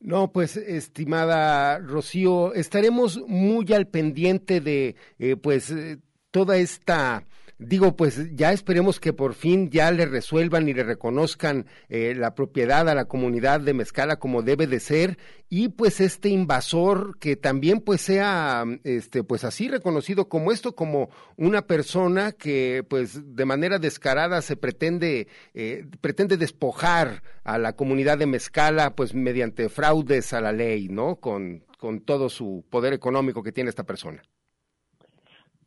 No, 0.00 0.32
pues 0.32 0.56
estimada 0.56 1.78
Rocío, 1.78 2.54
estaremos 2.54 3.20
muy 3.28 3.72
al 3.72 3.86
pendiente 3.86 4.60
de 4.60 4.96
eh, 5.18 5.36
pues 5.36 5.70
eh, 5.70 5.98
toda 6.30 6.56
esta 6.56 7.22
digo, 7.60 7.94
pues 7.94 8.34
ya 8.34 8.52
esperemos 8.52 8.98
que 8.98 9.12
por 9.12 9.34
fin 9.34 9.70
ya 9.70 9.90
le 9.92 10.06
resuelvan 10.06 10.68
y 10.68 10.74
le 10.74 10.82
reconozcan 10.82 11.66
eh, 11.88 12.14
la 12.16 12.34
propiedad 12.34 12.88
a 12.88 12.94
la 12.94 13.04
comunidad 13.04 13.60
de 13.60 13.74
Mezcala 13.74 14.18
como 14.18 14.42
debe 14.42 14.66
de 14.66 14.80
ser 14.80 15.18
y 15.50 15.68
pues 15.68 16.00
este 16.00 16.30
invasor 16.30 17.18
que 17.18 17.36
también 17.36 17.80
pues 17.80 18.00
sea 18.00 18.64
este 18.84 19.22
pues 19.24 19.44
así 19.44 19.68
reconocido 19.68 20.28
como 20.28 20.52
esto 20.52 20.74
como 20.74 21.10
una 21.36 21.66
persona 21.66 22.32
que 22.32 22.84
pues 22.88 23.36
de 23.36 23.44
manera 23.44 23.78
descarada 23.78 24.40
se 24.40 24.56
pretende 24.56 25.28
eh, 25.52 25.86
pretende 26.00 26.38
despojar 26.38 27.22
a 27.44 27.58
la 27.58 27.74
comunidad 27.74 28.18
de 28.18 28.26
Mezcala 28.26 28.96
pues 28.96 29.14
mediante 29.14 29.68
fraudes 29.68 30.32
a 30.32 30.40
la 30.40 30.52
ley, 30.52 30.88
¿no? 30.88 31.16
Con 31.16 31.64
con 31.78 32.00
todo 32.00 32.28
su 32.28 32.64
poder 32.70 32.92
económico 32.92 33.42
que 33.42 33.52
tiene 33.52 33.70
esta 33.70 33.84
persona. 33.84 34.22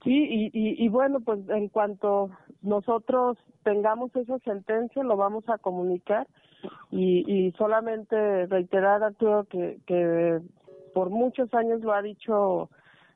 Sí, 0.03 0.51
y, 0.53 0.85
y, 0.85 0.89
bueno, 0.89 1.21
pues 1.21 1.39
en 1.47 1.69
cuanto 1.69 2.29
nosotros 2.61 3.37
tengamos 3.63 4.13
esa 4.17 4.37
sentencia, 4.39 5.01
lo 5.01 5.15
vamos 5.15 5.47
a 5.47 5.57
comunicar 5.57 6.27
y, 6.91 7.23
y 7.31 7.51
solamente 7.53 8.45
reiterar, 8.47 9.01
Arturo, 9.01 9.45
que, 9.45 9.79
que 9.85 10.41
por 10.93 11.09
muchos 11.09 11.53
años 11.53 11.81
lo 11.81 11.93
ha 11.93 12.01
dicho 12.01 12.69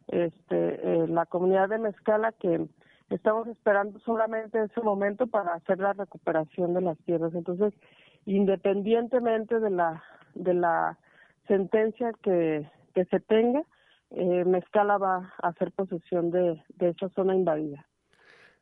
este, 0.07 1.03
eh, 1.03 1.07
la 1.09 1.25
comunidad 1.25 1.67
de 1.67 1.77
Mezcala, 1.77 2.31
que 2.31 2.65
estamos 3.09 3.47
esperando 3.47 3.99
solamente 3.99 4.63
ese 4.63 4.81
momento 4.81 5.27
para 5.27 5.55
hacer 5.55 5.79
la 5.79 5.91
recuperación 5.91 6.73
de 6.73 6.81
las 6.81 6.97
tierras. 6.99 7.33
Entonces, 7.35 7.73
independientemente 8.25 9.59
de 9.59 9.69
la, 9.71 10.03
de 10.35 10.53
la 10.53 10.97
sentencia 11.47 12.13
que, 12.21 12.69
que 12.93 13.03
se 13.05 13.19
tenga, 13.19 13.63
eh, 14.11 14.45
Mezcala 14.45 14.97
va 14.97 15.33
a 15.41 15.49
hacer 15.49 15.71
posesión 15.71 16.31
de, 16.31 16.61
esa 16.79 17.09
zona 17.09 17.35
invadida. 17.35 17.85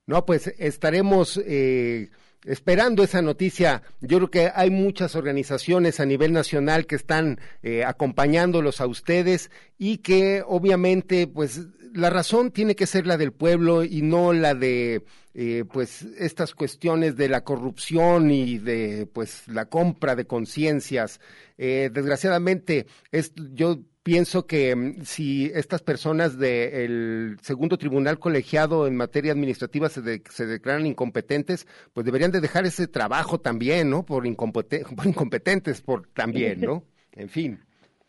No, 0.08 0.26
pues 0.26 0.48
estaremos 0.60 1.38
eh, 1.38 2.10
esperando 2.44 3.04
esa 3.04 3.22
noticia. 3.22 3.82
Yo 4.02 4.18
creo 4.18 4.32
que 4.32 4.52
hay 4.54 4.70
muchas 4.70 5.16
organizaciones 5.16 6.00
a 6.00 6.06
nivel 6.06 6.32
nacional 6.32 6.86
que 6.86 6.96
están 6.96 7.40
eh, 7.64 7.84
acompañándolos 7.84 8.82
a 8.82 8.88
ustedes 8.88 9.50
y 9.78 10.00
que 10.00 10.44
obviamente, 10.46 11.28
pues 11.28 11.68
la 11.94 12.10
razón 12.10 12.52
tiene 12.52 12.76
que 12.76 12.86
ser 12.86 13.08
la 13.08 13.18
del 13.18 13.32
pueblo 13.32 13.84
y 13.84 14.02
no 14.02 14.34
la 14.34 14.54
de 14.54 15.04
eh, 15.34 15.64
pues 15.72 16.04
estas 16.20 16.54
cuestiones 16.54 17.16
de 17.16 17.30
la 17.30 17.44
corrupción 17.44 18.30
y 18.32 18.60
de 18.60 19.08
pues 19.12 19.48
la 19.48 19.66
compra 19.66 20.16
de 20.16 20.26
conciencias. 20.26 21.20
Desgraciadamente, 21.58 22.86
es, 23.12 23.34
yo 23.54 23.80
pienso 24.06 24.46
que 24.46 24.76
mm, 24.76 25.02
si 25.02 25.48
estas 25.48 25.82
personas 25.82 26.38
del 26.38 27.38
segundo 27.42 27.76
tribunal 27.78 28.20
colegiado 28.20 28.86
en 28.86 28.96
materia 28.96 29.32
administrativa 29.32 29.90
se, 29.90 30.22
se, 30.30 30.46
declaran 30.46 30.86
incompetentes, 30.86 31.68
pues 31.92 32.06
deberían 32.06 32.32
de 32.32 32.40
dejar 32.40 32.66
ese 32.66 32.88
trabajo 32.88 33.40
también, 33.40 33.90
¿no? 33.90 34.06
Por, 34.06 34.24
por 34.96 35.08
incompetentes, 35.08 35.82
por 35.82 36.08
también, 36.14 36.62
¿no? 36.62 36.84
En 37.18 37.30
fin. 37.30 37.60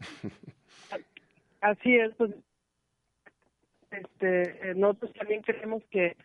Así 1.60 1.94
es, 1.94 2.12
pues 2.16 2.32
este, 3.92 4.74
nosotros 4.74 5.12
también 5.14 5.42
creemos 5.42 5.84
que, 5.92 6.16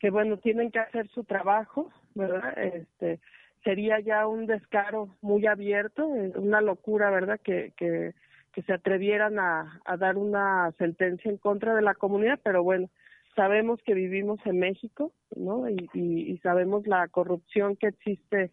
que 0.00 0.10
bueno, 0.10 0.36
tienen 0.38 0.72
que 0.72 0.80
hacer 0.80 1.08
su 1.10 1.22
trabajo, 1.22 1.92
¿verdad? 2.16 2.58
Este, 2.58 3.20
sería 3.62 4.00
ya 4.00 4.26
un 4.26 4.46
descaro 4.46 5.16
muy 5.22 5.46
abierto, 5.46 6.12
eh, 6.16 6.32
una 6.34 6.60
locura, 6.60 7.08
¿verdad? 7.10 7.40
Que, 7.40 7.72
que 7.76 8.14
que 8.54 8.62
se 8.62 8.72
atrevieran 8.72 9.38
a, 9.38 9.80
dar 9.98 10.16
una 10.16 10.72
sentencia 10.78 11.30
en 11.30 11.38
contra 11.38 11.74
de 11.74 11.82
la 11.82 11.94
comunidad, 11.94 12.38
pero 12.42 12.62
bueno, 12.62 12.88
sabemos 13.34 13.80
que 13.82 13.94
vivimos 13.94 14.38
en 14.44 14.60
México, 14.60 15.12
¿no? 15.34 15.68
Y, 15.68 15.90
y, 15.92 16.38
sabemos 16.38 16.86
la 16.86 17.08
corrupción 17.08 17.76
que 17.76 17.88
existe 17.88 18.50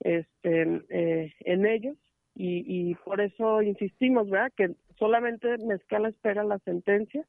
este, 0.00 0.82
eh, 0.88 1.32
en 1.40 1.66
ellos 1.66 1.96
y, 2.34 2.64
y 2.66 2.94
por 2.96 3.20
eso 3.20 3.62
insistimos, 3.62 4.28
¿verdad? 4.28 4.52
Que 4.56 4.74
solamente 4.98 5.56
Mezcala 5.58 6.08
espera 6.08 6.42
la 6.42 6.58
sentencia 6.60 7.24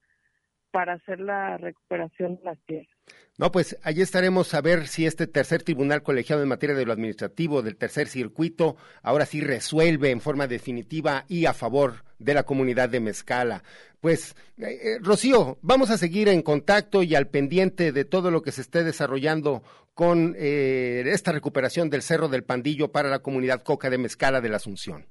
para 0.71 0.93
hacer 0.93 1.19
la 1.19 1.57
recuperación 1.57 2.35
de 2.37 2.43
las 2.43 2.59
tierras. 2.65 2.89
No, 3.37 3.51
pues 3.51 3.77
allí 3.83 4.01
estaremos 4.01 4.53
a 4.53 4.61
ver 4.61 4.87
si 4.87 5.05
este 5.05 5.25
tercer 5.25 5.63
tribunal 5.63 6.03
colegiado 6.03 6.43
en 6.43 6.49
materia 6.49 6.75
de 6.75 6.85
lo 6.85 6.91
administrativo 6.91 7.61
del 7.61 7.77
tercer 7.77 8.07
circuito 8.07 8.75
ahora 9.01 9.25
sí 9.25 9.41
resuelve 9.41 10.11
en 10.11 10.19
forma 10.19 10.47
definitiva 10.47 11.25
y 11.27 11.45
a 11.45 11.53
favor 11.53 12.03
de 12.19 12.33
la 12.33 12.43
comunidad 12.43 12.89
de 12.89 12.99
Mezcala. 12.99 13.63
Pues, 14.01 14.35
eh, 14.57 14.65
eh, 14.65 14.97
Rocío, 15.01 15.57
vamos 15.61 15.89
a 15.89 15.97
seguir 15.97 16.27
en 16.27 16.41
contacto 16.41 17.01
y 17.01 17.15
al 17.15 17.27
pendiente 17.27 17.91
de 17.91 18.05
todo 18.05 18.29
lo 18.29 18.41
que 18.41 18.51
se 18.51 18.61
esté 18.61 18.83
desarrollando 18.83 19.63
con 19.93 20.35
eh, 20.37 21.03
esta 21.07 21.31
recuperación 21.31 21.89
del 21.89 22.01
Cerro 22.01 22.27
del 22.27 22.43
Pandillo 22.43 22.91
para 22.91 23.09
la 23.09 23.19
comunidad 23.19 23.63
Coca 23.63 23.89
de 23.89 23.97
Mezcala 23.97 24.41
de 24.41 24.49
la 24.49 24.57
Asunción. 24.57 25.05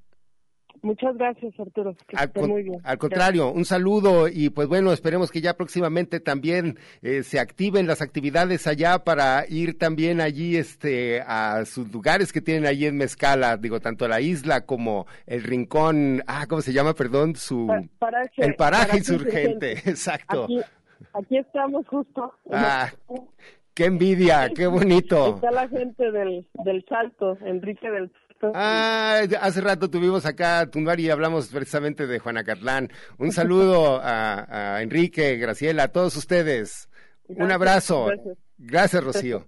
Muchas 0.82 1.16
gracias, 1.16 1.52
Arturo. 1.58 1.96
al, 2.82 2.98
contrario, 2.98 3.50
un 3.50 3.64
saludo 3.64 4.28
y 4.28 4.50
pues 4.50 4.68
bueno, 4.68 4.92
esperemos 4.92 5.30
que 5.30 5.40
ya 5.40 5.54
próximamente 5.54 6.20
también 6.20 6.78
eh, 7.02 7.22
se 7.22 7.40
activen 7.40 7.86
las 7.86 8.02
actividades 8.02 8.66
allá 8.66 9.04
para 9.04 9.44
ir 9.48 9.78
también 9.78 10.20
allí 10.20 10.56
este 10.56 11.22
a 11.26 11.64
sus 11.64 11.92
lugares 11.92 12.32
que 12.32 12.40
tienen 12.40 12.66
allí 12.66 12.86
en 12.86 12.96
Mezcala, 12.96 13.56
digo, 13.56 13.80
tanto 13.80 14.08
la 14.08 14.20
isla 14.20 14.66
como 14.66 15.06
el 15.26 15.42
rincón, 15.42 16.22
ah, 16.26 16.46
¿cómo 16.48 16.62
se 16.62 16.72
llama? 16.72 16.94
Perdón, 16.94 17.36
su 17.36 17.68
el 18.36 18.54
paraje 18.54 18.98
insurgente, 18.98 19.72
exacto. 19.86 20.46
Aquí, 21.14 21.38
estamos 21.38 21.86
justo. 21.86 22.34
Ah, 22.50 22.90
qué 23.74 23.86
envidia, 23.86 24.50
qué 24.54 24.66
bonito. 24.66 25.36
Está 25.36 25.50
la 25.50 25.68
gente 25.68 26.10
del, 26.10 26.46
del 26.64 26.84
Salto, 26.88 27.38
Enrique 27.44 27.90
del 27.90 28.10
Ah, 28.54 29.22
hace 29.40 29.60
rato 29.60 29.90
tuvimos 29.90 30.24
acá 30.24 30.60
a 30.60 30.70
Tumbar 30.70 31.00
y 31.00 31.10
hablamos 31.10 31.48
precisamente 31.48 32.06
de 32.06 32.18
Juanacatlán. 32.18 32.90
Un 33.18 33.32
saludo 33.32 34.00
a, 34.02 34.78
Enrique, 34.80 35.36
Graciela, 35.36 35.84
a 35.84 35.88
todos 35.88 36.16
ustedes. 36.16 36.88
Un 37.28 37.50
abrazo. 37.50 38.10
Gracias, 38.56 39.02
Rocío. 39.02 39.46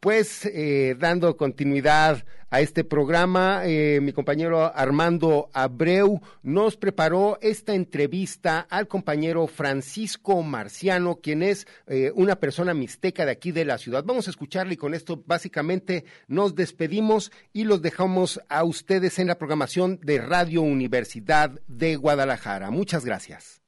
Pues 0.00 0.46
eh, 0.46 0.96
dando 0.98 1.36
continuidad 1.36 2.24
a 2.50 2.60
este 2.60 2.84
programa, 2.84 3.62
eh, 3.64 4.00
mi 4.00 4.12
compañero 4.12 4.72
Armando 4.74 5.50
Abreu 5.52 6.20
nos 6.42 6.76
preparó 6.76 7.38
esta 7.40 7.74
entrevista 7.74 8.60
al 8.70 8.86
compañero 8.86 9.46
Francisco 9.46 10.42
Marciano, 10.42 11.16
quien 11.16 11.42
es 11.42 11.66
eh, 11.86 12.12
una 12.14 12.36
persona 12.36 12.72
mixteca 12.72 13.26
de 13.26 13.32
aquí 13.32 13.50
de 13.50 13.64
la 13.64 13.78
ciudad. 13.78 14.04
Vamos 14.04 14.28
a 14.28 14.30
escucharle 14.30 14.74
y 14.74 14.76
con 14.76 14.94
esto 14.94 15.22
básicamente 15.26 16.04
nos 16.28 16.54
despedimos 16.54 17.32
y 17.52 17.64
los 17.64 17.82
dejamos 17.82 18.40
a 18.48 18.62
ustedes 18.64 19.18
en 19.18 19.26
la 19.26 19.38
programación 19.38 19.98
de 20.02 20.18
Radio 20.18 20.62
Universidad 20.62 21.50
de 21.66 21.96
Guadalajara. 21.96 22.70
Muchas 22.70 23.04
gracias. 23.04 23.60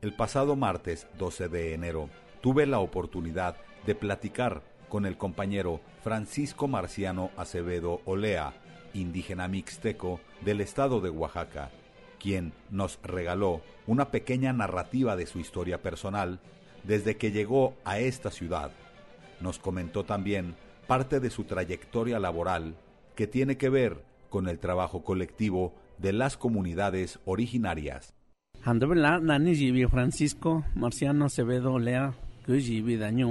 El 0.00 0.14
pasado 0.14 0.56
martes 0.56 1.06
12 1.18 1.48
de 1.48 1.74
enero 1.74 2.08
tuve 2.40 2.66
la 2.66 2.78
oportunidad 2.78 3.56
de 3.86 3.94
platicar 3.94 4.62
con 4.88 5.06
el 5.06 5.16
compañero 5.16 5.80
Francisco 6.02 6.68
Marciano 6.68 7.30
Acevedo 7.36 8.00
Olea, 8.04 8.54
indígena 8.94 9.48
mixteco 9.48 10.20
del 10.40 10.60
estado 10.60 11.00
de 11.00 11.10
Oaxaca, 11.10 11.70
quien 12.18 12.52
nos 12.70 12.98
regaló 13.02 13.62
una 13.86 14.10
pequeña 14.10 14.52
narrativa 14.52 15.16
de 15.16 15.26
su 15.26 15.38
historia 15.38 15.82
personal 15.82 16.40
desde 16.84 17.16
que 17.16 17.30
llegó 17.30 17.74
a 17.84 17.98
esta 17.98 18.30
ciudad. 18.30 18.70
Nos 19.40 19.58
comentó 19.58 20.04
también 20.04 20.54
parte 20.86 21.20
de 21.20 21.30
su 21.30 21.44
trayectoria 21.44 22.18
laboral 22.18 22.74
que 23.14 23.26
tiene 23.26 23.56
que 23.56 23.68
ver 23.68 24.02
con 24.30 24.48
el 24.48 24.58
trabajo 24.58 25.04
colectivo 25.04 25.74
de 25.98 26.12
las 26.12 26.36
comunidades 26.36 27.18
originarias. 27.24 28.14
Francisco 29.88 30.64
Marciano 30.74 31.26
Acevedo 31.26 31.78
Lea, 32.48 33.28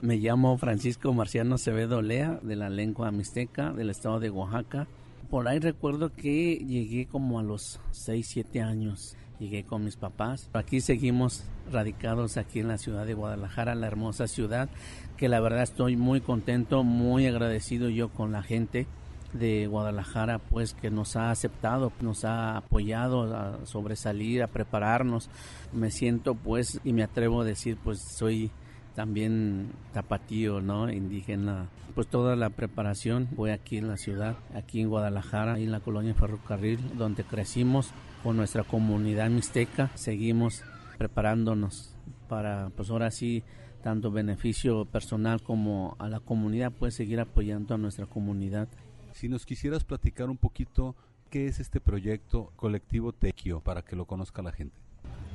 me 0.00 0.16
llamo 0.16 0.56
Francisco 0.56 1.12
Marciano 1.12 1.56
Acevedo 1.56 2.00
Lea, 2.00 2.40
de 2.42 2.56
la 2.56 2.70
lengua 2.70 3.10
mixteca, 3.10 3.74
del 3.74 3.90
estado 3.90 4.20
de 4.20 4.30
Oaxaca. 4.30 4.86
Por 5.28 5.48
ahí 5.48 5.58
recuerdo 5.58 6.14
que 6.14 6.56
llegué 6.56 7.04
como 7.04 7.38
a 7.38 7.42
los 7.42 7.78
6, 7.90 8.26
7 8.26 8.62
años. 8.62 9.16
Llegué 9.38 9.64
con 9.64 9.84
mis 9.84 9.96
papás. 9.96 10.48
Aquí 10.54 10.80
seguimos 10.80 11.44
radicados 11.70 12.38
aquí 12.38 12.60
en 12.60 12.68
la 12.68 12.78
ciudad 12.78 13.04
de 13.04 13.12
Guadalajara, 13.12 13.74
la 13.74 13.88
hermosa 13.88 14.26
ciudad, 14.26 14.70
que 15.18 15.28
la 15.28 15.40
verdad 15.40 15.64
estoy 15.64 15.96
muy 15.96 16.22
contento, 16.22 16.84
muy 16.84 17.26
agradecido 17.26 17.90
yo 17.90 18.08
con 18.08 18.32
la 18.32 18.42
gente 18.42 18.86
de 19.32 19.66
Guadalajara, 19.66 20.38
pues 20.38 20.74
que 20.74 20.90
nos 20.90 21.16
ha 21.16 21.30
aceptado, 21.30 21.92
nos 22.00 22.24
ha 22.24 22.56
apoyado 22.56 23.34
a 23.34 23.64
sobresalir, 23.64 24.42
a 24.42 24.48
prepararnos. 24.48 25.30
Me 25.72 25.90
siento 25.90 26.34
pues 26.34 26.80
y 26.84 26.92
me 26.92 27.02
atrevo 27.02 27.42
a 27.42 27.44
decir 27.44 27.78
pues 27.82 28.00
soy 28.00 28.50
también 28.94 29.72
tapatío, 29.92 30.60
¿no? 30.60 30.90
Indígena. 30.90 31.68
Pues 31.94 32.06
toda 32.06 32.36
la 32.36 32.50
preparación 32.50 33.28
fue 33.36 33.52
aquí 33.52 33.78
en 33.78 33.88
la 33.88 33.96
ciudad, 33.96 34.36
aquí 34.54 34.80
en 34.80 34.88
Guadalajara, 34.88 35.58
en 35.58 35.72
la 35.72 35.80
colonia 35.80 36.14
Ferrocarril, 36.14 36.96
donde 36.96 37.24
crecimos 37.24 37.90
con 38.22 38.36
nuestra 38.36 38.64
comunidad 38.64 39.30
mixteca. 39.30 39.90
Seguimos 39.94 40.62
preparándonos 40.98 41.94
para, 42.28 42.70
pues 42.76 42.90
ahora 42.90 43.10
sí, 43.10 43.42
tanto 43.82 44.10
beneficio 44.10 44.84
personal 44.86 45.42
como 45.42 45.96
a 45.98 46.08
la 46.08 46.20
comunidad, 46.20 46.72
pues 46.78 46.94
seguir 46.94 47.20
apoyando 47.20 47.74
a 47.74 47.78
nuestra 47.78 48.06
comunidad. 48.06 48.68
Si 49.12 49.28
nos 49.28 49.46
quisieras 49.46 49.84
platicar 49.84 50.30
un 50.30 50.36
poquito 50.36 50.94
qué 51.30 51.46
es 51.46 51.60
este 51.60 51.80
proyecto 51.80 52.52
colectivo 52.56 53.12
Tequio 53.12 53.60
para 53.60 53.82
que 53.82 53.96
lo 53.96 54.06
conozca 54.06 54.42
la 54.42 54.52
gente. 54.52 54.76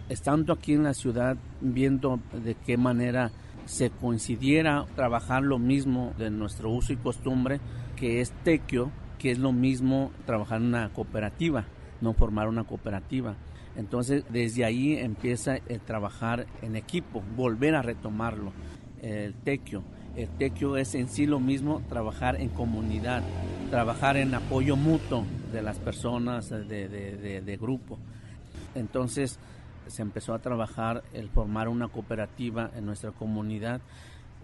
Estando 0.09 0.53
aquí 0.53 0.73
en 0.73 0.83
la 0.83 0.93
ciudad, 0.93 1.37
viendo 1.61 2.19
de 2.43 2.55
qué 2.55 2.77
manera 2.77 3.31
se 3.65 3.89
coincidiera 3.89 4.85
trabajar 4.95 5.43
lo 5.43 5.59
mismo 5.59 6.13
de 6.17 6.29
nuestro 6.29 6.69
uso 6.69 6.93
y 6.93 6.97
costumbre, 6.97 7.59
que 7.95 8.21
es 8.21 8.31
tequio, 8.43 8.91
que 9.19 9.31
es 9.31 9.39
lo 9.39 9.51
mismo 9.51 10.11
trabajar 10.25 10.61
en 10.61 10.67
una 10.67 10.89
cooperativa, 10.93 11.65
no 11.99 12.13
formar 12.13 12.47
una 12.47 12.63
cooperativa. 12.63 13.35
Entonces, 13.75 14.23
desde 14.29 14.65
ahí 14.65 14.93
empieza 14.93 15.57
el 15.67 15.81
trabajar 15.81 16.47
en 16.61 16.75
equipo, 16.75 17.21
volver 17.35 17.75
a 17.75 17.81
retomarlo, 17.81 18.53
el 19.01 19.33
tequio. 19.35 19.83
El 20.17 20.27
tequio 20.29 20.77
es 20.77 20.95
en 20.95 21.07
sí 21.09 21.27
lo 21.27 21.39
mismo 21.39 21.83
trabajar 21.87 22.41
en 22.41 22.49
comunidad, 22.49 23.21
trabajar 23.69 24.17
en 24.17 24.33
apoyo 24.33 24.75
mutuo 24.75 25.23
de 25.53 25.61
las 25.61 25.77
personas, 25.77 26.49
de, 26.49 26.89
de, 26.89 27.41
de 27.41 27.57
grupo. 27.57 27.99
Entonces, 28.73 29.39
se 29.85 30.01
empezó 30.01 30.33
a 30.33 30.39
trabajar 30.39 31.03
el 31.13 31.29
formar 31.29 31.67
una 31.67 31.87
cooperativa 31.87 32.71
en 32.75 32.87
nuestra 32.87 33.11
comunidad. 33.11 33.79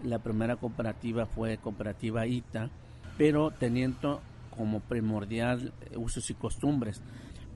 La 0.04 0.20
primera 0.20 0.54
cooperativa 0.54 1.26
fue 1.26 1.58
Cooperativa 1.58 2.24
ITA, 2.24 2.70
pero 3.18 3.50
teniendo 3.50 4.20
como 4.56 4.78
primordial 4.78 5.72
usos 5.96 6.30
y 6.30 6.34
costumbres. 6.34 7.02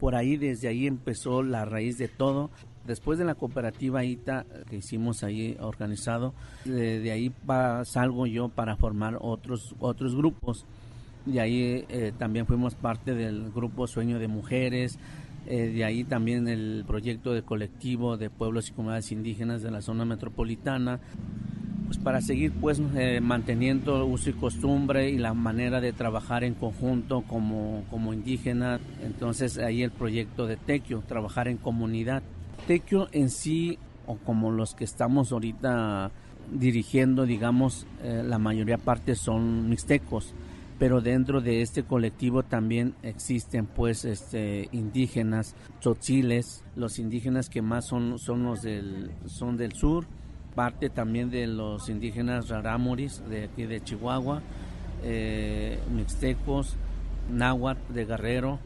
Por 0.00 0.16
ahí, 0.16 0.36
desde 0.36 0.66
ahí 0.66 0.86
empezó 0.86 1.42
la 1.42 1.64
raíz 1.64 1.98
de 1.98 2.08
todo. 2.08 2.50
Después 2.88 3.18
de 3.18 3.26
la 3.26 3.34
cooperativa 3.34 4.02
ITA 4.02 4.46
que 4.70 4.76
hicimos 4.76 5.22
ahí 5.22 5.58
organizado, 5.60 6.32
de, 6.64 7.12
ahí 7.12 7.30
salgo 7.84 8.26
yo 8.26 8.48
para 8.48 8.76
formar 8.76 9.18
otros, 9.20 9.74
otros 9.78 10.16
grupos. 10.16 10.64
De 11.26 11.38
ahí 11.38 11.84
eh, 11.90 12.12
también 12.16 12.46
fuimos 12.46 12.74
parte 12.74 13.14
del 13.14 13.52
grupo 13.52 13.86
Sueño 13.86 14.18
de 14.18 14.26
Mujeres, 14.28 14.98
eh, 15.46 15.68
de 15.68 15.84
ahí 15.84 16.02
también 16.04 16.48
el 16.48 16.84
proyecto 16.86 17.34
de 17.34 17.42
colectivo 17.42 18.16
de 18.16 18.30
pueblos 18.30 18.70
y 18.70 18.72
comunidades 18.72 19.12
indígenas 19.12 19.60
de 19.60 19.70
la 19.70 19.82
zona 19.82 20.06
metropolitana, 20.06 20.98
pues 21.84 21.98
para 21.98 22.22
seguir 22.22 22.52
pues 22.52 22.80
eh, 22.96 23.20
manteniendo 23.20 24.06
uso 24.06 24.30
y 24.30 24.32
costumbre 24.32 25.10
y 25.10 25.18
la 25.18 25.34
manera 25.34 25.82
de 25.82 25.92
trabajar 25.92 26.42
en 26.42 26.54
conjunto 26.54 27.20
como, 27.20 27.84
como 27.90 28.14
indígena. 28.14 28.80
Entonces 29.02 29.58
ahí 29.58 29.82
el 29.82 29.90
proyecto 29.90 30.46
de 30.46 30.56
Tequio, 30.56 31.02
trabajar 31.06 31.48
en 31.48 31.58
comunidad. 31.58 32.22
Tequio 32.68 33.08
en 33.12 33.30
sí, 33.30 33.78
o 34.06 34.16
como 34.18 34.50
los 34.50 34.74
que 34.74 34.84
estamos 34.84 35.32
ahorita 35.32 36.10
dirigiendo, 36.52 37.24
digamos, 37.24 37.86
eh, 38.02 38.22
la 38.22 38.38
mayoría 38.38 38.76
parte 38.76 39.14
son 39.14 39.70
mixtecos 39.70 40.34
pero 40.78 41.00
dentro 41.00 41.40
de 41.40 41.62
este 41.62 41.82
colectivo 41.82 42.42
también 42.44 42.94
existen 43.02 43.66
pues 43.66 44.04
este 44.04 44.68
indígenas 44.72 45.54
tzotziles, 45.80 46.62
los 46.76 46.98
indígenas 46.98 47.48
que 47.48 47.62
más 47.62 47.86
son 47.86 48.18
son 48.18 48.44
los 48.44 48.62
del 48.62 49.10
son 49.26 49.56
del 49.56 49.72
sur, 49.72 50.06
parte 50.54 50.88
también 50.88 51.30
de 51.30 51.46
los 51.46 51.88
indígenas 51.88 52.48
rarámuris 52.48 53.22
de 53.28 53.44
aquí 53.44 53.66
de 53.66 53.82
Chihuahua, 53.82 54.40
eh, 55.02 55.80
mixtecos, 55.92 56.76
náhuatl 57.30 57.92
de 57.92 58.04
Guerrero, 58.04 58.60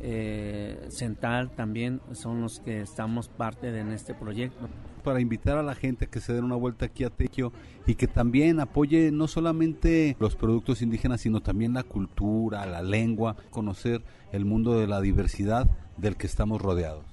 eh, 0.00 0.86
Central 0.90 1.50
también 1.50 2.00
son 2.12 2.42
los 2.42 2.60
que 2.60 2.80
estamos 2.80 3.28
parte 3.28 3.72
de 3.72 3.80
en 3.80 3.92
este 3.92 4.14
proyecto 4.14 4.68
para 5.06 5.20
invitar 5.20 5.56
a 5.56 5.62
la 5.62 5.76
gente 5.76 6.08
que 6.08 6.18
se 6.18 6.32
den 6.32 6.42
una 6.42 6.56
vuelta 6.56 6.86
aquí 6.86 7.04
a 7.04 7.10
Tequio 7.10 7.52
y 7.86 7.94
que 7.94 8.08
también 8.08 8.58
apoye 8.58 9.12
no 9.12 9.28
solamente 9.28 10.16
los 10.18 10.34
productos 10.34 10.82
indígenas, 10.82 11.20
sino 11.20 11.40
también 11.40 11.74
la 11.74 11.84
cultura, 11.84 12.66
la 12.66 12.82
lengua, 12.82 13.36
conocer 13.50 14.02
el 14.32 14.44
mundo 14.44 14.76
de 14.80 14.88
la 14.88 15.00
diversidad 15.00 15.70
del 15.96 16.16
que 16.16 16.26
estamos 16.26 16.60
rodeados. 16.60 17.04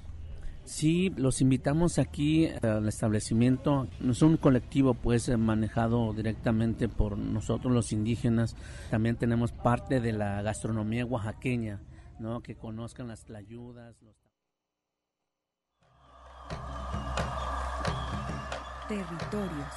Sí, 0.66 1.12
los 1.18 1.40
invitamos 1.42 2.00
aquí 2.00 2.48
al 2.64 2.88
establecimiento. 2.88 3.88
Es 4.10 4.24
un 4.24 4.38
colectivo 4.38 4.96
pues 4.96 5.30
manejado 5.38 6.14
directamente 6.14 6.88
por 6.88 7.16
nosotros 7.16 7.72
los 7.72 7.92
indígenas. 7.92 8.56
También 8.90 9.18
tenemos 9.18 9.52
parte 9.52 10.00
de 10.00 10.14
la 10.14 10.42
gastronomía 10.42 11.06
oaxaqueña, 11.06 11.80
¿no? 12.20 12.42
Que 12.42 12.56
conozcan 12.56 13.08
las 13.08 13.24
tlayudas, 13.24 14.02
los 14.02 14.16
Territorios. 18.88 19.74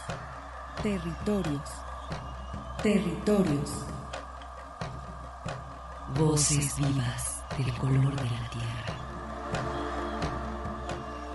Territorios. 0.83 1.71
Territorios. 2.83 3.71
Voces 6.19 6.77
vivas 6.77 7.43
del 7.57 7.73
color 7.79 8.15
de 8.17 8.25
la 8.25 8.51
tierra. 8.51 8.97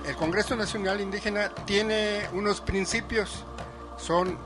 El 0.06 0.16
Congreso 0.16 0.56
Nacional 0.56 0.99
Indígena 1.02 1.49
tiene 1.66 2.28
unos 2.34 2.62
principios. 2.62 3.45
Son 3.97 4.38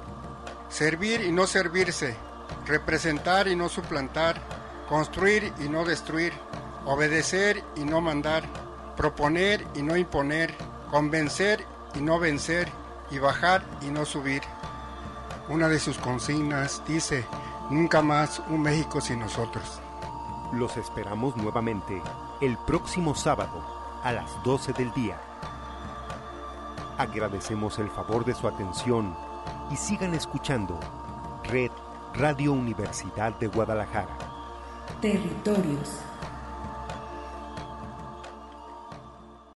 servir 0.69 1.21
y 1.21 1.31
no 1.31 1.47
servirse, 1.47 2.15
representar 2.67 3.47
y 3.47 3.55
no 3.55 3.69
suplantar, 3.69 4.39
construir 4.87 5.51
y 5.59 5.69
no 5.69 5.85
destruir, 5.85 6.33
obedecer 6.85 7.63
y 7.75 7.83
no 7.83 8.01
mandar, 8.01 8.43
proponer 8.95 9.65
y 9.75 9.81
no 9.81 9.97
imponer, 9.97 10.53
convencer 10.91 11.65
y 11.95 12.01
no 12.01 12.19
vencer 12.19 12.71
y 13.11 13.19
bajar 13.19 13.63
y 13.81 13.87
no 13.87 14.05
subir. 14.05 14.41
Una 15.49 15.67
de 15.67 15.79
sus 15.79 15.97
consignas 15.97 16.81
dice, 16.87 17.25
nunca 17.69 18.01
más 18.01 18.41
un 18.49 18.61
México 18.61 19.01
sin 19.01 19.19
nosotros. 19.19 19.81
Los 20.53 20.77
esperamos 20.77 21.35
nuevamente 21.35 22.01
el 22.41 22.57
próximo 22.65 23.15
sábado 23.15 23.63
a 24.03 24.11
las 24.11 24.43
12 24.43 24.73
del 24.73 24.93
día. 24.93 25.19
Agradecemos 26.97 27.79
el 27.79 27.89
favor 27.89 28.23
de 28.23 28.33
su 28.33 28.47
atención 28.47 29.15
y 29.71 29.75
sigan 29.75 30.13
escuchando 30.13 30.79
Red 31.43 31.71
Radio 32.13 32.53
Universidad 32.53 33.37
de 33.39 33.47
Guadalajara. 33.47 34.34
Territorios. 35.01 35.99